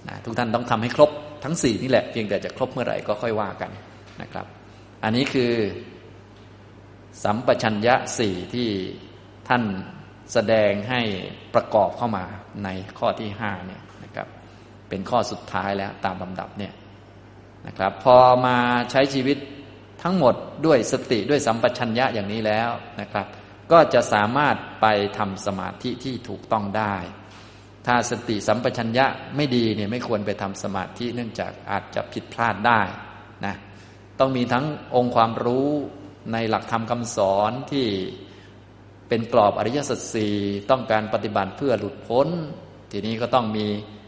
[0.08, 1.12] นะทุกท่านต้องทำให้ครบ
[1.44, 3.72] ทั้งสี่นี่แหละเพียงแต่จะครบเมื่อไหร่ก็ค่อยว่ากัน
[4.22, 4.46] นะครับ
[5.04, 5.54] อันนี้คือ
[7.24, 8.70] สัมปชัญญะสี่ที่
[9.48, 9.64] ท่าน
[10.34, 11.02] แสดงให้
[11.54, 12.26] ประกอบเข้ามา
[12.64, 14.28] ในข้อที่ห้าเนี่ยนะครับ
[14.90, 16.74] เป็นข้อสุดท้ายแล้วตามลำดับเนี่ย
[17.68, 18.58] นะครับ พอมา
[18.92, 19.38] ใช้ชีวิต
[20.04, 20.36] ทั้งหมด
[20.66, 22.70] ด้วยสติด้วยสัมปชัญญะอย่างนี้แล้ว
[23.02, 23.28] นะครับ
[23.72, 24.86] ก็จะสามารถไป
[25.18, 26.96] ทำสมาธิที่ถูกต้องได้
[27.86, 29.06] ถ้าสติสัมปชัญญะ
[29.36, 32.82] ไม่ดีเนี่ยไม่ควรไปทำสมาธิเนื่องจากอาจจะผิดพลาดได้
[33.46, 33.56] นะ
[34.20, 34.66] ต้องมีทั้ง
[34.96, 35.70] องค์ความรู้
[36.34, 37.88] ในหลักธรรมคำสอนที่
[39.10, 40.36] เป็นกรอบอริยสัจสี่
[40.72, 42.28] ต้องการปฏิบัติเพื่อหลุดพ้น
[42.92, 43.66] ทีนี้ก็ต้องมี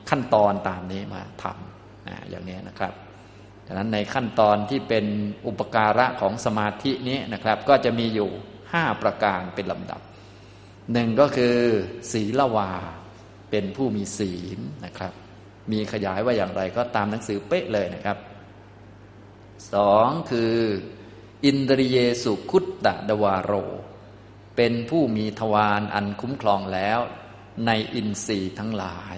[0.10, 2.94] ขั้นตอนตามนี้มาทำนะอย่างนี้นะครับ
[3.66, 5.06] ดังนั้นในขั้นตอนที่เป็น
[5.48, 8.30] อุปการะของสมาธินี้นะครับ ก็จะมีอยู่
[8.74, 10.02] ห้าประการเป็นลำดับ
[10.94, 11.56] หนึ่งก็คือ
[12.12, 12.72] ศีลวา
[13.56, 15.14] เป็นผู้มีศีลนะครับ
[15.72, 18.18] มีขยายว่าอย่างไรก็ตามหนังสือเป๊ะเลยนะครับ
[19.74, 20.56] สองคือ
[21.46, 23.54] อินทริเยสุคุตตะดวาโร
[24.56, 27.00] เป็นผู้มีทวารอันคุ้มครองแล้ว
[27.68, 29.18] ในอินทรีย์ทั้งหลาย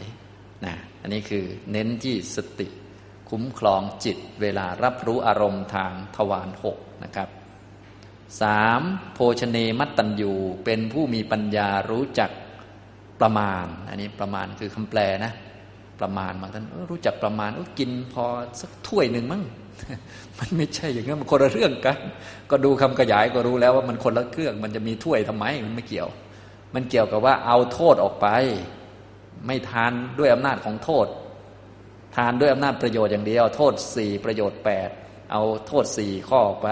[0.66, 2.68] นะอันนี้คือเน้นที่สติ
[3.30, 7.30] คุ้มครองจิตเวลารับรู้อารมณ์ทางทวารหกนะครับ
[8.42, 8.82] สาม
[9.14, 10.34] โภชเนมัตตัญญู
[10.66, 12.32] เป็นผู้มีปัญญารู้จัก
[13.22, 15.34] ประมาณ อันนี้ประมาณคือคำแปลนะ
[16.02, 17.50] ประมาณบางท่านรู้จักประมาณ
[17.80, 18.26] กินพอ
[18.62, 19.44] สักถ้วยหนึ่งมั้ง
[20.40, 21.98] มันไม่ใช่อย่างนั้นมันคนละเรื่องกัน
[22.52, 26.10] ก็ดูคำขยายก็รู้แล้วว่ามันคนละเครื่อง มันจะมีถ้วยทำไม มันไม่เกี่ยว
[26.76, 28.28] มันเกี่ยวกับว่าเอาโทษออกไป
[29.46, 31.08] ไม่ทานด้วยอำนาจของโทษ
[32.16, 34.90] ทานด้วยอำนาจประโยชน์อย่างเดียว โทษสี่ประโยชน์แปด
[35.32, 36.70] เอาโทษสี่ข้อออกไป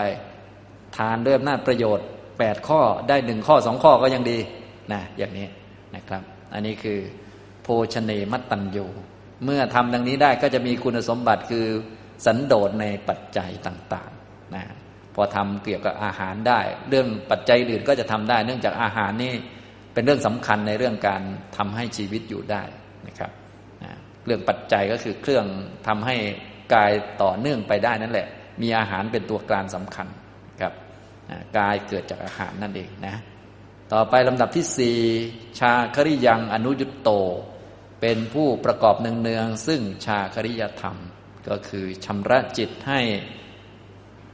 [0.98, 2.06] ทานด้วยอำนาจประโยชน์
[2.40, 4.38] แปดข้อได้หนึ่งข้อสองข้อก็ยังดี
[4.94, 5.48] นะอย่างนี้
[5.96, 7.00] นะครับ อันนี้คือ
[7.64, 8.86] โภชเนมัตตัญญู
[9.44, 11.66] เมื่อทำดังนี้ได้ก็จะมีคุณสมบัติคือ
[12.26, 14.64] สันโดษในปัจจัยต่างๆนะ
[15.16, 19.34] พอทำเกี่ยวกับอาหารได้ เรื่องปัจจัยอื่นก็จะทำได้ เนื่องจากอาหารนี่
[19.94, 21.22] เป็นเรื่องสำคัญในเรื่องการ
[21.58, 22.64] ทำให้ชีวิตอยู่ได้
[23.08, 23.32] นะครับ
[23.84, 23.92] นะ
[24.26, 25.46] เรื่องปัจจัยก็คือเครื่อง
[25.88, 26.16] ทำให้
[26.74, 26.92] กาย
[27.22, 28.28] ต่อเนื่องไปได้นั่นแหละ
[28.62, 30.08] มีอาหารเป็นตัวกลางสำคัญ
[30.62, 30.74] ครับ
[31.30, 33.16] นะกายเกิดจากอาหารนั่นเองนะ
[33.94, 34.98] ต่อไปลำดับที่สี่
[35.60, 37.10] ชาคริยังอนุยุตโต
[38.02, 40.96] เป็นผู้ประกอบเนืองๆซึ่งชาคริยธรรม
[41.48, 43.02] ก็คือชำระจิตให้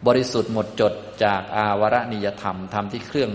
[0.08, 0.94] บริสุทธิ์หมดจด
[1.24, 3.32] จากอาวรณิยธรรมธรรมที่เครื่อง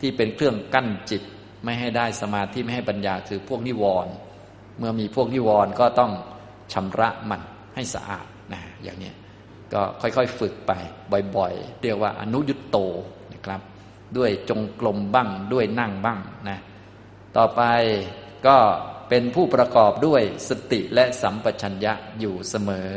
[0.00, 1.22] ที่เป็นเครื่องกั้นจิต
[1.64, 4.12] ไม่ให้ได้สมาธิไม่ให้ปัญญาคือพวกนิวรณ์
[4.78, 6.12] เมื่อมีพวกนิวรณ์ก็ต้อง
[6.72, 7.42] ชำระมัน
[7.74, 9.12] ให้สะอาดนะอย่างนี้
[9.72, 10.72] ก็ค่อยๆฝึกไป
[11.36, 12.78] บ่อยๆ เรียกว่าอนุยุตโต
[13.32, 13.60] นะครับ
[14.16, 16.58] ด้วยจงกลมบ้างด้วยนั่งบ้างนะ
[17.36, 17.62] ต่อไป
[18.46, 18.56] ก็
[19.08, 22.94] เป็นผู้ประกอบด้วยสติและสัมปชัญญะอยู่เสมอ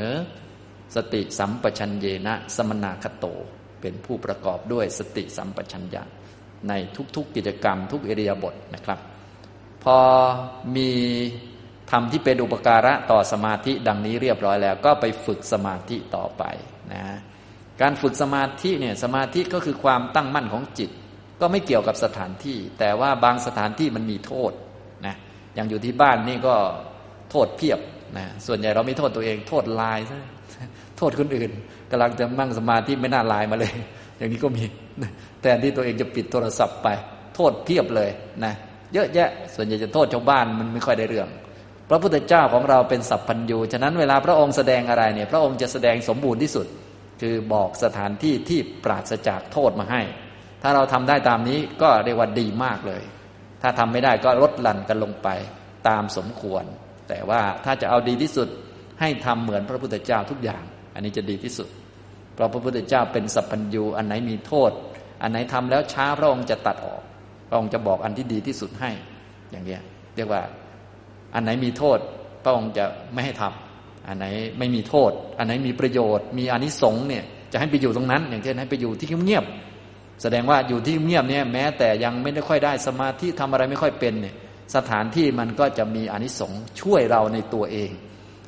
[0.95, 3.26] สติสัมปชัญเยนะสมนาคโต
[3.82, 6.03] เป็นผู้ประกอบด้วยสติสัมปชัญญะ
[6.70, 6.74] ใน
[7.16, 8.99] ทุกๆกิจกรรมทุกเอริยบถนะครับ
[9.84, 9.97] พอ
[10.76, 10.91] มี
[11.91, 16.43] ทำที่เป็นอุปการะต่อสมาธิดังนี้เรียบร้อยแล้ว ก็ไปฝึกสมาธิต่อไป
[16.93, 17.03] นะ
[17.82, 20.89] การฝึกสมาธิเนี่ยสมาธิก็คือความตั้งมั่นของจิต
[21.41, 24.51] ก็ไม่เกี่ยวกับสถานที่ แต่ว่าบางสถานที่มันมีโทษ
[25.05, 25.15] นะ
[25.55, 26.55] อย่างอยู่ที่บ้านนี่ก็
[27.31, 27.79] โทษเพียบ
[28.17, 30.20] นะส่วนใหญ่เราไม่โทษตัวเอง โทษลายซะ
[30.97, 31.51] โทษคนอื่น
[31.91, 33.74] กำลังจะนั่งสมาธิไม่น่าลายมาเลย
[34.17, 34.63] อย่างนี้ก็มี
[35.41, 36.87] แทนที่ตัวเองจะปิดโทรศัพท์ไป
[37.36, 38.09] โทษเพียบเลย
[38.45, 38.53] นะ
[38.93, 41.29] เยอะแยะ ส่วนใหญ่จะโทษชาวบ้านมันไม่ค่อยได้เรื่อง
[41.89, 46.67] พระพุทธเจ้าของเราเป็นสัพพัญญูฉะนั้นเวลาพระองค์แสดงอะไรเนี่ย พระองค์จะแสดงสมบูรณ์ที่สุด
[47.21, 50.01] คือบอกสถานที่ที่ปราศจากโทษมาให้
[50.63, 53.03] ถ้าเราทำได้ตามนี้ก็เรียกว่าดีมากเลย
[53.61, 55.27] ถ้าทำไม่ได้ก็ลดหลั่นกันลงไป
[55.87, 56.63] ตามสมควร
[57.09, 58.47] แต่ว่าถ้าจะเอาดีที่สุด
[58.99, 60.63] ให้ทำเหมือนพระพุทธเจ้าทุกอย่าง
[60.93, 61.67] อันนี้จะดีที่สุด
[62.33, 64.71] เพราะพระพุทธเจ้าเป็นสัพพัญญูอันไหนมีโทษ
[65.21, 67.01] อันไหนทำแล้วช้าพระองค์จะตัดออก
[67.49, 68.91] พระองค์จะบอกอันที่ดีที่สุดให้
[69.51, 69.81] อย่างเนี้ย
[70.15, 70.41] เรียกว่า
[71.35, 71.97] อันไหนมีโทษ
[72.43, 74.25] พระองค์จะไม่ให้ทำอันไหน
[74.57, 79.45] ไม่มีโทษ อันไหนมีประโยชน์ มีอนิสงส์เนี่ยจะให้ไปอยู่ตรงนั้น อย่างเช่นให้ไปอยู่ที่เงียบ
[80.24, 84.36] แสดงว่าอยู่ที่เงียบเนี่ยแม้แต่ยังไม่ได้ค่อยได้สมาธิทำอะไรไม่ค่อยเป็นเนี่ย
[84.75, 87.91] สถานที่มันก็จะมีอนิสงส์ช่วยเราในตัวเอง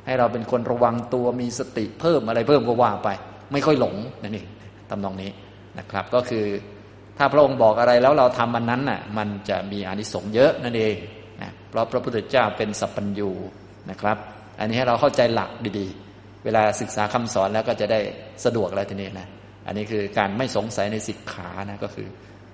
[0.06, 3.08] ให้เราเป็นคนระวังตัวมีสติเพิ่มอะไรเพิ่มก็ว่าไป
[3.52, 4.46] ไม่ค่อยหลงนั่นเอง
[4.90, 5.30] ตำนองนี้
[5.78, 6.44] นะครับ ก็คือ
[7.18, 10.94] ถ้าพระองค์บอกอะไรแล้วเราทำมันนั้นน่ะมันจะมีอนิสงส์เยอะนั่นเอง
[11.42, 13.30] นะเพราะพระพุทธเจ้าเป็นสัพพัญญู
[13.90, 14.16] นะครับ
[14.60, 18.00] อันนี้ให้เราเข้าใจหลักดีๆ เวลาศึกษาคำสอนแล้วก็จะได้
[18.44, 19.28] สะดวกอะไรทีนี้นะ
[19.66, 22.08] อันนี้คือการไม่สงสัยในสิกขานะก็คือ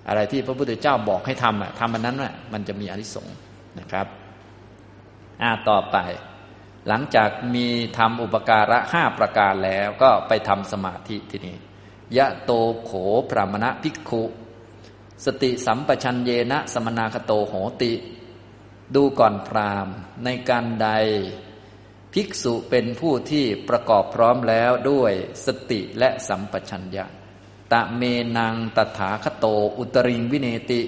[0.09, 3.37] อะไรที่พระพุทธเจ้าบอกให้ทำอะทำมันนั้นอะมันจะมีอนิสงส์
[3.79, 4.07] นะครับ
[5.43, 5.97] อ่าต่อไป
[6.89, 7.67] หลังจากมี
[7.99, 11.57] ทำอุปการะห้าประการแล้วก็ไปทำสมาธิที่นี่
[12.17, 12.53] ยะโต
[12.85, 12.93] โข
[13.31, 14.23] พรามณะภิกขุ
[15.25, 17.93] สติสัมปชัญเยนะ สมนาคโตโหติ
[18.95, 19.89] ดูก่อนพราม
[20.25, 20.89] ในการใด
[22.15, 25.13] ภิกษุเป็นผู้ที่ประกอบพร้อมแล้วด้วย
[25.47, 27.05] สติและสัมปชัญญะ
[27.73, 28.03] ตะเม
[28.37, 29.47] นังตถาคโต
[29.79, 30.81] อุตริงวิเนติ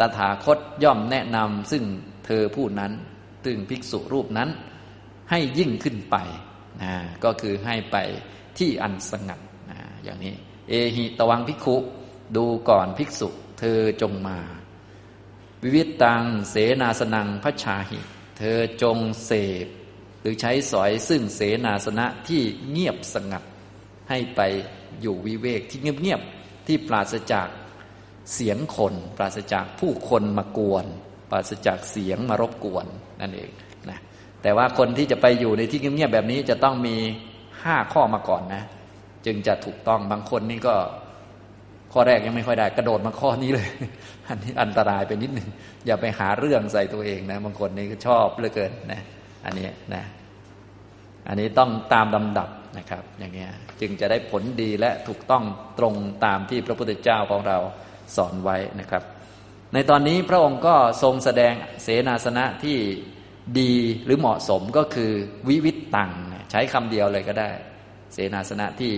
[0.00, 1.84] ตถาคตย่อมแนะนำซึ่ง
[2.26, 2.92] เธอผู้นั้น
[3.44, 4.50] ตึงภิกษุรูปนั้น
[5.30, 6.16] ให้ยิ่งขึ้นไป
[6.82, 6.94] นะ
[7.24, 7.96] ก็คือให้ไป
[8.58, 9.40] ที่อันสงัด
[9.70, 10.34] นะอย่างนี้
[10.68, 11.76] เอหิตวังภิกขุ
[12.36, 13.28] ดูก่อนภิกษุ
[13.58, 14.38] เธอจงมา
[15.62, 18.00] วิวิตตังเสนาสนังพระชาหิ
[18.38, 19.32] เธอจงเส
[19.64, 19.66] พ
[20.26, 23.42] หรือใช้สอยซึ่งเสนาสนะที่เงียบสงัด
[24.10, 24.40] ให้ไป
[25.00, 27.48] อยู่วิเวกที่เงียบๆที่ปราศจาก
[28.34, 30.84] เสียงคน ปราศจากผู้คนมากวน
[31.30, 32.86] ปราศจากเสียงมารบกวน
[33.20, 33.50] นั่นเอง
[33.90, 33.98] นะ
[34.42, 36.96] แต่ว่าคนที่จะไปอยู่ในที่เงียบๆแบบนี้จะต้องมี
[37.64, 38.62] ห้าข้อมาก่อนนะ
[39.26, 40.74] จึงจะถูกต้องบางคนนี่ก็
[41.92, 43.68] ข้อแรกยังไม่ค่อยได้ กระโดดมาข้อนี้เลย
[44.28, 45.48] อันนี้อันตรายไปนิดหนึ่ง
[45.86, 49.02] อย่าไปหาเรื่องใส่ตัวเองนะ บางคนนี่ก็ชอบเหลือเกินนะ
[49.46, 50.04] อันนี้นะ
[51.28, 52.48] อันนี้ต้องตามลำดับ
[52.78, 55.44] นะครับ อย่างเงี้ยจึงจะได้ผลดีและถูกต้อง
[55.78, 55.94] ตรง
[56.24, 57.58] ตามที่พระพุทธเจ้าของเรา
[58.16, 59.02] สอนไว้นะครับ
[59.74, 62.76] ในตอนนี้พระองค์ก็ทรงแสดงเสนาสนะที่
[63.60, 63.72] ดี
[64.04, 65.12] หรือเหมาะสมก็คือ
[65.48, 66.10] วิวิตตัง
[66.50, 67.50] ใช้คำเดียวเลยก็ได้
[68.12, 68.92] เสนาสนะที่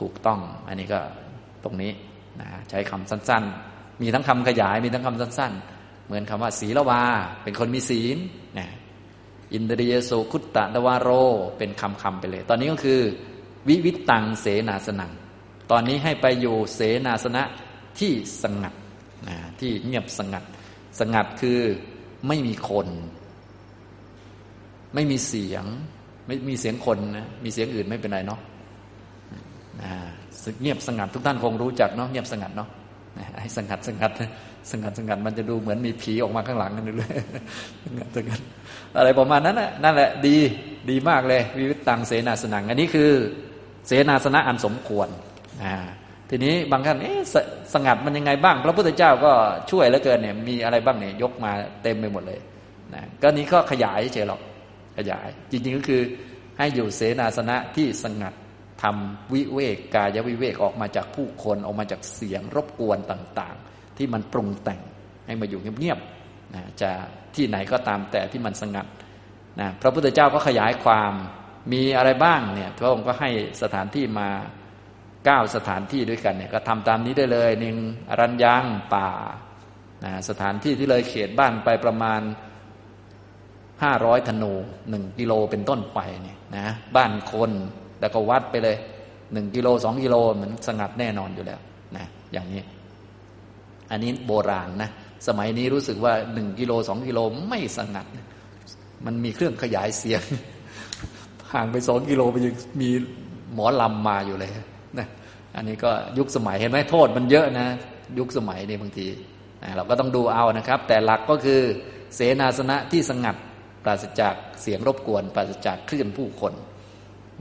[0.00, 1.00] ถูกต้อง อันนี้ก็
[1.64, 1.92] ตรงนี้
[2.40, 7.02] นะใช้คำสั้น ๆ มีทั้งคำขยายมีทั้งคำสั้น ๆ เหมือนคำว่าศีลวา
[7.42, 8.16] เป็นคนมีศีล
[8.58, 8.68] นะ
[9.52, 11.10] อินเดียโสคุตตะตวารโร
[11.58, 13.00] เป็นคำคำไปเลย ตอนนี้ก็คือ
[13.68, 15.12] วิวิตตังเสนาสนัง
[15.70, 17.42] ตอนนี้ให้ไปอยู่เสนาสนะ
[17.98, 18.12] ที่
[18.42, 18.74] สงัด
[19.28, 20.44] นะที่เงียบสงัด
[21.00, 21.60] สงัดคือ
[22.28, 22.88] ไม่มีคน
[24.94, 25.64] ไม่มีเสียง
[26.26, 28.40] ไม่มีเสียงคนนะมีเสียงอื่นไม่เป็นไรเนาะ
[30.62, 32.68] เงียบสงัดทุกท่านคงรู้จักเนาะเงียบสงัดเนาะ
[33.40, 34.12] ให้สังัดสังัด
[34.70, 37.10] สังัดสังัดมันจะดูเหมือนมีผีออกมาข้างหลังกันเลย
[37.84, 38.40] สังัดสังัด
[38.98, 40.36] อะไรประมาณนั้นแหละนั่นแหละดี
[40.90, 43.10] ดีมากเลย วิวิตตังเสนาสนัง อันนี้คือ
[43.86, 45.08] เสนาสนะอันสมควร
[46.30, 47.20] ทีนี้บางท่านเอ๊ะ
[47.74, 49.32] สงัดมันยังไงบ้าง พระพุทธเจ้าก็
[49.70, 52.40] ช่วยเหลือเกินเนี่ยมีอะไรบ้างเนี่ยยกมาเต็มไปหมดเลย
[52.94, 54.40] นะก็นี้ก็ขยายเฉยหรอก
[54.98, 56.02] ขยาย จริงๆก็คือ
[56.58, 58.34] ให้อยู่เสนาสนะที่สงัด
[58.84, 64.80] ทำวิเวกกายวิเวกออกมาจากผู้คนออกมาจากเสียงรบกวนต่างๆ ที่มันปรุงแต่ง
[65.26, 66.90] ให้มาอยู่เงียบๆนะจะ
[67.34, 68.86] ที่ไหนก็ตามแต่ที่มันสงัด
[69.60, 71.12] นะพระพุทธเจ้าก็ขยายความ
[71.72, 73.30] มีอะไรบ้างเนี่ยพระองค์ก็ให้
[73.62, 74.28] สถานที่มา
[75.24, 77.76] เก้าสถานที่ด้วยกันเนี่ยก็ทำตามนี้ได้เลยหนึ่ง
[78.10, 79.10] อรัญญังป่า
[80.04, 82.20] นะสถานที่ที่เลยเขตบ้านไปประมาณ
[83.82, 84.52] ห้าร้อยธนู
[84.90, 86.66] หนึ่งกิโลเป็นต้นไปเนี่ยนะ
[86.96, 87.50] บ้านคน
[88.04, 88.76] แล้วก็วัดไปเลย
[89.32, 91.60] หนึ่งกิโลสองกิโลเหมือนสงัดแน่นอนอยู่แล้ว
[91.96, 92.62] นะอย่างนี้
[93.90, 94.90] อันนี้โบราณนะ
[95.28, 97.18] สมัยนี้รู้สึกว่าหนึ่งกิโลสองกิโล
[97.48, 98.06] ไม่สงัด
[99.06, 100.22] มันมีเครื่องขยายเสียง
[101.52, 102.90] ห่างไปสองกิโลไปยังมี
[103.54, 104.50] หมอลำมาอยู่เลย
[104.98, 105.06] นะ
[105.56, 107.66] อันนี้ก็ยุคสมัยเห็นไหมโทษมันเยอะนะ
[108.18, 109.06] ยุคสมัยนี่บางที
[109.76, 111.60] เราก็ต้องดูเอานะครับ แต่หลักก็คือ
[112.14, 113.36] เสนาสนะที่สงัด
[113.84, 116.52] ปราศจากเสียงรบกวน ปราศจากคลื่นผู้คน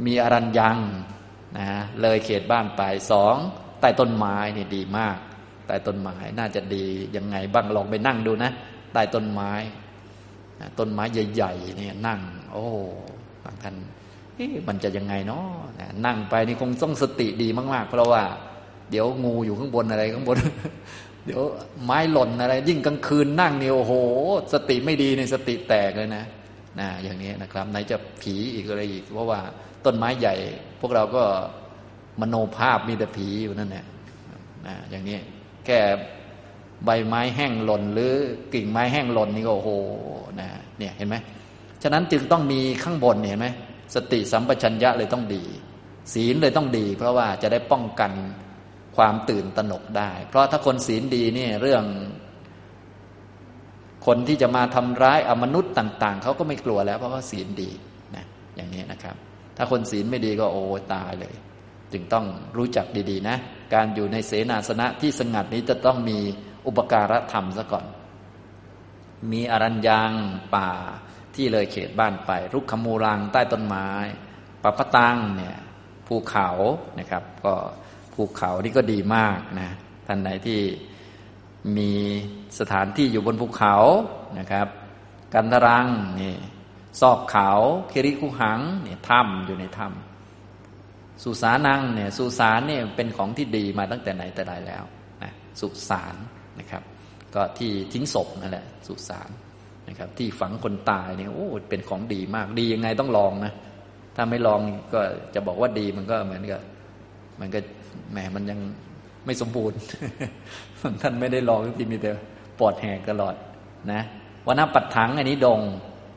[0.05, 0.77] มีอรัญยัง
[1.57, 1.67] นะ
[2.01, 3.35] เลยเขตบ้านไปสอง
[3.79, 5.17] ใต้ต้นไม้นี่ดีมาก
[5.67, 8.51] ใต้ต้นไม้น่าจะดียังไงบ้างลองไปนั่งดูนะ
[8.93, 9.51] ใต้ต้นไม้
[10.79, 11.03] ต้นไม้
[11.33, 12.19] ใหญ่ๆนี่นั่ง
[12.51, 12.65] โอ้
[13.43, 13.75] บางท่าน
[14.67, 15.45] มันจะยังไงเนาะ
[16.05, 18.23] นั่งไปนี่คงต้องสติดีมาก ๆ เพราะว่า
[18.91, 20.37] เดี๋ยวงูอยู่ข้างบนอะไรข้างบน
[21.25, 21.41] เดี๋ยว
[21.85, 23.93] ไม้หล่นอะไร ยิ่งกลางคืนนั่งเนี่ยโอ้โห
[24.53, 26.23] สติไม่ดีในสติแตกเลยนะ
[26.79, 29.39] นะอย่างนี้นะครับไหนจะผีอีกอะไรอีกเพราะว่า
[29.85, 30.35] ต้นไม้ใหญ่
[30.81, 31.23] พวกเราก็
[32.21, 33.85] มโนภาพมีแต่ผีอยู่นั่นแหละ
[34.67, 35.17] นะอย่างนี้
[35.65, 35.79] แค่
[36.85, 38.13] ใบไม้แห้งหล่น หรือ
[38.53, 39.71] กิ่งไม้แห้งหล่นนี่ก็โอ้โห
[40.39, 40.47] นะ
[40.79, 41.15] เนี่ยเห็นไหม
[41.83, 43.47] ฉะนั้นจึงต้องมีข้างบนเห็นไหม
[43.95, 45.43] สติสัมปชัญญะเลยต้องดี
[46.13, 48.11] ศีลเลยต้องดี เพราะว่าจะได้ป้องกัน
[48.95, 51.83] ความตื่นตระหนกได้ เพราะถ้าคนศีลดีเนี่ยเรื่อง
[54.05, 57.71] คนที่จะมาทำร้ายอมนุษย์ต่าง ๆเขาก็ไม่กลัวแล้ว เพราะว่าศีลดี
[58.15, 59.15] นะอย่างนี้นะครับ
[59.57, 60.63] ถ้าคนศีลไม่ดีก็โอ้
[60.93, 61.35] ตายเลย
[61.91, 62.25] จึงต้อง
[62.57, 63.37] รู้จักดีๆนะ
[63.73, 66.19] การอยู่ในเสนาสนะที่สงัดนี้จะต้องมี
[66.67, 67.85] อุปการะธรรมซะก่อน
[69.31, 70.11] มีอรัญญัง
[70.55, 70.71] ป่า
[71.35, 73.87] ที่เลยเขตบ้านไป รุกขมูรังใต้ต้นไม้
[74.63, 75.57] ปะปะตังเนี่ย
[76.07, 76.49] ภูเขา
[76.99, 77.53] นะครับ ก็
[78.13, 79.69] ภูเขานี่ก็ดีมากนะ
[80.07, 80.59] ท่านไหนที่
[81.77, 81.91] มี
[82.59, 83.75] สถานที่อยู่บนภูเขา
[84.39, 84.67] นะครับ
[85.33, 85.87] กันทรัง
[86.21, 86.35] นี่
[87.01, 87.49] ซอกเขา
[87.91, 94.83] คิริคุหังเนี่ยถ้ำอยู่ในถ้ำสุสานังเนี่ยสุสานเนี่ยเป็นของที่ดีมาตั้งแต่ไหนแต่ไรแล้ว
[95.23, 96.15] นะสุสาน
[96.59, 96.83] นะครับ
[97.35, 99.29] ก็ที่ทิ้งศพนั่นแหละสุสาน
[99.87, 103.53] นะครับ ที่ฝังคนตายเนี่ยโอ้เป็นของดีมากดียังไงต้องลองนะ
[104.15, 104.61] ถ้าไม่ลอง
[104.93, 105.01] ก็
[105.35, 106.61] จะบอกว่าดีมันก็เหมือนกับ
[107.39, 107.59] มันก็
[108.11, 108.59] แหมมันยัง
[109.25, 109.77] ไม่สมบูรณ์
[111.01, 112.11] ท่านไม่ได้ลองที่มีแต่
[112.59, 113.35] ปอดแหกตลอด
[113.91, 114.01] นะ
[114.47, 115.59] วันน้ปัดถังอันนี้ดง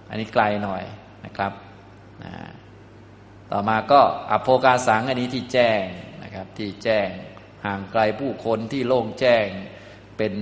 [0.09, 0.85] อันนี้ไกลหน่อย
[1.25, 1.53] นะครับ
[2.25, 2.33] นะ
[3.53, 4.01] ต่อมาก็
[4.31, 5.83] อโภกาสังอันนี้ที่แจ้ง
[6.23, 7.09] นะครับที่แจ้ง
[7.65, 9.47] ห่างไกลผู้คนที่โล่งแจ้ง
[10.17, 10.35] เป็น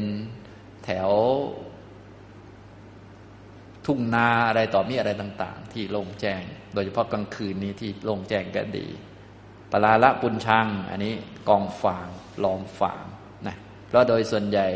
[0.85, 1.11] แถว
[3.87, 6.43] ทุ่งนาอะไรต่อมีอะไรต่าง ๆ ที่โล่งแจ้ง
[6.75, 8.87] โดยเฉพาะกลางคืนนี้ที่โล่งแจ้งก็ดี
[9.71, 11.15] ปลาละปุญชัง อันนี้
[11.49, 12.09] กองฟาง
[12.45, 13.05] ล้อมฟาง
[13.47, 13.57] นะ
[13.89, 14.69] เพราะโดยส่วนใหญ่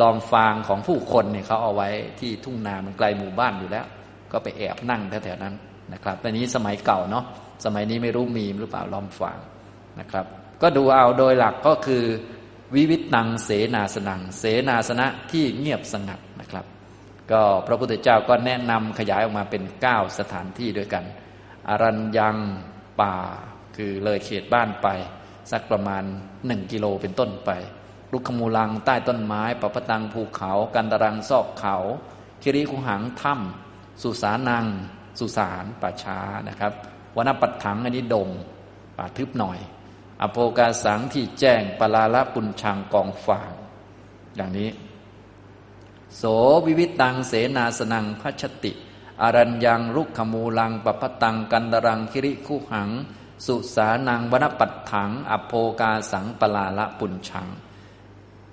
[0.00, 1.88] ล้อมฟางของผู้คนเนี่ยเขาเอาไว้
[2.20, 3.86] ที่ทุ่งนามันไกลหมู่บ้านอยู่แล้ว
[4.32, 5.54] ก็ไปแอบนั่งแถวๆนั้น
[5.92, 7.24] นะครับแต่นี้สมัยเก่าเนาะ
[7.64, 9.38] สมัยนี้ไม่รู้มีหรือเปล่าล้อมฟาง
[10.00, 10.26] นะครับ
[10.62, 12.04] ก็ดูเอาโดยหลักก็คือ
[12.74, 16.66] วิวิตนังเสนาสนัง เสนาสนะที่เงียบสงัดนะครับ
[17.32, 21.04] ก็พระพุทธเจ้าก็แนะนำขยายออกมาเป็นเก้าสถานที่ด้วยกัน
[21.68, 22.36] อรัญยัง
[23.00, 23.16] ป่า
[23.76, 24.88] คือเลยเขตบ้านไป
[25.50, 26.02] สักประมาณ
[26.46, 27.50] หนึ่งกิโลเป็นต้นไป
[28.12, 31.76] ลุกขมูลังใต้ต้นไม้ปะปตังภูเขา กันตรังซอกเขา
[32.42, 33.71] คิริคุหังถ้ำ
[34.02, 34.66] สุสานัง
[35.18, 36.72] สุสานป่าช้านะครับ
[37.16, 38.28] วนปัดถังอันนี้ดง
[38.96, 39.58] ป่าทึบหน่อย
[40.22, 43.52] อโภกาสังที่แจ้งปลาละปุญชังกองฝาง
[44.36, 44.70] อย่างนี้
[46.16, 46.22] โส
[46.66, 48.72] วิวิตังเสนาสนังพัชติ
[49.22, 52.90] อรัญยังรุกขมูลังปปตังกันตรังคิริคุหัง
[53.46, 57.48] สุสานังวนปัดถัง อโภกาสังปลาละปุญชัง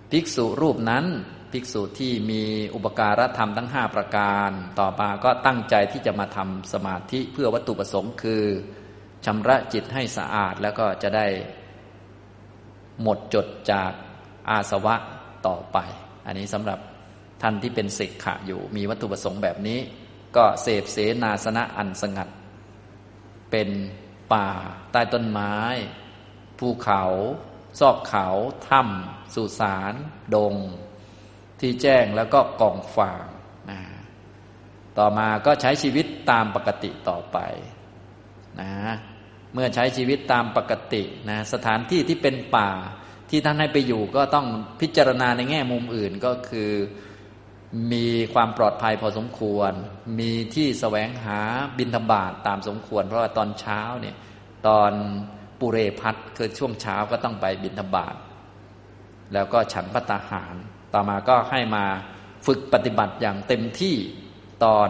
[0.09, 1.05] ภิกษุรูปนั้น
[1.51, 2.43] ภิกษุที่มี
[2.75, 4.49] อุปการะธรรมทั้งห้าประการ
[4.79, 8.43] ต่อมาก็ตั้งใจที่จะมาทำสมาธิเพื่อวัตถุประสงค์คือ
[9.25, 11.27] ชำระจิตให้สะอาดแล้วก็จะได้
[13.01, 13.91] หมดจดจาก
[14.49, 14.95] อาสวะ
[15.47, 15.77] ต่อไป
[16.25, 16.79] อันนี้สำหรับ
[17.41, 19.79] ท่านที่เป็นศิกขะอยู่ มีวัตถุประสงค์แบบนี้
[20.35, 22.29] ก็เสพเสนาสนะอันสงัด
[23.51, 23.69] เป็น
[24.33, 24.47] ป่า
[24.91, 25.55] ใต้ต้นไม้
[26.59, 27.03] ภูเขา
[27.79, 28.27] ซอกเขา
[28.67, 29.93] ถ้ำสุสาน
[30.35, 30.55] ดง
[31.59, 33.25] ที่แจ้งแล้วก็กองฟาง
[33.71, 33.79] นะ
[34.97, 37.37] ต่อมาก็ใช้ชีวิตตามปกติต่อไป
[38.61, 38.71] นะ
[39.53, 42.71] เมื่อใช้ชีวิตตามปกตินะสถานที่ที่เป็นป่า
[43.29, 44.47] ที่ท่านให้ไปอยู่ก็ต้อง
[44.81, 46.71] พิจารณาในแง่มุมอื่นก็คือ
[47.93, 49.71] มีความปลอดภัยพอสมควร
[50.19, 51.39] มีที่แสวงหา
[51.77, 54.15] บินธบาตตามสมควร เพราะว่าตอนเช้าเนี่ย
[54.67, 54.91] ตอน
[55.59, 58.15] ปุเรพัทคือช่วงเช้าก็ต้องไปบินธบาต
[59.33, 60.55] แล้วก็ฉันพัตาหาร
[60.93, 61.85] ต่อมาก็ให้มา
[62.45, 63.95] ฝึกปฏิบัติอย่างเต็มที่
[64.63, 64.89] ตอน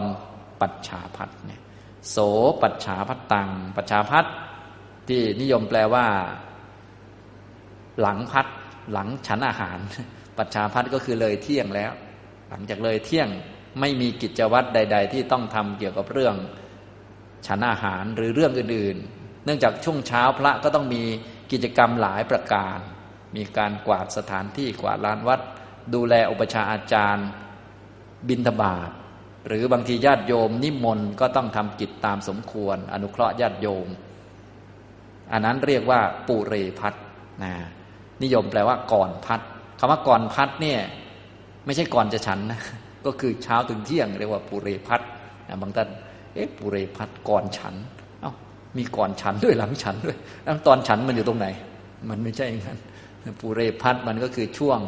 [0.60, 1.60] ปัจฉาพัทเนี่ย
[2.10, 2.16] โส
[2.62, 4.26] ปัจฉาพัตตัง ปัจฉาพัท
[5.08, 6.06] ที่นิยมแปลว่า
[8.00, 8.46] หลังพัด
[8.92, 9.78] หลังฉันอาหาร
[10.38, 11.92] ปัจฉาพัทก็คือเลยเที่ยงแล้ว
[12.48, 13.28] หลังจากเลยเที่ยง
[13.80, 16.36] ไม่มีกิจวัตรใด ๆ ที่ต้องทำเกี่ยวกับเรื่อง
[17.46, 21.02] ฉันอาหารหรือเรื่องอื่นๆ เนื่องจากช่วงเช้าพระก็ต้องมี
[21.52, 22.78] กิจกรรมหลายประการ
[23.36, 25.40] มีการกวาดสถานที่กวาดลานวัด
[25.94, 27.28] ดูแลอุปชาอาจารย์
[28.28, 28.90] บิณฑบาต
[29.48, 33.88] หรือบางทีญาติโยมนิมนต์ก็ต้องทำกิจตามสมควร อนุเคราะห์ญาติโยม
[35.32, 36.94] อันนั้นเรียกว่าปุเรพัด
[37.42, 37.52] นะ
[38.22, 39.40] นิยมแปลว่าก่อนพัด
[39.78, 40.80] คำว่าก่อนพัดเนี่ย
[41.66, 42.60] ไม่ใช่ก่อนจะฉันนะ
[43.06, 45.00] ก็คือเช้าถึงเที่ยง เรียกว่าปุเรพัฒ
[45.48, 45.88] นะบางท่าน
[46.34, 47.74] เอ๊ะปุเรพัฒก่อนฉัน
[48.20, 48.32] เอา้า
[48.76, 51.46] มีก่อนฉันด้วยหลังฉันด้วยแล้วตอนฉันมันอยู่ตรงไหน
[52.10, 52.78] มันไม่ใช่อย่างนั้น
[53.40, 54.78] ปุเรพัฒมันก็คือช่วง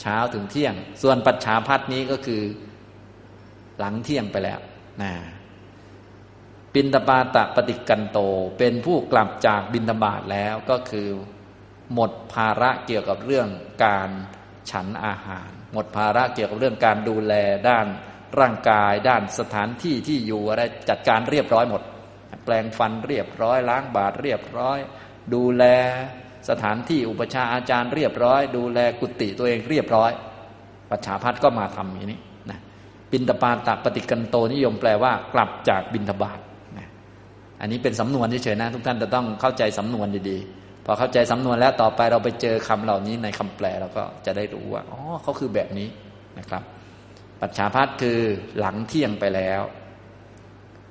[0.00, 2.42] เช้าถึงเที่ยง ส่วนปัจฉาพัฒนี้ก็คือ
[3.78, 4.60] หลังเที่ยงไปแล้ว
[5.02, 5.12] นะ
[6.74, 8.18] บินตบาตะปฏิกันโต
[8.58, 11.08] เป็นผู้กลับจากบินตบาตแล้วก็คือ
[11.94, 13.48] หมดภาระเกี่ยวกับเรื่อง
[13.84, 14.10] การ
[14.70, 17.34] ฉันอาหาร หมดภาระเกี่ยวกับเรื่องการดูแล
[17.68, 17.86] ด้าน
[18.40, 21.82] ร่างกาย ด้านสถานที่ที่อยู่อะไรจัดการเรียบร้อยหมด
[22.44, 24.78] แปลงฟันเรียบร้อยล้างบาทเรียบร้อย
[25.34, 25.64] ดูแล
[26.48, 30.10] สถานที่อุปชาอาจารย์เรียบร้อย ดูแลกุฏิตัวเองเรียบร้อย
[30.90, 32.58] ปัจฉาพัฒก็มาทำอย่างนี้นะ
[33.12, 36.38] บินตปาตปฏิกันโตนิยมแปลว่ากลับจากบินทบาท
[36.78, 36.88] นะ
[37.60, 45.88] อันนี้เป็นสำนวนเฉยๆนะ ทุกท่านจะต้องเข้าใจสำนวนดีๆพอเข้าใจสำนวนแล้วต่อไปเราไปเจอคำเหล่านี้ในคำแปลเราก็จะได้รู้ว่าอ๋อเขาคือแบบนี้
[46.38, 46.62] นะครับ
[47.40, 48.18] ปัจฉาพัทคือ
[48.58, 49.62] หลังเที่ยงไปแล้ว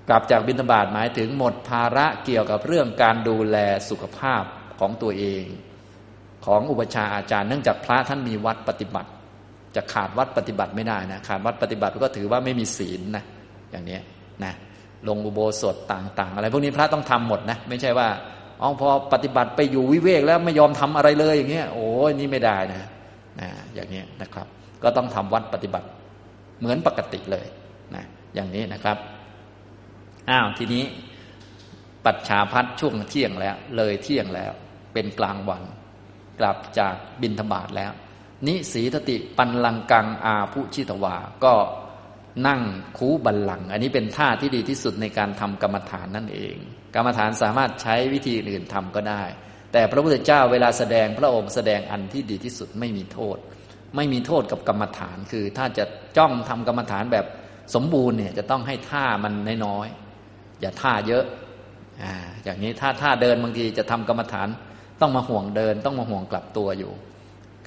[0.07, 3.57] กลับจากบิณฑบาตหมายถึงหมดภาระเกี่ยวกับเรื่องการดูแล
[3.89, 4.43] สุขภาพ
[4.79, 5.43] ของตัวเอง
[6.45, 9.09] ของอุปชาอาจารย์เนื่องจากพระท่านมีวัดปฏิบัติ
[9.75, 13.23] จะขาดวัดปฏิบัติไม่ได้นะขาดวัดปฏิบัติก็ถือว่าไม่มีศีลนะ
[13.71, 13.97] อย่างนี้
[14.43, 14.53] นะ
[15.07, 18.07] ลงอุโบสถต่างๆ อะไร พวกนี้พระต้องทำหมดนะไม่ใช่ว่า
[18.61, 22.89] อ๋อพอปฏิบัติไปอยู่วิเวกแล้วไม่ยอมทำอะไรเลยอย่างเงี้ยโอ้ยนี่ไม่ได้นะ
[23.39, 24.47] นะอย่างนี้นะครับ
[24.83, 25.87] ก็ต้องทำวัดปฏิบัติ
[26.59, 27.47] เหมือนปกติเลย
[27.95, 28.03] นะ
[28.35, 28.97] อย่างนี้นะครับ
[30.29, 30.83] อ้าวทีนี้
[32.05, 34.51] ปัจฉาพัดช่วงเที่ยงแล้ว เลยเที่ยงแล้ว
[34.93, 35.63] เป็นกลางวัน
[36.39, 37.91] กลับจากบินธบาตแล้ว
[38.47, 41.53] นิสีทติปันลังกังอาผู้ชิตวา ก็
[42.47, 42.61] นั่ง
[42.97, 46.55] คูบัลลัง อันนี้เป็นท่าที่ดีที่สุดในการทำกรรมฐานนั่นเอง
[46.95, 49.23] กรรมฐานสามารถใช้วิธีอื่นทำก็ได้
[49.71, 53.37] แต่พระพุทธเจ้าเวลาแสดงพระองค์แสดงอันที่ดีที่สุดไม่มีโทษ
[53.95, 55.85] ไม่มีโทษกับกรรมฐาน คือถ้าจะ
[56.17, 57.25] จ้องทำกรรมฐานแบบ
[57.75, 59.33] สมบูรณ์เนี่ยจะต้องให้ท่ามัน
[59.65, 61.25] น้อยๆอย่าท่าเยอะ
[62.03, 62.13] อ่า
[62.43, 64.47] อย่างนี้ถ้าท่าเดินบางทีจะทำกรรมฐาน
[65.01, 66.91] ต้องมาห่วงเดิน ต้องมาห่วงกลับตัวอยู่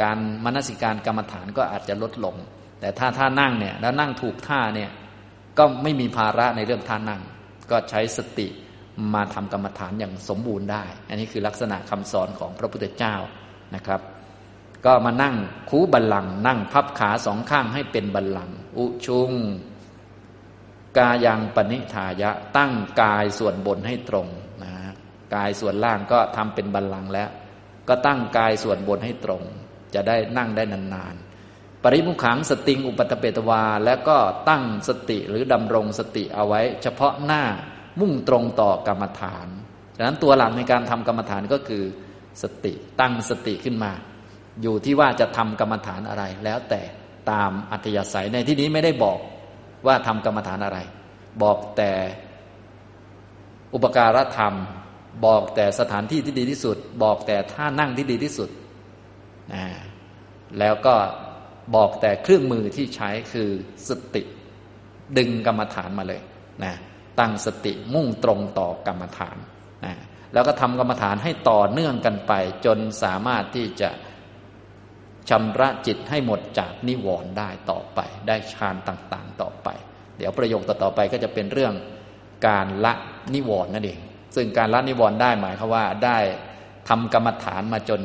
[0.03, 2.37] การมนสิการกรรมฐานก็อาจจะลดลง
[2.81, 4.91] แต่ถ้าท่านั่งเนี่ยแล้วนั่งถูกท่าเนี่ย
[5.59, 7.21] ก็ไม่มีภาระในเรื่องท่านั่ง
[7.71, 8.49] ก็ใช้สติ
[9.15, 13.15] มาทำกรรมฐานอย่างสมบูรณ์ได้ อันนี้คือลักษณะคำสอนของพระพุทธเจ้า
[13.75, 14.01] นะครับ
[14.85, 15.35] ก็มานั่ง
[15.71, 19.33] คูบัลลังนั่งพับขาสองข้างให้เป็นบัลลังอุชุง
[20.97, 24.29] กายังปณิธายะ ตั้งกายส่วนบนให้ตรง
[25.35, 27.29] กายส่วนล่างก็ทำเป็นบัลลังก์แล้ว
[27.89, 29.43] ก็ตั้งกายส่วนบนให้ตรง
[29.95, 34.17] จะได้นั่งได้นานๆ ปริมุขังสติงอุปตเปตวา แล้วก็
[34.49, 37.43] ตั้งสติหรือดำรงสติเอาไว้ เฉพาะหน้า
[38.01, 39.47] มุ่งตรงต่อกรรมฐาน
[39.97, 41.85] ฉะนั้นตัวหลักในการทำกรรมฐานก็คือ
[42.43, 43.93] สติตั้งสติขึ้นมา
[44.63, 46.83] อยู่ที่ว่าจะทำกรรมฐานอะไร แล้วแต่
[47.31, 49.19] ตามอัธยาศัยในที่นี้ไม่ได้บอก
[49.87, 50.79] ว่าทำกรรมฐานอะไร
[51.43, 51.93] บอกแต่
[53.75, 54.55] อุปการะธรรม
[55.27, 58.51] บอกแต่สถานที่ที่ดีที่สุด บอกแต่ท่านั่งที่ดีที่สุด
[60.59, 60.95] แล้วก็
[61.77, 63.51] บอกแต่เครื่องมือที่ใช้คือ
[63.89, 64.23] สติ
[65.19, 66.23] ดึงกรรมฐานมาเลย
[66.65, 66.75] นะ
[67.21, 69.37] ตั้งสติมุ่งตรงต่อกรรมฐาน
[69.85, 69.95] นะ
[70.33, 72.33] แล้วก็ทำกรรมฐานให้ต่อเนื่องกันไป
[72.65, 73.91] จนสามารถที่จะ
[75.31, 79.69] ชำระจิตให้หมดจากนิวรณ์ได้ต่อไป ได้ฌานต่างๆต่อไป
[80.17, 81.75] เดี๋ยวประโยคต่อๆไปก็จะเป็นเรื่อง
[82.47, 82.93] การละ
[83.35, 83.99] นิวรณ์นั่นเอง
[84.35, 86.19] ซึ่งการละนิวรณ์ได้หมายคือว่าได้
[86.89, 88.03] ทำกรรมฐานมาจน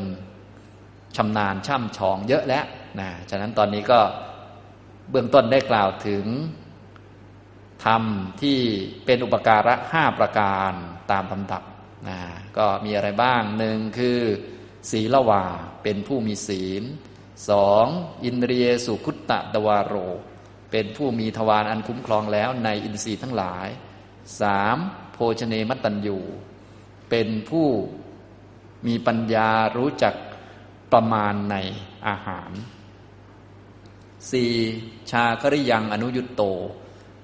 [1.16, 2.66] ชำนาญช่ำชองเยอะแล้ว
[2.99, 3.99] นะฉะนั้นตอนนี้ก็
[5.12, 6.26] เบื้องต้นได้กล่าวถึง
[7.86, 8.04] ธรรม
[8.41, 8.60] ที่
[9.06, 10.72] เป็นอุปการะห้าประการ
[11.12, 11.64] ตามลำดับ
[12.08, 12.20] นะ
[12.58, 14.20] ก็มีอะไรบ้างหนึ่งคือ
[14.91, 15.44] ศีลวา
[15.84, 16.84] เป็นผู้มีศีล
[17.49, 17.86] สอง
[18.24, 19.95] อินเรียสุขุตตะตวารโร
[20.72, 23.68] เป็นผู้มีทวารอันคุ้มครองแล้วในอินทรีย์ทั้งหลาย
[24.41, 24.78] สาม
[25.19, 26.18] โภชเนมัตตัญญู
[27.10, 27.68] เป็นผู้
[28.88, 30.15] มีปัญญารู้จัก
[30.94, 31.56] ประมาณใน
[32.07, 32.52] อาหาร
[34.31, 34.52] สี่
[35.11, 36.44] ชาคริยังอนุยุตโต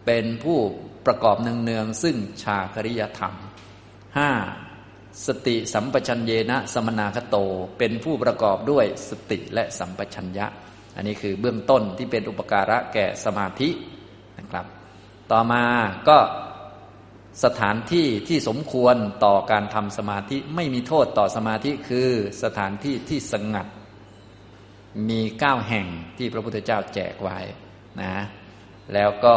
[0.06, 0.60] เป็นผู้
[1.06, 3.34] ประกอบเนืองๆซึ่งชาคริยธรรม
[4.18, 4.32] ห้า
[5.28, 7.38] สติสัมปชัญเยนะสมนาคโต
[7.78, 10.48] เป็นผู้ประกอบด้วยสติและสัมปชัญญะ
[10.96, 13.70] อันนี้คือเบื้องต้นที่เป็นอุปการะแก่สมาธิ
[14.38, 14.66] นะครับ
[15.32, 15.64] ต่อมา
[16.10, 16.18] ก็
[17.44, 18.96] สถานที่ที่สมควร
[19.26, 22.10] ต่อการทำสมาธิไม่มีโทษต่อสมาธิคือ
[22.44, 23.68] สถานที่ที่สงัด
[25.10, 25.88] มีเก้าแห่ง
[26.18, 27.40] ที่พระพุทธเจ้าแจกไว้
[28.02, 28.16] นะ
[28.94, 29.36] แล้วก็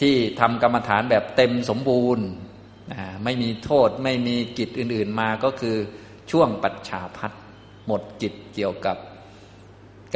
[0.00, 2.26] ที่ทำกรรมฐานแบบเต็มสมบูรณ์
[3.24, 5.76] ไม่มีโทษไม่มีกิจอื่น ๆมาก็คือ
[6.30, 7.32] ช่วงปัจฉาพัด
[7.86, 8.96] หมดกิจเกี่ยวกับ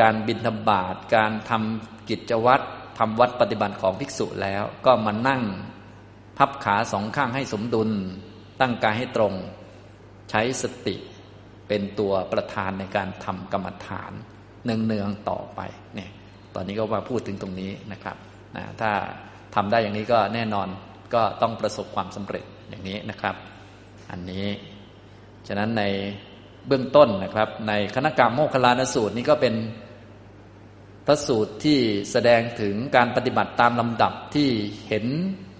[0.01, 2.65] การบินธบาตการทำกิจวัตร
[2.99, 5.43] ทำวัดปฏิบัติของภิกษุแล้วก็มานั่ง
[6.39, 7.91] พับขาสองข้างให้สมดุล
[8.61, 9.35] ตั้งกายให้ตรง
[10.31, 10.97] ใช้สติ
[11.69, 14.13] เป็นตัวประธานในการทำกรรมฐาน
[14.65, 15.61] เนืองๆต่อไป
[15.95, 16.11] เนี่ย
[16.55, 18.17] ตอนนี้ก็มาพูดถึงตรงนี้นะครับ
[18.57, 18.91] นะถ้า
[19.55, 20.69] ทำได้อย่างนี้ก็แน่นอน
[21.15, 23.37] ก็ต้องประสบความสำเร็จอย่างนี้นะครับ
[24.11, 24.47] อันนี้
[25.49, 25.85] ฉะนั้นใน
[26.67, 29.55] เบื้องต้นนะครับ ในคณกรรมโมคลานสูตรนี้ก็เป็น
[31.07, 31.79] พระสูตรที่
[32.11, 34.49] แสดงถึงการปฏิบัติตามลำดับที่
[34.89, 35.07] เห็น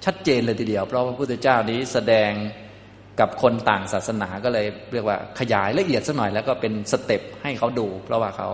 [0.09, 2.31] ชัดเจนเลยทีเดียว เพราะพระพุทธเจ้านี้แสดง
[3.21, 8.51] กับคนต่างศาสนาก็เลยเรียกว่าขยายละเอียดสักหน่อยแล้วก็เป็นสเต็ปให้เขาดู เพราะว่าเขา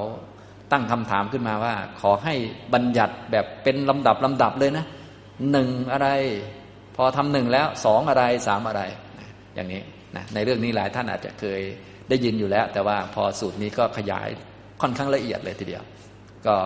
[0.73, 2.35] ตั้งคำถามขึ้นมาว่า ขอให้
[2.75, 4.85] บัญญัติแบบเป็นลำดับลำดับเลยนะ
[5.51, 6.09] หนึ่งอะไร
[6.97, 8.83] พอทำหนึ่งแล้วสองอะไรสามอะไร
[9.55, 9.83] อย่างนี้
[10.17, 11.61] นะในเรื่องนี้หลายท่านอาจจะเคย
[12.09, 14.29] ได้ยินอยู่แล้ว แต่ว่าพอสูตรนี้ก็ขยาย
[14.83, 15.85] ค่อนข้างละเอียดเลยทีเดียว
[16.47, 16.57] ก็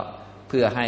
[0.48, 0.86] เพื่อให้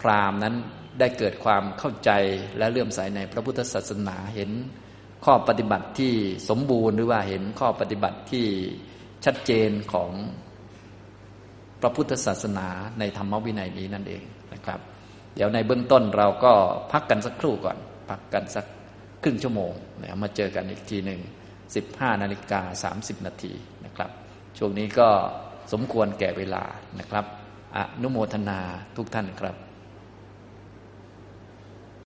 [0.00, 0.54] พราหมณ์นั้น
[0.98, 2.10] ได้เกิดความเข้าใจ
[2.58, 4.50] และเลื่อมใสในพระพุทธศาสนาเห็น
[5.24, 6.12] ข้อปฏิบัติที่
[6.48, 8.46] สมบูรณ์หรือว่าเห็นข้อปฏิบัติที่
[9.24, 10.10] ชัดเจนของ
[11.80, 12.68] พระพุทธศาสนา
[12.98, 14.22] ในธรรมวินัยนี้นั่นเอง
[14.54, 14.80] นะครับ
[15.34, 16.52] เดี๋ยวในเบื้องต้นเราก็
[16.92, 17.78] พักกันสักครู่ก่อน
[18.10, 18.66] พักกันสัก
[19.22, 21.20] ครึ่งชั่วโมงแล้วมาเจอกันอีกทีหนึ่ง
[21.70, 23.52] 15นาฬิกา30 นาที
[23.84, 24.10] นะครับ
[24.58, 25.08] ช่วงนี้ก็
[25.72, 26.64] สมควรแก่เวลา
[26.98, 27.24] นะครับ
[27.76, 28.58] อนุโมทนา
[28.96, 29.56] ทุกท่านครับ